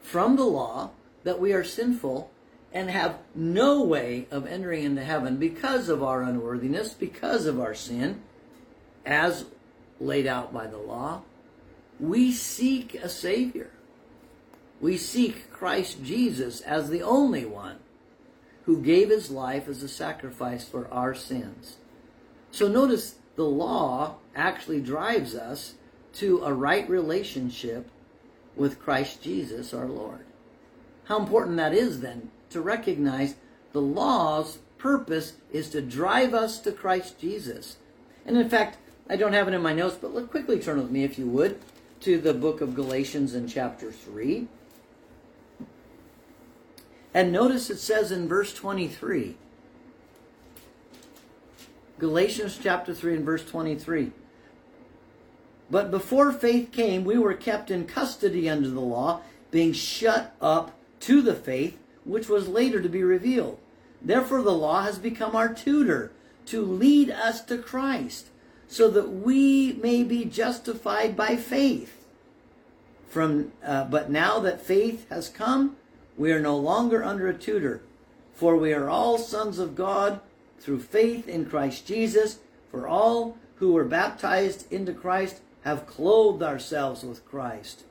from 0.00 0.36
the 0.36 0.44
law 0.44 0.90
that 1.24 1.40
we 1.40 1.52
are 1.52 1.64
sinful 1.64 2.30
and 2.72 2.90
have 2.90 3.18
no 3.34 3.82
way 3.82 4.26
of 4.30 4.46
entering 4.46 4.84
into 4.84 5.04
heaven 5.04 5.36
because 5.36 5.88
of 5.88 6.02
our 6.02 6.22
unworthiness, 6.22 6.94
because 6.94 7.46
of 7.46 7.60
our 7.60 7.74
sin, 7.74 8.22
as 9.04 9.46
laid 10.00 10.26
out 10.26 10.52
by 10.52 10.66
the 10.66 10.78
law, 10.78 11.22
we 11.98 12.32
seek 12.32 12.94
a 12.94 13.08
Savior. 13.08 13.70
We 14.80 14.98
seek 14.98 15.50
Christ 15.50 16.02
Jesus 16.04 16.60
as 16.60 16.90
the 16.90 17.02
only 17.02 17.44
one 17.44 17.78
who 18.64 18.82
gave 18.82 19.08
his 19.08 19.30
life 19.30 19.68
as 19.68 19.82
a 19.82 19.88
sacrifice 19.88 20.68
for 20.68 20.88
our 20.88 21.14
sins. 21.14 21.76
So 22.50 22.68
notice 22.68 23.14
the 23.36 23.44
law 23.44 24.16
actually 24.34 24.80
drives 24.80 25.34
us 25.34 25.74
to 26.18 26.44
a 26.44 26.52
right 26.52 26.88
relationship 26.88 27.90
with 28.54 28.80
Christ 28.80 29.22
Jesus 29.22 29.74
our 29.74 29.86
Lord. 29.86 30.24
How 31.04 31.18
important 31.18 31.56
that 31.58 31.74
is 31.74 32.00
then 32.00 32.30
to 32.50 32.60
recognize 32.60 33.34
the 33.72 33.80
law's 33.80 34.58
purpose 34.78 35.34
is 35.52 35.68
to 35.70 35.82
drive 35.82 36.34
us 36.34 36.58
to 36.60 36.72
Christ 36.72 37.18
Jesus. 37.20 37.76
And 38.24 38.36
in 38.36 38.48
fact, 38.48 38.78
I 39.08 39.16
don't 39.16 39.34
have 39.34 39.46
it 39.48 39.54
in 39.54 39.62
my 39.62 39.72
notes, 39.72 39.96
but 40.00 40.14
look 40.14 40.30
quickly 40.30 40.58
turn 40.58 40.78
with 40.78 40.90
me, 40.90 41.04
if 41.04 41.18
you 41.18 41.26
would, 41.26 41.60
to 42.00 42.18
the 42.18 42.34
book 42.34 42.60
of 42.60 42.74
Galatians 42.74 43.34
in 43.34 43.46
chapter 43.46 43.92
3. 43.92 44.48
And 47.14 47.32
notice 47.32 47.70
it 47.70 47.78
says 47.78 48.10
in 48.10 48.28
verse 48.28 48.52
23. 48.52 49.36
Galatians 51.98 52.58
chapter 52.62 52.92
3 52.92 53.16
and 53.16 53.24
verse 53.24 53.44
23. 53.44 54.12
But 55.70 55.90
before 55.90 56.32
faith 56.32 56.70
came, 56.72 57.04
we 57.04 57.18
were 57.18 57.34
kept 57.34 57.70
in 57.70 57.86
custody 57.86 58.48
under 58.48 58.68
the 58.68 58.80
law, 58.80 59.20
being 59.50 59.72
shut 59.72 60.34
up 60.40 60.72
to 61.00 61.22
the 61.22 61.34
faith 61.34 61.78
which 62.04 62.28
was 62.28 62.48
later 62.48 62.80
to 62.80 62.88
be 62.88 63.02
revealed. 63.02 63.58
Therefore, 64.00 64.42
the 64.42 64.52
law 64.52 64.82
has 64.82 64.98
become 64.98 65.34
our 65.34 65.52
tutor 65.52 66.12
to 66.46 66.62
lead 66.62 67.10
us 67.10 67.40
to 67.46 67.58
Christ, 67.58 68.26
so 68.68 68.88
that 68.90 69.10
we 69.10 69.72
may 69.82 70.04
be 70.04 70.24
justified 70.24 71.16
by 71.16 71.36
faith. 71.36 72.04
From, 73.08 73.52
uh, 73.64 73.84
but 73.84 74.10
now 74.10 74.38
that 74.40 74.60
faith 74.60 75.08
has 75.08 75.28
come, 75.28 75.76
we 76.16 76.32
are 76.32 76.40
no 76.40 76.56
longer 76.56 77.02
under 77.02 77.28
a 77.28 77.34
tutor, 77.34 77.82
for 78.34 78.56
we 78.56 78.72
are 78.72 78.88
all 78.88 79.18
sons 79.18 79.58
of 79.58 79.74
God 79.74 80.20
through 80.60 80.80
faith 80.80 81.26
in 81.26 81.46
Christ 81.46 81.86
Jesus. 81.86 82.38
For 82.70 82.86
all 82.86 83.38
who 83.56 83.72
were 83.72 83.84
baptized 83.84 84.70
into 84.70 84.92
Christ 84.92 85.40
have 85.66 85.84
clothed 85.84 86.44
ourselves 86.44 87.02
with 87.02 87.26
Christ. 87.26 87.82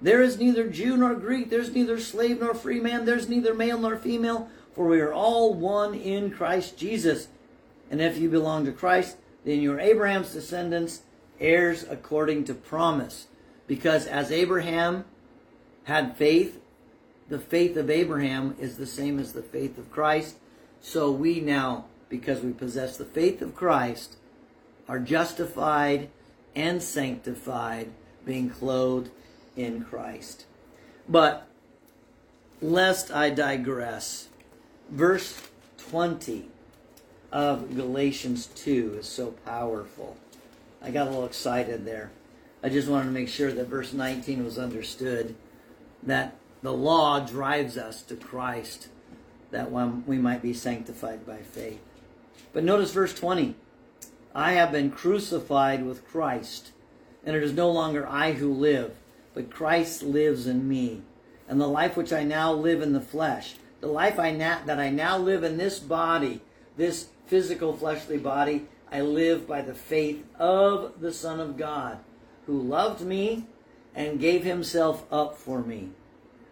There 0.00 0.22
is 0.22 0.38
neither 0.38 0.68
Jew 0.68 0.96
nor 0.96 1.16
Greek, 1.16 1.50
there's 1.50 1.74
neither 1.74 1.98
slave 1.98 2.38
nor 2.38 2.54
free 2.54 2.78
man, 2.78 3.06
there's 3.06 3.28
neither 3.28 3.54
male 3.54 3.76
nor 3.76 3.96
female, 3.96 4.48
for 4.72 4.86
we 4.86 5.00
are 5.00 5.12
all 5.12 5.52
one 5.52 5.94
in 5.94 6.30
Christ 6.30 6.78
Jesus. 6.78 7.26
And 7.90 8.00
if 8.00 8.18
you 8.18 8.30
belong 8.30 8.66
to 8.66 8.72
Christ, 8.72 9.16
then 9.44 9.60
you're 9.60 9.80
Abraham's 9.80 10.32
descendants, 10.32 11.02
heirs 11.40 11.84
according 11.90 12.44
to 12.44 12.54
promise. 12.54 13.26
Because 13.66 14.06
as 14.06 14.30
Abraham 14.30 15.04
had 15.84 16.16
faith, 16.16 16.60
the 17.28 17.40
faith 17.40 17.76
of 17.76 17.90
Abraham 17.90 18.54
is 18.60 18.76
the 18.76 18.86
same 18.86 19.18
as 19.18 19.32
the 19.32 19.42
faith 19.42 19.76
of 19.76 19.90
Christ. 19.90 20.36
So 20.80 21.10
we 21.10 21.40
now, 21.40 21.86
because 22.08 22.42
we 22.42 22.52
possess 22.52 22.96
the 22.96 23.04
faith 23.04 23.42
of 23.42 23.56
Christ, 23.56 24.18
are 24.88 25.00
justified 25.00 26.08
and 26.54 26.82
sanctified, 26.82 27.90
being 28.24 28.50
clothed 28.50 29.10
in 29.56 29.82
Christ. 29.82 30.46
But 31.08 31.46
lest 32.60 33.10
I 33.10 33.30
digress, 33.30 34.28
verse 34.90 35.48
20 35.90 36.48
of 37.30 37.74
Galatians 37.74 38.46
2 38.46 38.96
is 39.00 39.08
so 39.08 39.32
powerful. 39.44 40.16
I 40.82 40.90
got 40.90 41.06
a 41.06 41.10
little 41.10 41.26
excited 41.26 41.84
there. 41.84 42.10
I 42.62 42.68
just 42.68 42.88
wanted 42.88 43.06
to 43.06 43.10
make 43.10 43.28
sure 43.28 43.50
that 43.52 43.66
verse 43.66 43.92
19 43.92 44.44
was 44.44 44.58
understood 44.58 45.34
that 46.02 46.36
the 46.62 46.72
law 46.72 47.20
drives 47.20 47.76
us 47.76 48.02
to 48.02 48.14
Christ, 48.14 48.88
that 49.50 49.72
we 49.72 50.18
might 50.18 50.42
be 50.42 50.52
sanctified 50.52 51.26
by 51.26 51.38
faith. 51.38 51.80
But 52.52 52.64
notice 52.64 52.92
verse 52.92 53.14
20 53.14 53.56
I 54.34 54.52
have 54.52 54.72
been 54.72 54.90
crucified 54.90 55.84
with 55.84 56.06
Christ, 56.06 56.72
and 57.24 57.36
it 57.36 57.42
is 57.42 57.52
no 57.52 57.70
longer 57.70 58.06
I 58.06 58.32
who 58.32 58.52
live 58.52 58.96
but 59.34 59.50
Christ 59.50 60.02
lives 60.02 60.46
in 60.46 60.68
me. 60.68 61.02
And 61.48 61.60
the 61.60 61.68
life 61.68 61.96
which 61.96 62.12
I 62.12 62.24
now 62.24 62.52
live 62.52 62.82
in 62.82 62.92
the 62.92 63.00
flesh, 63.00 63.56
the 63.80 63.88
life 63.88 64.18
I 64.18 64.30
na- 64.30 64.64
that 64.66 64.78
I 64.78 64.90
now 64.90 65.18
live 65.18 65.42
in 65.42 65.58
this 65.58 65.78
body, 65.78 66.40
this 66.76 67.08
physical 67.26 67.76
fleshly 67.76 68.18
body, 68.18 68.66
I 68.90 69.00
live 69.00 69.46
by 69.46 69.62
the 69.62 69.74
faith 69.74 70.24
of 70.38 71.00
the 71.00 71.12
Son 71.12 71.40
of 71.40 71.56
God, 71.56 71.98
who 72.46 72.60
loved 72.60 73.00
me 73.00 73.46
and 73.94 74.20
gave 74.20 74.44
himself 74.44 75.04
up 75.10 75.36
for 75.36 75.62
me. 75.62 75.90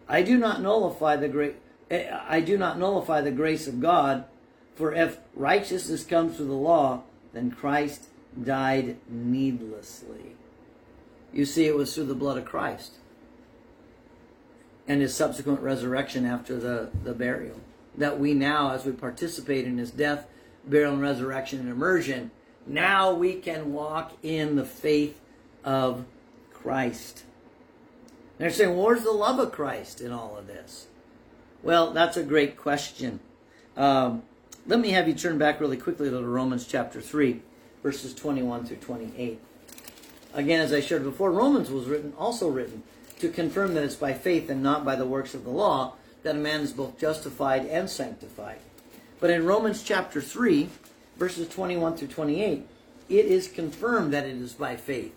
I 0.09 0.23
do 0.23 0.37
not 0.39 0.63
nullify 0.63 1.17
the 1.17 1.29
great 1.29 1.57
eh, 1.91 2.11
I 2.29 2.41
do 2.41 2.57
not 2.57 2.79
nullify 2.79 3.21
the 3.21 3.31
grace 3.31 3.67
of 3.67 3.81
God, 3.81 4.25
for 4.75 4.95
if 4.95 5.19
righteousness 5.35 6.05
comes 6.05 6.37
through 6.37 6.47
the 6.47 6.53
law, 6.55 7.03
then 7.33 7.51
Christ 7.51 8.09
died 8.43 8.97
needlessly. 9.09 10.37
You 11.33 11.45
see, 11.45 11.67
it 11.67 11.77
was 11.77 11.95
through 11.95 12.07
the 12.07 12.15
blood 12.15 12.39
of 12.39 12.45
Christ 12.45 12.95
and 14.89 15.01
his 15.01 15.15
subsequent 15.15 15.61
resurrection 15.61 16.27
after 16.27 16.59
the, 16.59 16.91
the 17.05 17.15
burial 17.15 17.61
that 17.97 18.19
we 18.19 18.35
now, 18.35 18.73
as 18.73 18.85
we 18.85 18.93
participate 18.93 19.67
in 19.67 19.79
his 19.79 19.91
death, 19.91 20.27
burial, 20.67 20.95
and 20.95 21.03
resurrection 21.03 21.61
and 21.61 21.69
immersion, 21.69 22.31
now 22.67 23.13
we 23.13 23.35
can 23.35 23.73
walk 23.73 24.13
in 24.23 24.57
the 24.57 24.65
faith 24.65 25.21
of 25.65 26.05
Christ. 26.53 27.25
And 28.39 28.45
they're 28.45 28.51
saying, 28.51 28.77
well, 28.77 28.87
where's 28.87 29.03
the 29.03 29.13
love 29.13 29.39
of 29.39 29.53
Christ 29.53 30.01
in 30.01 30.13
all 30.13 30.37
of 30.37 30.47
this? 30.47 30.87
Well, 31.63 31.93
that's 31.93 32.17
a 32.17 32.23
great 32.23 32.57
question. 32.57 33.21
Um, 33.77 34.23
let 34.67 34.81
me 34.81 34.91
have 34.91 35.09
you 35.09 35.15
turn 35.15 35.39
back 35.39 35.61
really 35.61 35.77
quickly 35.77 36.11
to 36.11 36.23
Romans 36.23 36.67
chapter 36.67 37.01
3, 37.01 37.41
verses 37.83 38.15
21 38.15 38.67
through 38.67 38.77
28. 38.77 39.41
Again, 40.35 40.61
as 40.61 40.73
I 40.73 40.81
shared 40.81 41.03
before, 41.03 41.33
Romans 41.33 41.71
was 41.71 41.87
written, 41.87 42.13
also 42.19 42.49
written, 42.49 42.83
to 43.19 43.29
confirm 43.29 43.75
that 43.75 43.85
it's 43.85 43.97
by 43.97 44.13
faith 44.13 44.49
and 44.49 44.63
not 44.63 44.85
by 44.85 44.97
the 44.97 45.07
works 45.07 45.35
of 45.35 45.45
the 45.45 45.51
law 45.51 45.95
that 46.23 46.37
a 46.37 46.39
man 46.39 46.61
is 46.61 46.73
both 46.73 46.99
justified 46.99 47.67
and 47.67 47.89
sanctified. 47.89 48.59
But 49.19 49.31
in 49.31 49.45
Romans 49.45 49.83
chapter 49.83 50.21
3, 50.21 50.69
verses 51.17 51.49
21 51.49 51.97
through 51.97 52.09
28, 52.09 52.67
it 53.09 53.27
is 53.27 53.49
confirmed 53.49 54.13
that 54.13 54.27
it 54.27 54.37
is 54.37 54.53
by 54.53 54.77
faith. 54.77 55.15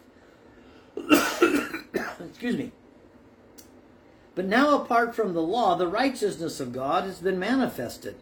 Excuse 0.98 2.58
me. 2.58 2.72
But 4.36 4.46
now, 4.46 4.82
apart 4.82 5.16
from 5.16 5.34
the 5.34 5.42
law, 5.42 5.76
the 5.76 5.88
righteousness 5.88 6.60
of 6.60 6.74
God 6.74 7.04
has 7.04 7.20
been 7.20 7.38
manifested, 7.38 8.16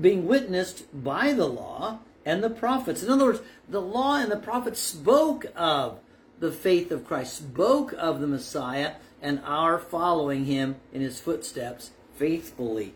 being 0.00 0.26
witnessed 0.26 0.84
by 0.92 1.32
the 1.32 1.46
law 1.46 2.00
and 2.24 2.42
the 2.42 2.50
prophets. 2.50 3.02
In 3.02 3.10
other 3.10 3.26
words, 3.26 3.40
the 3.68 3.80
law 3.80 4.16
and 4.16 4.30
the 4.30 4.36
prophets 4.36 4.80
spoke 4.80 5.46
of 5.54 6.00
the 6.38 6.52
faith 6.52 6.90
of 6.90 7.06
Christ, 7.06 7.36
spoke 7.36 7.94
of 7.96 8.20
the 8.20 8.26
Messiah 8.26 8.94
and 9.22 9.40
our 9.44 9.78
following 9.78 10.44
him 10.44 10.76
in 10.92 11.00
his 11.00 11.20
footsteps 11.20 11.90
faithfully. 12.16 12.94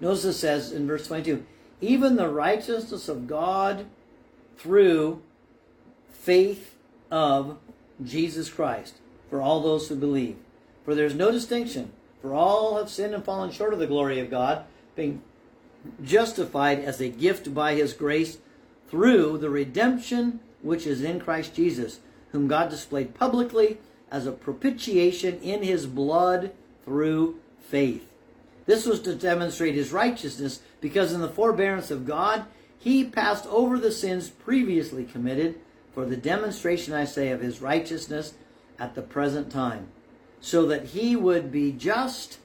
Notice 0.00 0.24
it 0.24 0.32
says 0.34 0.72
in 0.72 0.86
verse 0.86 1.06
22 1.06 1.46
even 1.80 2.16
the 2.16 2.28
righteousness 2.28 3.08
of 3.08 3.26
God 3.26 3.86
through 4.56 5.22
faith 6.08 6.74
of 7.10 7.58
Jesus 8.02 8.48
Christ 8.48 8.94
for 9.28 9.40
all 9.40 9.60
those 9.60 9.88
who 9.88 9.96
believe. 9.96 10.36
For 10.84 10.94
there 10.94 11.06
is 11.06 11.14
no 11.14 11.30
distinction, 11.30 11.92
For 12.22 12.34
all 12.34 12.76
have 12.78 12.88
sinned 12.88 13.14
and 13.14 13.24
fallen 13.24 13.50
short 13.50 13.72
of 13.72 13.78
the 13.78 13.86
glory 13.86 14.20
of 14.20 14.30
God, 14.30 14.64
being 14.96 15.22
justified 16.02 16.80
as 16.80 17.00
a 17.00 17.08
gift 17.08 17.54
by 17.54 17.74
his 17.74 17.92
grace 17.92 18.38
through 18.88 19.38
the 19.38 19.50
redemption 19.50 20.40
which 20.62 20.86
is 20.86 21.02
in 21.02 21.20
Christ 21.20 21.54
Jesus, 21.54 22.00
whom 22.32 22.48
God 22.48 22.70
displayed 22.70 23.14
publicly 23.14 23.78
as 24.10 24.26
a 24.26 24.32
propitiation 24.32 25.40
in 25.40 25.62
his 25.62 25.86
blood 25.86 26.52
through 26.84 27.38
faith. 27.60 28.10
This 28.66 28.86
was 28.86 29.00
to 29.00 29.14
demonstrate 29.14 29.74
his 29.74 29.92
righteousness, 29.92 30.60
because 30.80 31.12
in 31.12 31.20
the 31.20 31.28
forbearance 31.28 31.90
of 31.90 32.06
God, 32.06 32.46
he 32.78 33.04
passed 33.04 33.46
over 33.46 33.78
the 33.78 33.92
sins 33.92 34.28
previously 34.28 35.04
committed 35.04 35.56
for 35.92 36.04
the 36.04 36.16
demonstration, 36.16 36.94
I 36.94 37.04
say, 37.04 37.30
of 37.30 37.40
his 37.40 37.60
righteousness 37.60 38.34
at 38.78 38.94
the 38.94 39.02
present 39.02 39.50
time, 39.50 39.88
so 40.40 40.66
that 40.66 40.86
he 40.86 41.14
would 41.14 41.52
be 41.52 41.72
just 41.72 42.38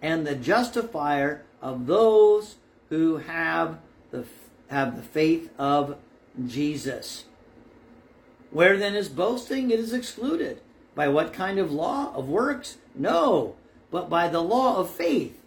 and 0.00 0.26
the 0.26 0.34
justifier 0.34 1.44
of 1.60 1.86
those 1.86 2.56
who 2.92 3.16
have 3.16 3.78
the 4.10 4.22
have 4.68 4.96
the 4.96 5.02
faith 5.02 5.48
of 5.58 5.96
Jesus. 6.46 7.24
Where 8.50 8.76
then 8.76 8.94
is 8.94 9.08
boasting? 9.08 9.70
It 9.70 9.80
is 9.80 9.94
excluded. 9.94 10.60
By 10.94 11.08
what 11.08 11.32
kind 11.32 11.58
of 11.58 11.72
law? 11.72 12.12
Of 12.14 12.28
works? 12.28 12.76
No, 12.94 13.54
but 13.90 14.10
by 14.10 14.28
the 14.28 14.42
law 14.42 14.76
of 14.76 14.90
faith. 14.90 15.42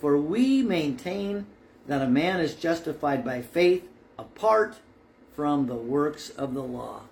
For 0.00 0.16
we 0.16 0.62
maintain 0.62 1.46
that 1.86 2.02
a 2.02 2.08
man 2.08 2.40
is 2.40 2.56
justified 2.56 3.24
by 3.24 3.40
faith 3.40 3.88
apart 4.18 4.74
from 5.36 5.68
the 5.68 5.76
works 5.76 6.28
of 6.30 6.54
the 6.54 6.64
law. 6.64 7.02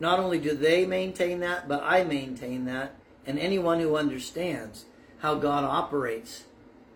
Not 0.00 0.18
only 0.18 0.38
do 0.38 0.54
they 0.54 0.86
maintain 0.86 1.40
that, 1.40 1.68
but 1.68 1.82
I 1.82 2.04
maintain 2.04 2.64
that, 2.64 2.94
and 3.26 3.38
anyone 3.38 3.80
who 3.80 3.96
understands 3.96 4.86
how 5.18 5.34
God 5.34 5.64
operates 5.64 6.44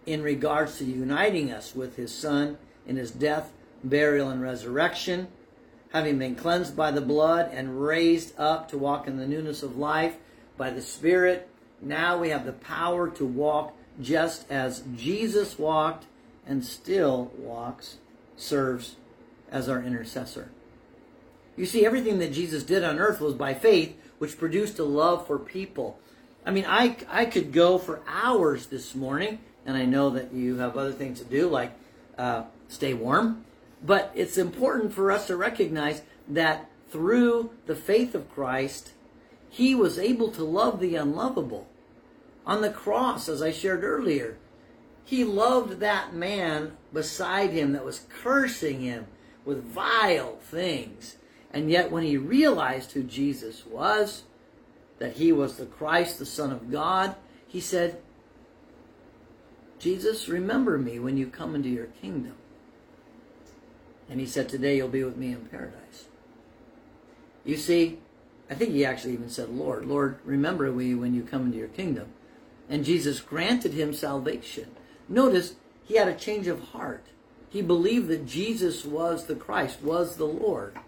in 0.07 0.23
regards 0.23 0.79
to 0.79 0.85
uniting 0.85 1.53
us 1.53 1.75
with 1.75 1.97
his 1.97 2.15
Son 2.15 2.59
in 2.87 2.97
his 2.97 3.11
death, 3.11 3.53
burial, 3.83 4.29
and 4.29 4.43
resurrection, 4.43 5.29
having 5.93 6.19
been 6.19 6.35
cleansed 6.35 6.77
by 6.77 6.91
the 6.91 7.01
blood 7.01 7.51
and 7.53 7.81
raised 7.81 8.39
up 8.39 8.69
to 8.69 8.79
walk 8.79 9.07
in 9.07 9.17
the 9.17 9.27
newness 9.27 9.63
of 9.63 9.77
life 9.77 10.17
by 10.57 10.71
the 10.71 10.83
Spirit, 10.83 11.49
now 11.81 12.19
we 12.19 12.31
have 12.31 12.45
the 12.45 12.53
power 12.53 13.09
to 13.11 13.25
walk 13.25 13.75
just 14.01 14.51
as 14.51 14.83
Jesus 14.97 15.59
walked 15.59 16.07
and 16.47 16.65
still 16.65 17.33
walks, 17.39 17.99
serves 18.37 18.97
as 19.51 19.69
our 19.69 19.83
intercessor. 19.83 20.51
You 21.57 21.67
see, 21.67 21.87
everything 21.87 22.19
that 22.19 22.33
Jesus 22.33 22.65
did 22.65 22.83
on 22.83 22.99
earth 22.99 23.21
was 23.21 23.35
by 23.35 23.55
faith, 23.55 23.97
which 24.19 24.39
produced 24.39 24.79
a 24.79 24.85
love 24.85 25.27
for 25.27 25.39
people. 25.39 25.99
I 26.45 26.51
mean, 26.51 26.65
I, 26.67 26.97
I 27.09 27.25
could 27.27 27.53
go 27.53 27.79
for 27.79 28.01
hours 28.07 28.67
this 28.67 28.95
morning, 28.95 29.39
and 29.67 29.77
I 29.77 29.85
know 29.85 30.11
that 30.11 30.33
you 30.33 30.57
have 30.57 30.77
other 30.77 30.93
things 30.93 31.19
to 31.21 31.25
do, 31.25 31.49
like 31.49 31.73
uh, 32.19 32.45
stay 32.69 32.95
warm. 32.95 33.45
But 33.83 34.13
it's 34.15 34.39
important 34.39 34.93
for 34.93 35.11
us 35.11 35.27
to 35.27 35.37
recognize 35.37 36.03
that 36.29 36.71
through 36.91 37.51
the 37.67 37.77
faith 37.77 38.15
of 38.15 38.31
Christ, 38.31 38.93
he 39.49 39.75
was 39.75 39.99
able 39.99 40.31
to 40.33 40.45
love 40.45 40.81
the 40.81 40.97
unlovable. 40.97 41.67
On 42.47 42.61
the 42.61 42.71
cross, 42.71 43.29
as 43.29 43.43
I 43.43 43.53
shared 43.53 43.85
earlier, 43.85 44.37
he 45.05 45.25
loved 45.25 45.81
that 45.81 46.15
man 46.15 46.77
beside 46.93 47.51
him 47.51 47.73
that 47.73 47.85
was 47.85 48.07
cursing 48.23 48.81
him 48.81 49.07
with 49.45 49.63
vile 49.63 50.37
things. 50.37 51.17
And 51.53 51.71
yet, 51.71 51.91
when 51.91 52.03
he 52.03 52.17
realized 52.17 52.93
who 52.93 53.03
Jesus 53.03 53.65
was, 53.67 54.25
that 54.99 55.15
he 55.15 55.31
was 55.31 55.57
the 55.57 55.67
Christ, 55.67 56.19
the 56.19 56.27
Son 56.27 56.51
of 56.51 56.71
God, 56.71 57.15
he 57.47 57.61
said, 57.61 58.01
Jesus, 59.85 60.31
remember 60.31 60.79
me 60.79 60.99
when 60.99 61.19
you 61.19 61.27
come 61.27 61.55
into 61.55 61.69
your 61.69 61.89
kingdom. 62.01 62.33
And 64.09 64.19
he 64.19 64.25
said, 64.25 64.49
Today 64.49 64.79
you'll 64.79 64.89
be 64.89 65.05
with 65.05 65.19
me 65.19 65.31
in 65.31 65.45
paradise. 65.45 66.07
You 67.45 67.59
see, 67.59 67.99
I 68.49 68.55
think 68.55 68.73
he 68.73 68.87
actually 68.87 69.13
even 69.13 69.29
said, 69.29 69.51
Lord, 69.51 69.85
Lord, 69.85 70.21
remember 70.25 70.73
me 70.73 70.95
when 70.95 71.13
you 71.13 71.23
come 71.23 71.45
into 71.45 71.59
your 71.59 71.69
kingdom. 71.69 72.07
And 72.67 72.83
Jesus 72.83 73.21
granted 73.21 73.75
him 73.75 73.93
salvation. 73.93 74.75
Notice 75.07 75.57
he 75.85 75.99
had 75.99 76.09
a 76.09 76.15
change 76.15 76.47
of 76.47 76.69
heart. 76.69 77.05
He 77.51 77.61
believed 77.61 78.09
that 78.09 78.25
Jesus 78.25 78.87
was 78.87 79.27
the 79.27 79.37
Christ, 79.37 79.83
was 79.83 80.17
the 80.17 80.25
Lord, 80.25 80.79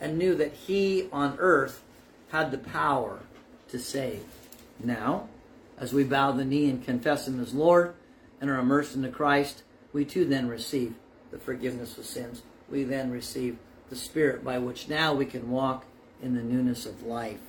and 0.00 0.16
knew 0.16 0.36
that 0.36 0.52
he 0.52 1.08
on 1.10 1.34
earth 1.40 1.82
had 2.30 2.52
the 2.52 2.58
power 2.58 3.22
to 3.70 3.80
save. 3.80 4.22
Now, 4.78 5.28
as 5.78 5.92
we 5.92 6.04
bow 6.04 6.32
the 6.32 6.44
knee 6.44 6.68
and 6.70 6.84
confess 6.84 7.28
him 7.28 7.40
as 7.40 7.54
Lord 7.54 7.94
and 8.40 8.50
are 8.50 8.58
immersed 8.58 8.94
into 8.94 9.08
Christ, 9.08 9.62
we 9.92 10.04
too 10.04 10.24
then 10.24 10.48
receive 10.48 10.94
the 11.30 11.38
forgiveness 11.38 11.98
of 11.98 12.04
sins. 12.04 12.42
We 12.70 12.84
then 12.84 13.10
receive 13.10 13.58
the 13.90 13.96
Spirit 13.96 14.44
by 14.44 14.58
which 14.58 14.88
now 14.88 15.14
we 15.14 15.26
can 15.26 15.50
walk 15.50 15.84
in 16.22 16.34
the 16.34 16.42
newness 16.42 16.86
of 16.86 17.02
life. 17.02 17.40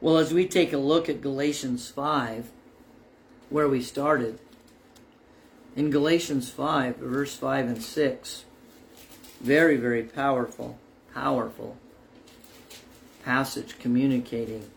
Well, 0.00 0.18
as 0.18 0.32
we 0.34 0.46
take 0.46 0.72
a 0.72 0.78
look 0.78 1.08
at 1.08 1.20
Galatians 1.20 1.90
5, 1.90 2.50
where 3.50 3.68
we 3.68 3.82
started, 3.82 4.38
in 5.76 5.90
Galatians 5.90 6.50
5, 6.50 6.96
verse 6.96 7.36
5 7.36 7.66
and 7.66 7.82
6, 7.82 8.44
very, 9.40 9.76
very 9.76 10.02
powerful, 10.02 10.78
powerful 11.14 11.76
passage 13.24 13.78
communicating 13.78 14.68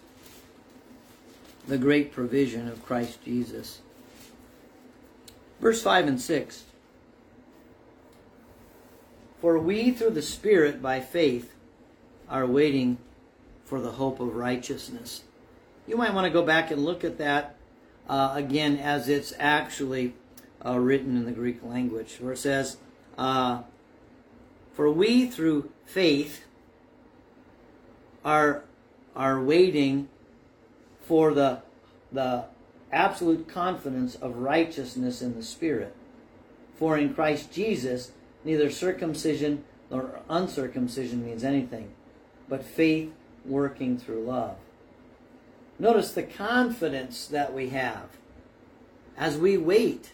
the 1.68 1.78
great 1.78 2.12
provision 2.12 2.68
of 2.68 2.86
Christ 2.86 3.24
Jesus. 3.24 3.80
Verse 5.60 5.82
5 5.82 6.08
and 6.08 6.22
6 6.22 6.64
For 9.42 9.58
we 9.58 9.92
through 9.92 10.12
the 10.12 10.22
Spirit 10.22 10.82
by 10.82 11.00
faith 11.00 11.54
are 12.30 12.46
waiting 12.46 12.98
for 13.64 13.82
the 13.82 13.94
hope 13.94 14.20
of 14.20 14.36
righteousness. 14.36 15.24
You 15.88 15.98
might 15.98 16.14
want 16.14 16.26
to 16.26 16.32
go 16.32 16.44
back 16.44 16.72
and 16.72 16.84
look 16.84 17.04
at 17.04 17.18
that 17.18 17.56
uh, 18.08 18.34
again 18.36 18.78
as 18.78 19.10
it's 19.10 19.34
actually 19.40 20.14
uh, 20.66 20.78
written 20.78 21.16
in 21.16 21.26
the 21.26 21.32
Greek 21.32 21.64
language, 21.64 22.18
where 22.20 22.34
it 22.34 22.38
says, 22.38 22.78
uh, 23.18 23.62
For 24.74 24.92
we 24.92 25.28
through 25.28 25.72
faith 25.86 26.46
are, 28.24 28.64
are 29.16 29.42
waiting 29.42 30.10
for 31.08 31.34
the, 31.34 31.60
the 32.12 32.46
absolute 32.92 33.48
confidence 33.48 34.16
of 34.16 34.38
righteousness 34.38 35.22
in 35.22 35.36
the 35.36 35.44
Spirit. 35.44 35.96
For 36.78 36.98
in 36.98 37.14
Christ 37.14 37.52
Jesus, 37.52 38.12
neither 38.44 38.70
circumcision 38.70 39.64
nor 39.90 40.20
uncircumcision 40.30 41.26
means 41.26 41.44
anything, 41.44 41.92
but 42.50 42.64
faith 42.64 43.12
working 43.46 43.98
through 43.98 44.26
love. 44.26 44.58
Notice 45.78 46.12
the 46.14 46.24
confidence 46.24 47.28
that 47.28 47.54
we 47.54 47.70
have 47.70 48.10
as 49.18 49.38
we 49.38 49.58
wait, 49.58 50.12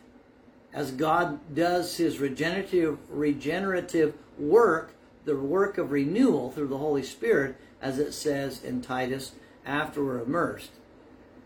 as 0.73 0.91
God 0.91 1.39
does 1.53 1.97
his 1.97 2.19
regenerative, 2.19 2.97
regenerative 3.09 4.13
work, 4.37 4.93
the 5.25 5.35
work 5.35 5.77
of 5.77 5.91
renewal 5.91 6.51
through 6.51 6.67
the 6.67 6.77
Holy 6.77 7.03
Spirit, 7.03 7.55
as 7.81 7.99
it 7.99 8.11
says 8.11 8.63
in 8.63 8.81
Titus, 8.81 9.33
after 9.65 10.03
we're 10.03 10.21
immersed, 10.21 10.71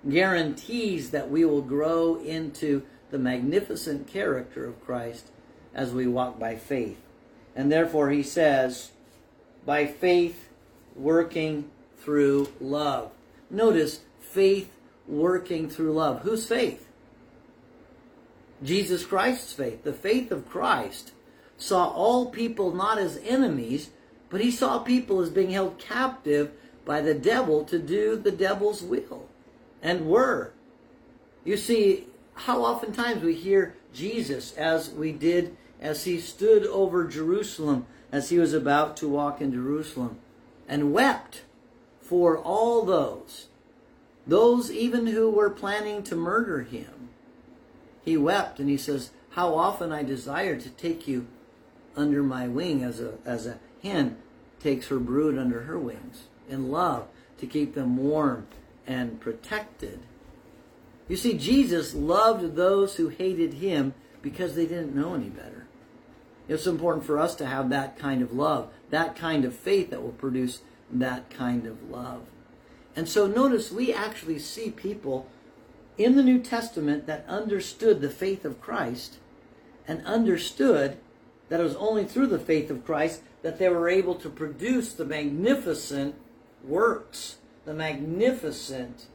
guarantees 0.09 1.11
that 1.11 1.29
we 1.29 1.45
will 1.45 1.61
grow 1.61 2.17
into 2.17 2.83
the 3.11 3.17
magnificent 3.17 4.07
character 4.07 4.65
of 4.65 4.83
Christ 4.85 5.31
as 5.73 5.93
we 5.93 6.07
walk 6.07 6.39
by 6.39 6.55
faith. 6.55 6.99
And 7.55 7.71
therefore, 7.71 8.09
he 8.09 8.23
says, 8.23 8.91
by 9.65 9.85
faith 9.85 10.49
working 10.95 11.69
through 11.97 12.49
love. 12.59 13.11
Notice 13.49 14.01
faith 14.19 14.71
working 15.07 15.69
through 15.69 15.93
love. 15.93 16.21
Whose 16.21 16.45
faith? 16.45 16.87
Jesus 18.63 19.05
Christ's 19.05 19.53
faith. 19.53 19.83
The 19.83 19.93
faith 19.93 20.31
of 20.31 20.49
Christ 20.49 21.11
saw 21.57 21.87
all 21.87 22.27
people 22.27 22.73
not 22.73 22.97
as 22.97 23.17
enemies, 23.25 23.89
but 24.29 24.41
he 24.41 24.51
saw 24.51 24.79
people 24.79 25.21
as 25.21 25.29
being 25.29 25.51
held 25.51 25.79
captive 25.79 26.51
by 26.83 27.01
the 27.01 27.13
devil 27.13 27.63
to 27.65 27.79
do 27.79 28.15
the 28.15 28.31
devil's 28.31 28.83
will 28.83 29.27
and 29.85 30.07
were. 30.07 30.51
You 31.43 31.57
see, 31.57 32.07
how 32.33 32.65
oftentimes 32.65 33.23
we 33.23 33.35
hear 33.35 33.77
Jesus 33.93 34.51
as 34.53 34.89
we 34.89 35.11
did 35.11 35.55
as 35.79 36.05
he 36.05 36.19
stood 36.19 36.65
over 36.65 37.05
Jerusalem 37.05 37.85
as 38.11 38.29
he 38.29 38.39
was 38.39 38.51
about 38.51 38.97
to 38.97 39.07
walk 39.07 39.41
in 39.41 39.53
Jerusalem 39.53 40.17
and 40.67 40.91
wept 40.91 41.43
for 42.01 42.35
all 42.35 42.83
those, 42.83 43.45
those 44.25 44.71
even 44.71 45.05
who 45.05 45.29
were 45.29 45.51
planning 45.51 46.01
to 46.03 46.15
murder 46.15 46.63
him. 46.63 47.09
He 48.03 48.17
wept 48.17 48.59
and 48.59 48.67
he 48.67 48.77
says, 48.77 49.11
How 49.31 49.53
often 49.53 49.91
I 49.91 50.01
desire 50.01 50.59
to 50.59 50.69
take 50.71 51.07
you 51.07 51.27
under 51.95 52.23
my 52.23 52.47
wing 52.47 52.83
as 52.83 52.99
a, 52.99 53.13
as 53.23 53.45
a 53.45 53.59
hen 53.83 54.17
takes 54.59 54.87
her 54.87 54.99
brood 54.99 55.37
under 55.37 55.61
her 55.61 55.77
wings 55.77 56.23
in 56.49 56.71
love 56.71 57.07
to 57.37 57.45
keep 57.45 57.75
them 57.75 57.97
warm 57.97 58.47
and 58.87 59.19
protected. 59.19 59.99
You 61.07 61.15
see, 61.15 61.37
Jesus 61.37 61.93
loved 61.93 62.55
those 62.55 62.95
who 62.95 63.09
hated 63.09 63.55
him 63.55 63.93
because 64.21 64.55
they 64.55 64.65
didn't 64.65 64.95
know 64.95 65.13
any 65.13 65.29
better. 65.29 65.67
It's 66.47 66.67
important 66.67 67.05
for 67.05 67.19
us 67.19 67.35
to 67.35 67.45
have 67.45 67.69
that 67.69 67.97
kind 67.97 68.21
of 68.21 68.33
love, 68.33 68.69
that 68.89 69.15
kind 69.15 69.45
of 69.45 69.55
faith 69.55 69.89
that 69.89 70.01
will 70.01 70.11
produce 70.11 70.61
that 70.91 71.29
kind 71.29 71.65
of 71.65 71.89
love. 71.89 72.21
And 72.95 73.09
so 73.09 73.27
notice 73.27 73.71
we 73.71 73.93
actually 73.93 74.39
see 74.39 74.71
people 74.71 75.27
in 75.97 76.15
the 76.15 76.23
New 76.23 76.39
Testament 76.39 77.07
that 77.07 77.25
understood 77.27 78.01
the 78.01 78.09
faith 78.09 78.45
of 78.45 78.61
Christ 78.61 79.17
and 79.87 80.05
understood 80.05 80.97
that 81.49 81.59
it 81.59 81.63
was 81.63 81.75
only 81.75 82.05
through 82.05 82.27
the 82.27 82.39
faith 82.39 82.69
of 82.69 82.85
Christ 82.85 83.21
that 83.41 83.59
they 83.59 83.69
were 83.69 83.89
able 83.89 84.15
to 84.15 84.29
produce 84.29 84.93
the 84.93 85.05
magnificent 85.05 86.15
works, 86.63 87.37
the 87.65 87.73
magnificent 87.73 89.05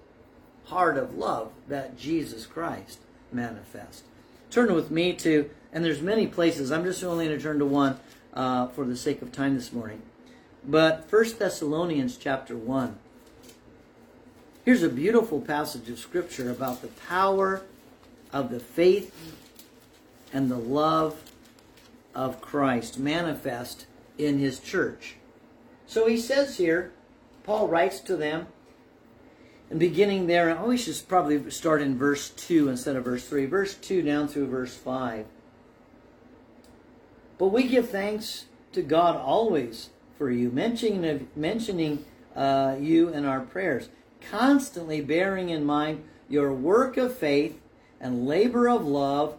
heart 0.67 0.97
of 0.97 1.17
love 1.17 1.53
that 1.69 1.97
Jesus 1.97 2.47
Christ 2.47 2.99
manifests. 3.33 4.03
Turn 4.51 4.75
with 4.75 4.91
me 4.91 5.13
to, 5.15 5.49
and 5.73 5.85
there's 5.85 6.03
many 6.03 6.27
places. 6.27 6.73
I'm 6.73 6.85
just 6.85 7.03
only 7.05 7.27
going 7.27 7.39
to 7.39 7.43
turn 7.43 7.59
to 7.61 7.65
one 7.65 7.99
uh, 8.35 8.69
for 8.69 8.85
the 8.85 8.97
sake 8.97 9.23
of 9.23 9.33
time 9.33 9.55
this 9.55 9.73
morning. 9.73 10.03
But 10.67 11.09
First 11.09 11.39
Thessalonians 11.39 12.17
chapter 12.17 12.57
1. 12.57 12.99
Here's 14.65 14.83
a 14.83 14.89
beautiful 14.89 15.41
passage 15.41 15.89
of 15.89 15.99
Scripture 15.99 16.51
about 16.51 16.83
the 16.83 16.89
power 16.89 17.63
of 18.33 18.51
the 18.51 18.61
faith 18.61 19.15
and 20.33 20.51
the 20.51 20.59
love 20.59 21.33
of 22.15 22.41
Christ 22.41 22.99
manifest 22.99 23.87
in 24.19 24.39
his 24.39 24.61
church. 24.61 25.17
So 25.87 26.07
he 26.07 26.19
says 26.19 26.59
here, 26.59 26.93
Paul 27.51 27.67
writes 27.67 27.99
to 28.03 28.17
them, 28.17 28.47
and 29.71 29.81
beginning 29.81 30.29
there, 30.29 30.57
oh, 30.57 30.69
we 30.69 30.77
should 30.77 30.97
probably 31.09 31.51
start 31.51 31.83
in 31.83 31.99
verse 31.99 32.29
2 32.31 32.69
instead 32.69 32.95
of 32.95 33.05
verse 33.05 33.27
3. 33.27 33.47
Verse 33.47 33.75
2 33.75 34.03
down 34.03 34.29
through 34.29 34.47
verse 34.47 34.77
5. 34.77 35.27
But 37.39 37.49
we 37.49 37.65
give 37.65 37.91
thanks 37.91 38.45
to 38.71 38.83
God 38.83 39.17
always 39.17 39.91
for 40.17 40.31
you, 40.31 40.53
mentioning, 40.53 41.29
mentioning 41.35 42.05
uh, 42.37 42.77
you 42.79 43.09
in 43.09 43.25
our 43.25 43.41
prayers, 43.41 43.89
constantly 44.31 45.01
bearing 45.01 45.51
in 45.51 45.65
mind 45.65 46.05
your 46.29 46.53
work 46.53 46.97
of 46.97 47.19
faith 47.19 47.61
and 48.01 48.29
labor 48.29 48.69
of 48.69 48.87
love 48.87 49.37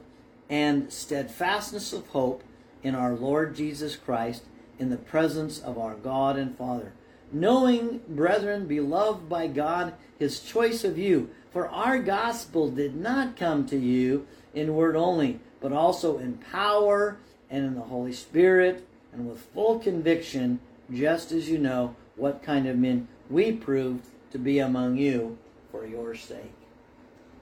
and 0.50 0.92
steadfastness 0.92 1.94
of 1.94 2.08
hope 2.08 2.44
in 2.84 2.94
our 2.94 3.14
Lord 3.14 3.56
Jesus 3.56 3.96
Christ 3.96 4.44
in 4.78 4.90
the 4.90 4.98
presence 4.98 5.62
of 5.62 5.78
our 5.78 5.96
God 5.96 6.36
and 6.36 6.58
Father. 6.58 6.92
Knowing, 7.32 8.02
brethren, 8.08 8.68
beloved 8.68 9.30
by 9.30 9.48
God, 9.48 9.94
his 10.20 10.40
choice 10.40 10.84
of 10.84 10.98
you. 10.98 11.30
For 11.52 11.68
our 11.68 12.00
gospel 12.00 12.70
did 12.70 12.96
not 12.96 13.36
come 13.36 13.66
to 13.68 13.78
you 13.78 14.28
in 14.54 14.76
word 14.76 14.96
only, 14.96 15.40
but 15.60 15.74
also 15.74 16.18
in 16.18 16.38
power 16.38 17.18
and 17.50 17.66
in 17.66 17.76
the 17.76 17.82
Holy 17.82 18.14
Spirit 18.14 18.86
and 19.14 19.30
with 19.30 19.42
full 19.54 19.80
conviction, 19.80 20.60
just 20.92 21.32
as 21.32 21.50
you 21.50 21.58
know 21.58 21.96
what 22.16 22.44
kind 22.44 22.68
of 22.68 22.78
men 22.78 23.08
we 23.30 23.52
proved 23.52 24.06
to 24.32 24.38
be 24.38 24.60
among 24.60 24.98
you 24.98 25.38
for 25.72 25.86
your 25.86 26.16
sake. 26.16 26.54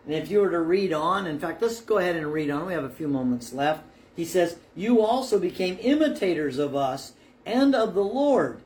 And 0.06 0.16
if 0.16 0.32
you 0.32 0.40
were 0.40 0.50
to 0.50 0.60
read 0.60 0.94
on, 0.94 1.28
in 1.28 1.40
fact, 1.40 1.62
let's 1.62 1.82
go 1.82 1.98
ahead 1.98 2.16
and 2.16 2.34
read 2.34 2.50
on. 2.50 2.66
We 2.66 2.74
have 2.74 2.84
a 2.84 2.90
few 2.90 3.08
moments 3.08 3.54
left. 3.54 3.84
He 4.16 4.26
says, 4.26 4.58
You 4.76 5.02
also 5.02 5.40
became 5.40 5.78
imitators 5.82 6.58
of 6.58 6.76
us 6.76 7.14
and 7.46 7.76
of 7.76 7.94
the 7.94 8.04
Lord, 8.04 8.62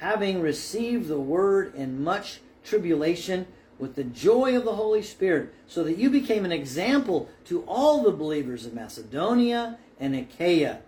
having 0.00 0.40
received 0.40 1.08
the 1.08 1.20
word 1.20 1.74
in 1.74 2.02
much 2.02 2.40
tribulation 2.64 3.46
with 3.78 3.94
the 3.94 4.04
joy 4.04 4.56
of 4.56 4.64
the 4.64 4.74
Holy 4.74 5.02
Spirit, 5.02 5.52
so 5.66 5.84
that 5.84 5.96
you 5.96 6.10
became 6.10 6.44
an 6.44 6.52
example 6.52 7.28
to 7.46 7.62
all 7.62 8.02
the 8.02 8.10
believers 8.10 8.66
of 8.66 8.74
Macedonia 8.74 9.78
and 9.98 10.14
Achaia. 10.14 10.80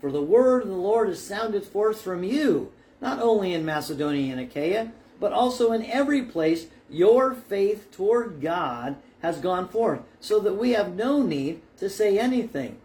For 0.00 0.10
the 0.10 0.22
word 0.22 0.62
of 0.62 0.68
the 0.68 0.74
Lord 0.74 1.08
has 1.08 1.22
sounded 1.22 1.64
forth 1.64 2.00
from 2.00 2.24
you, 2.24 2.72
not 3.00 3.20
only 3.20 3.52
in 3.52 3.64
Macedonia 3.64 4.32
and 4.32 4.40
Achaia, 4.40 4.92
but 5.20 5.32
also 5.32 5.72
in 5.72 5.84
every 5.84 6.22
place 6.22 6.66
your 6.88 7.34
faith 7.34 7.90
toward 7.92 8.40
God 8.40 8.96
has 9.20 9.38
gone 9.38 9.68
forth, 9.68 10.00
so 10.18 10.40
that 10.40 10.54
we 10.54 10.70
have 10.70 10.94
no 10.94 11.22
need 11.22 11.60
to 11.78 11.90
say 11.90 12.18
anything. 12.18 12.78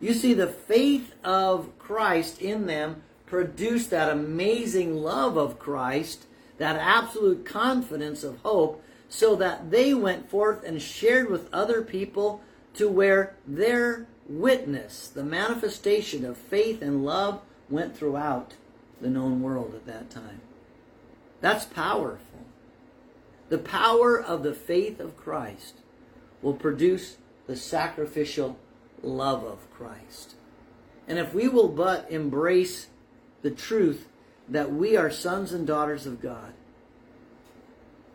You 0.00 0.14
see, 0.14 0.34
the 0.34 0.48
faith 0.48 1.14
of 1.24 1.76
Christ 1.78 2.40
in 2.42 2.66
them 2.66 3.02
produced 3.32 3.88
that 3.88 4.10
amazing 4.10 4.94
love 4.94 5.38
of 5.38 5.58
Christ, 5.58 6.26
that 6.58 6.76
absolute 6.76 7.46
confidence 7.46 8.22
of 8.22 8.36
hope, 8.40 8.84
so 9.08 9.34
that 9.36 9.70
they 9.70 9.94
went 9.94 10.28
forth 10.28 10.62
and 10.62 10.82
shared 10.82 11.30
with 11.30 11.48
other 11.50 11.80
people 11.80 12.42
to 12.74 12.90
where 12.90 13.34
their 13.46 14.06
witness, 14.28 15.08
the 15.08 15.24
manifestation 15.24 16.26
of 16.26 16.36
faith 16.36 16.82
and 16.82 17.06
love, 17.06 17.40
went 17.70 17.96
throughout 17.96 18.52
the 19.00 19.08
known 19.08 19.40
world 19.40 19.74
at 19.74 19.86
that 19.86 20.10
time. 20.10 20.42
That's 21.40 21.64
powerful. 21.64 22.44
The 23.48 23.56
power 23.56 24.20
of 24.20 24.42
the 24.42 24.54
faith 24.54 25.00
of 25.00 25.16
Christ 25.16 25.76
will 26.42 26.52
produce 26.52 27.16
the 27.46 27.56
sacrificial 27.56 28.58
love 29.02 29.42
of 29.42 29.70
Christ. 29.72 30.34
And 31.08 31.18
if 31.18 31.32
we 31.32 31.48
will 31.48 31.68
but 31.68 32.10
embrace 32.10 32.88
the 33.42 33.50
truth 33.50 34.08
that 34.48 34.72
we 34.72 34.96
are 34.96 35.10
sons 35.10 35.52
and 35.52 35.66
daughters 35.66 36.06
of 36.06 36.20
God, 36.20 36.52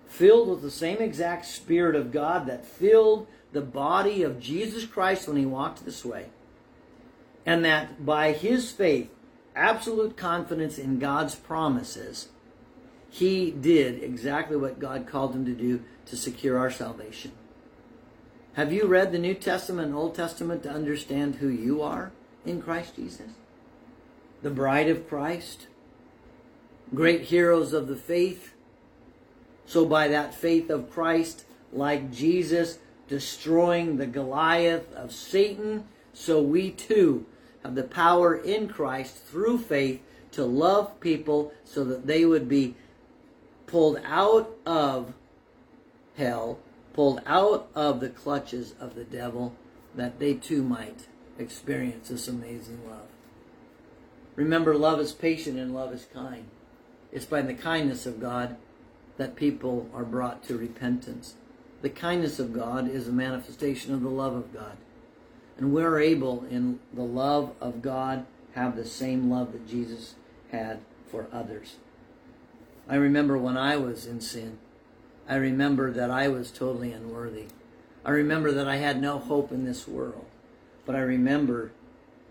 filled 0.07 0.49
with 0.49 0.61
the 0.61 0.71
same 0.71 0.97
exact 0.97 1.45
Spirit 1.45 1.95
of 1.95 2.11
God 2.11 2.47
that 2.47 2.65
filled 2.65 3.27
the 3.51 3.61
body 3.61 4.23
of 4.23 4.39
Jesus 4.39 4.85
Christ 4.85 5.27
when 5.27 5.37
he 5.37 5.45
walked 5.45 5.85
this 5.85 6.03
way, 6.03 6.27
and 7.45 7.63
that 7.63 8.05
by 8.05 8.31
his 8.31 8.71
faith, 8.71 9.09
absolute 9.55 10.17
confidence 10.17 10.77
in 10.77 10.99
God's 10.99 11.35
promises, 11.35 12.29
he 13.09 13.51
did 13.51 14.03
exactly 14.03 14.57
what 14.57 14.79
God 14.79 15.07
called 15.07 15.33
him 15.33 15.45
to 15.45 15.53
do 15.53 15.83
to 16.05 16.15
secure 16.15 16.57
our 16.57 16.71
salvation. 16.71 17.31
Have 18.53 18.73
you 18.73 18.85
read 18.85 19.11
the 19.11 19.19
New 19.19 19.33
Testament 19.33 19.87
and 19.87 19.95
Old 19.95 20.15
Testament 20.15 20.63
to 20.63 20.69
understand 20.69 21.35
who 21.35 21.47
you 21.47 21.81
are 21.81 22.11
in 22.45 22.61
Christ 22.61 22.95
Jesus? 22.95 23.31
The 24.41 24.49
bride 24.49 24.89
of 24.89 25.07
Christ, 25.07 25.67
great 26.93 27.23
heroes 27.23 27.73
of 27.73 27.87
the 27.87 27.95
faith. 27.95 28.53
So, 29.65 29.85
by 29.85 30.07
that 30.07 30.33
faith 30.33 30.69
of 30.69 30.89
Christ, 30.89 31.45
like 31.73 32.11
Jesus 32.11 32.79
destroying 33.07 33.97
the 33.97 34.07
Goliath 34.07 34.93
of 34.93 35.11
Satan, 35.11 35.85
so 36.13 36.41
we 36.41 36.71
too 36.71 37.25
have 37.63 37.75
the 37.75 37.83
power 37.83 38.35
in 38.35 38.67
Christ 38.67 39.17
through 39.17 39.59
faith 39.59 40.01
to 40.31 40.45
love 40.45 40.99
people 40.99 41.53
so 41.63 41.83
that 41.83 42.07
they 42.07 42.25
would 42.25 42.47
be 42.47 42.75
pulled 43.65 43.99
out 44.05 44.55
of 44.65 45.13
hell 46.15 46.59
pulled 46.97 47.21
out 47.27 47.69
of 47.75 47.99
the 47.99 48.09
clutches 48.09 48.73
of 48.79 48.95
the 48.95 49.03
devil 49.03 49.53
that 49.93 50.17
they 50.17 50.33
too 50.33 50.63
might 50.63 51.05
experience 51.37 52.09
this 52.09 52.27
amazing 52.27 52.79
love. 52.89 53.05
Remember, 54.37 54.75
love 54.75 54.99
is 55.01 55.11
patient 55.11 55.57
and 55.57 55.73
love 55.73 55.91
is 55.91 56.07
kind. 56.13 56.45
It's 57.11 57.25
by 57.25 57.41
the 57.41 57.55
kindness 57.55 58.05
of 58.05 58.21
God 58.21 58.55
that 59.17 59.35
people 59.35 59.89
are 59.93 60.05
brought 60.05 60.43
to 60.43 60.57
repentance. 60.57 61.33
The 61.81 61.89
kindness 61.89 62.39
of 62.39 62.53
God 62.53 62.89
is 62.89 63.07
a 63.07 63.11
manifestation 63.11 63.93
of 63.93 64.01
the 64.01 64.09
love 64.09 64.35
of 64.35 64.53
God. 64.53 64.77
And 65.57 65.73
we're 65.73 65.99
able, 65.99 66.45
in 66.51 66.79
the 66.93 67.01
love 67.01 67.53
of 67.59 67.81
God, 67.81 68.27
have 68.53 68.75
the 68.75 68.85
same 68.85 69.29
love 69.29 69.53
that 69.53 69.67
Jesus 69.67 70.13
had 70.51 70.79
for 71.09 71.27
others. 71.33 71.77
I 72.87 72.95
remember 72.95 73.37
when 73.37 73.57
I 73.57 73.75
was 73.75 74.05
in 74.05 74.21
sin, 74.21 74.59
I 75.27 75.35
remember 75.35 75.91
that 75.91 76.11
I 76.11 76.27
was 76.27 76.51
totally 76.51 76.91
unworthy. 76.91 77.47
I 78.05 78.11
remember 78.11 78.51
that 78.51 78.67
I 78.67 78.77
had 78.77 79.01
no 79.01 79.17
hope 79.17 79.51
in 79.51 79.65
this 79.65 79.87
world. 79.87 80.25
But 80.85 80.95
I 80.95 80.99
remember 80.99 81.71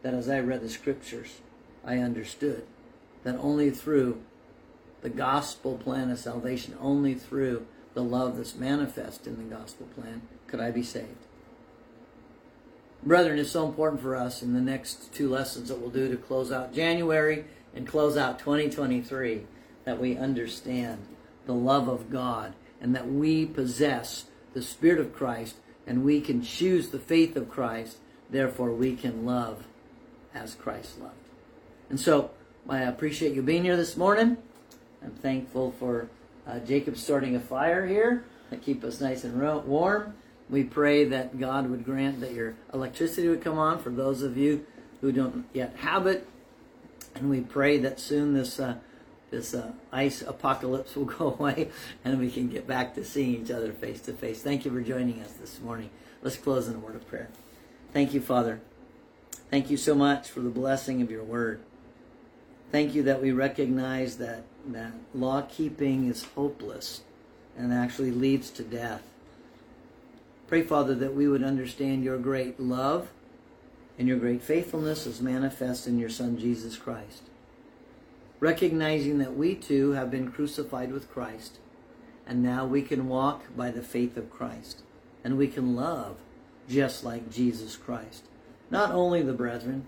that 0.02 0.14
as 0.14 0.28
I 0.28 0.38
read 0.38 0.62
the 0.62 0.68
scriptures, 0.68 1.40
I 1.86 1.98
understood 1.98 2.66
that 3.22 3.36
only 3.36 3.70
through 3.70 4.20
the 5.02 5.08
gospel 5.08 5.78
plan 5.78 6.10
of 6.10 6.18
salvation, 6.18 6.76
only 6.80 7.14
through 7.14 7.66
the 7.94 8.02
love 8.02 8.36
that's 8.36 8.56
manifest 8.56 9.26
in 9.26 9.36
the 9.36 9.54
gospel 9.54 9.86
plan, 9.94 10.22
could 10.48 10.60
I 10.60 10.70
be 10.70 10.82
saved. 10.82 11.26
Brethren, 13.02 13.38
it's 13.38 13.52
so 13.52 13.66
important 13.66 14.02
for 14.02 14.16
us 14.16 14.42
in 14.42 14.52
the 14.52 14.60
next 14.60 15.14
two 15.14 15.30
lessons 15.30 15.68
that 15.68 15.78
we'll 15.78 15.90
do 15.90 16.10
to 16.10 16.16
close 16.16 16.50
out 16.50 16.74
January 16.74 17.44
and 17.74 17.86
close 17.86 18.16
out 18.16 18.38
2023 18.40 19.46
that 19.84 20.00
we 20.00 20.16
understand 20.16 21.06
the 21.46 21.54
love 21.54 21.86
of 21.86 22.10
God 22.10 22.54
and 22.80 22.94
that 22.96 23.08
we 23.08 23.46
possess 23.46 24.24
the 24.54 24.62
Spirit 24.62 24.98
of 24.98 25.14
Christ 25.14 25.56
and 25.86 26.04
we 26.04 26.20
can 26.20 26.42
choose 26.42 26.88
the 26.88 26.98
faith 26.98 27.36
of 27.36 27.48
Christ. 27.48 27.98
Therefore, 28.28 28.72
we 28.72 28.96
can 28.96 29.24
love 29.24 29.66
as 30.34 30.56
Christ 30.56 31.00
loved. 31.00 31.25
And 31.88 32.00
so, 32.00 32.30
I 32.68 32.80
appreciate 32.80 33.34
you 33.34 33.42
being 33.42 33.64
here 33.64 33.76
this 33.76 33.96
morning. 33.96 34.38
I'm 35.02 35.12
thankful 35.12 35.72
for 35.78 36.08
Uh, 36.46 36.60
Jacob's 36.60 37.02
starting 37.02 37.34
a 37.34 37.40
fire 37.40 37.86
here 37.86 38.24
to 38.50 38.56
keep 38.56 38.84
us 38.84 39.00
nice 39.00 39.24
and 39.24 39.40
warm. 39.66 40.14
We 40.48 40.62
pray 40.62 41.04
that 41.04 41.40
God 41.40 41.68
would 41.68 41.84
grant 41.84 42.20
that 42.20 42.32
your 42.32 42.54
electricity 42.72 43.26
would 43.28 43.42
come 43.42 43.58
on 43.58 43.80
for 43.82 43.90
those 43.90 44.22
of 44.22 44.36
you 44.36 44.64
who 45.00 45.10
don't 45.10 45.46
yet 45.52 45.74
have 45.78 46.06
it. 46.06 46.28
And 47.16 47.28
we 47.28 47.40
pray 47.40 47.78
that 47.78 47.98
soon 47.98 48.34
this 48.34 48.60
uh, 48.60 48.76
this 49.30 49.54
uh, 49.54 49.72
ice 49.90 50.22
apocalypse 50.22 50.94
will 50.94 51.04
go 51.18 51.34
away 51.34 51.70
and 52.04 52.20
we 52.20 52.30
can 52.30 52.48
get 52.48 52.66
back 52.66 52.94
to 52.94 53.04
seeing 53.04 53.42
each 53.42 53.50
other 53.50 53.72
face 53.72 54.00
to 54.02 54.12
face. 54.12 54.40
Thank 54.40 54.64
you 54.64 54.70
for 54.70 54.80
joining 54.80 55.20
us 55.20 55.32
this 55.32 55.60
morning. 55.60 55.90
Let's 56.22 56.36
close 56.36 56.68
in 56.68 56.76
a 56.76 56.78
word 56.78 56.94
of 56.94 57.08
prayer. 57.08 57.28
Thank 57.92 58.14
you, 58.14 58.20
Father. 58.20 58.60
Thank 59.50 59.68
you 59.68 59.76
so 59.76 59.96
much 59.96 60.30
for 60.30 60.40
the 60.40 60.50
blessing 60.50 61.02
of 61.02 61.10
your 61.10 61.24
word. 61.24 61.60
Thank 62.72 62.94
you 62.94 63.02
that 63.04 63.22
we 63.22 63.32
recognize 63.32 64.18
that, 64.18 64.42
that 64.68 64.92
law 65.14 65.42
keeping 65.42 66.08
is 66.08 66.24
hopeless 66.34 67.02
and 67.56 67.72
actually 67.72 68.10
leads 68.10 68.50
to 68.50 68.62
death. 68.62 69.02
Pray, 70.46 70.62
Father, 70.62 70.94
that 70.94 71.14
we 71.14 71.26
would 71.26 71.42
understand 71.42 72.04
your 72.04 72.18
great 72.18 72.60
love 72.60 73.08
and 73.98 74.06
your 74.06 74.18
great 74.18 74.42
faithfulness 74.42 75.06
as 75.06 75.20
manifest 75.20 75.86
in 75.86 75.98
your 75.98 76.10
Son, 76.10 76.38
Jesus 76.38 76.76
Christ. 76.76 77.22
Recognizing 78.38 79.18
that 79.18 79.36
we 79.36 79.54
too 79.54 79.92
have 79.92 80.10
been 80.10 80.30
crucified 80.30 80.92
with 80.92 81.10
Christ, 81.10 81.58
and 82.26 82.42
now 82.42 82.66
we 82.66 82.82
can 82.82 83.08
walk 83.08 83.44
by 83.56 83.70
the 83.70 83.82
faith 83.82 84.16
of 84.16 84.30
Christ, 84.30 84.82
and 85.24 85.38
we 85.38 85.48
can 85.48 85.74
love 85.74 86.16
just 86.68 87.02
like 87.02 87.30
Jesus 87.30 87.76
Christ. 87.76 88.24
Not 88.70 88.90
only 88.90 89.22
the 89.22 89.32
brethren, 89.32 89.86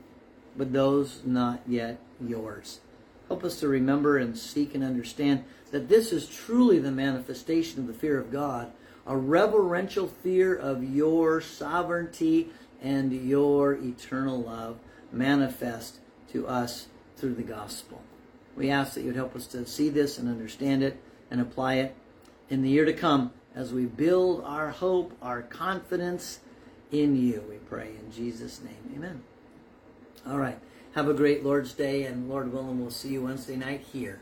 but 0.59 0.73
those 0.73 1.23
not 1.25 1.63
yet 1.67 1.99
yours. 2.21 2.81
Help 3.29 3.45
us 3.45 3.61
to 3.61 3.69
remember 3.69 4.19
and 4.19 4.37
seek 4.37 4.75
and 4.75 4.83
understand 4.83 5.45
that 5.71 5.89
this 5.89 6.13
is 6.13 6.29
truly 6.29 6.79
the 6.79 6.91
manifestation 6.91 7.81
of 7.81 7.87
the 7.87 7.93
fear 7.93 8.19
of 8.19 8.33
God, 8.33 8.73
a 9.07 9.17
reverential 9.17 10.09
fear 10.09 10.55
of 10.55 10.83
your 10.83 11.41
sovereignty 11.41 12.51
and 12.83 13.13
your 13.13 13.75
eternal 13.75 14.41
love 14.43 14.79
manifest 15.13 16.01
to 16.33 16.47
us 16.47 16.89
through 17.17 17.35
the 17.35 17.43
gospel. 17.43 18.03
We 18.57 18.71
ask 18.71 18.95
that 18.95 19.05
you'd 19.05 19.17
help 19.17 19.37
us 19.37 19.47
to 19.49 19.67
see 19.67 19.89
this 19.89 20.19
and 20.19 20.29
understand 20.29 20.83
it 20.83 21.01
and 21.31 21.41
apply 21.41 21.75
it 21.75 21.95
in 22.51 22.63
the 22.63 22.71
year 22.71 22.85
to 22.85 22.93
come 22.93 23.33
as 23.55 23.73
we 23.73 23.85
build 23.85 24.43
our 24.45 24.71
hope, 24.71 25.13
our 25.21 25.43
confidence 25.43 26.41
in 26.91 27.17
you, 27.17 27.45
we 27.49 27.57
pray. 27.57 27.89
In 27.89 28.11
Jesus' 28.13 28.61
name, 28.63 28.95
amen. 28.97 29.23
All 30.29 30.39
right. 30.39 30.59
Have 30.95 31.09
a 31.09 31.15
great 31.15 31.45
Lord's 31.45 31.73
Day, 31.73 32.05
and 32.05 32.29
Lord 32.29 32.53
willing, 32.53 32.81
we'll 32.81 32.91
see 32.91 33.11
you 33.11 33.23
Wednesday 33.23 33.57
night 33.57 33.83
here 33.93 34.21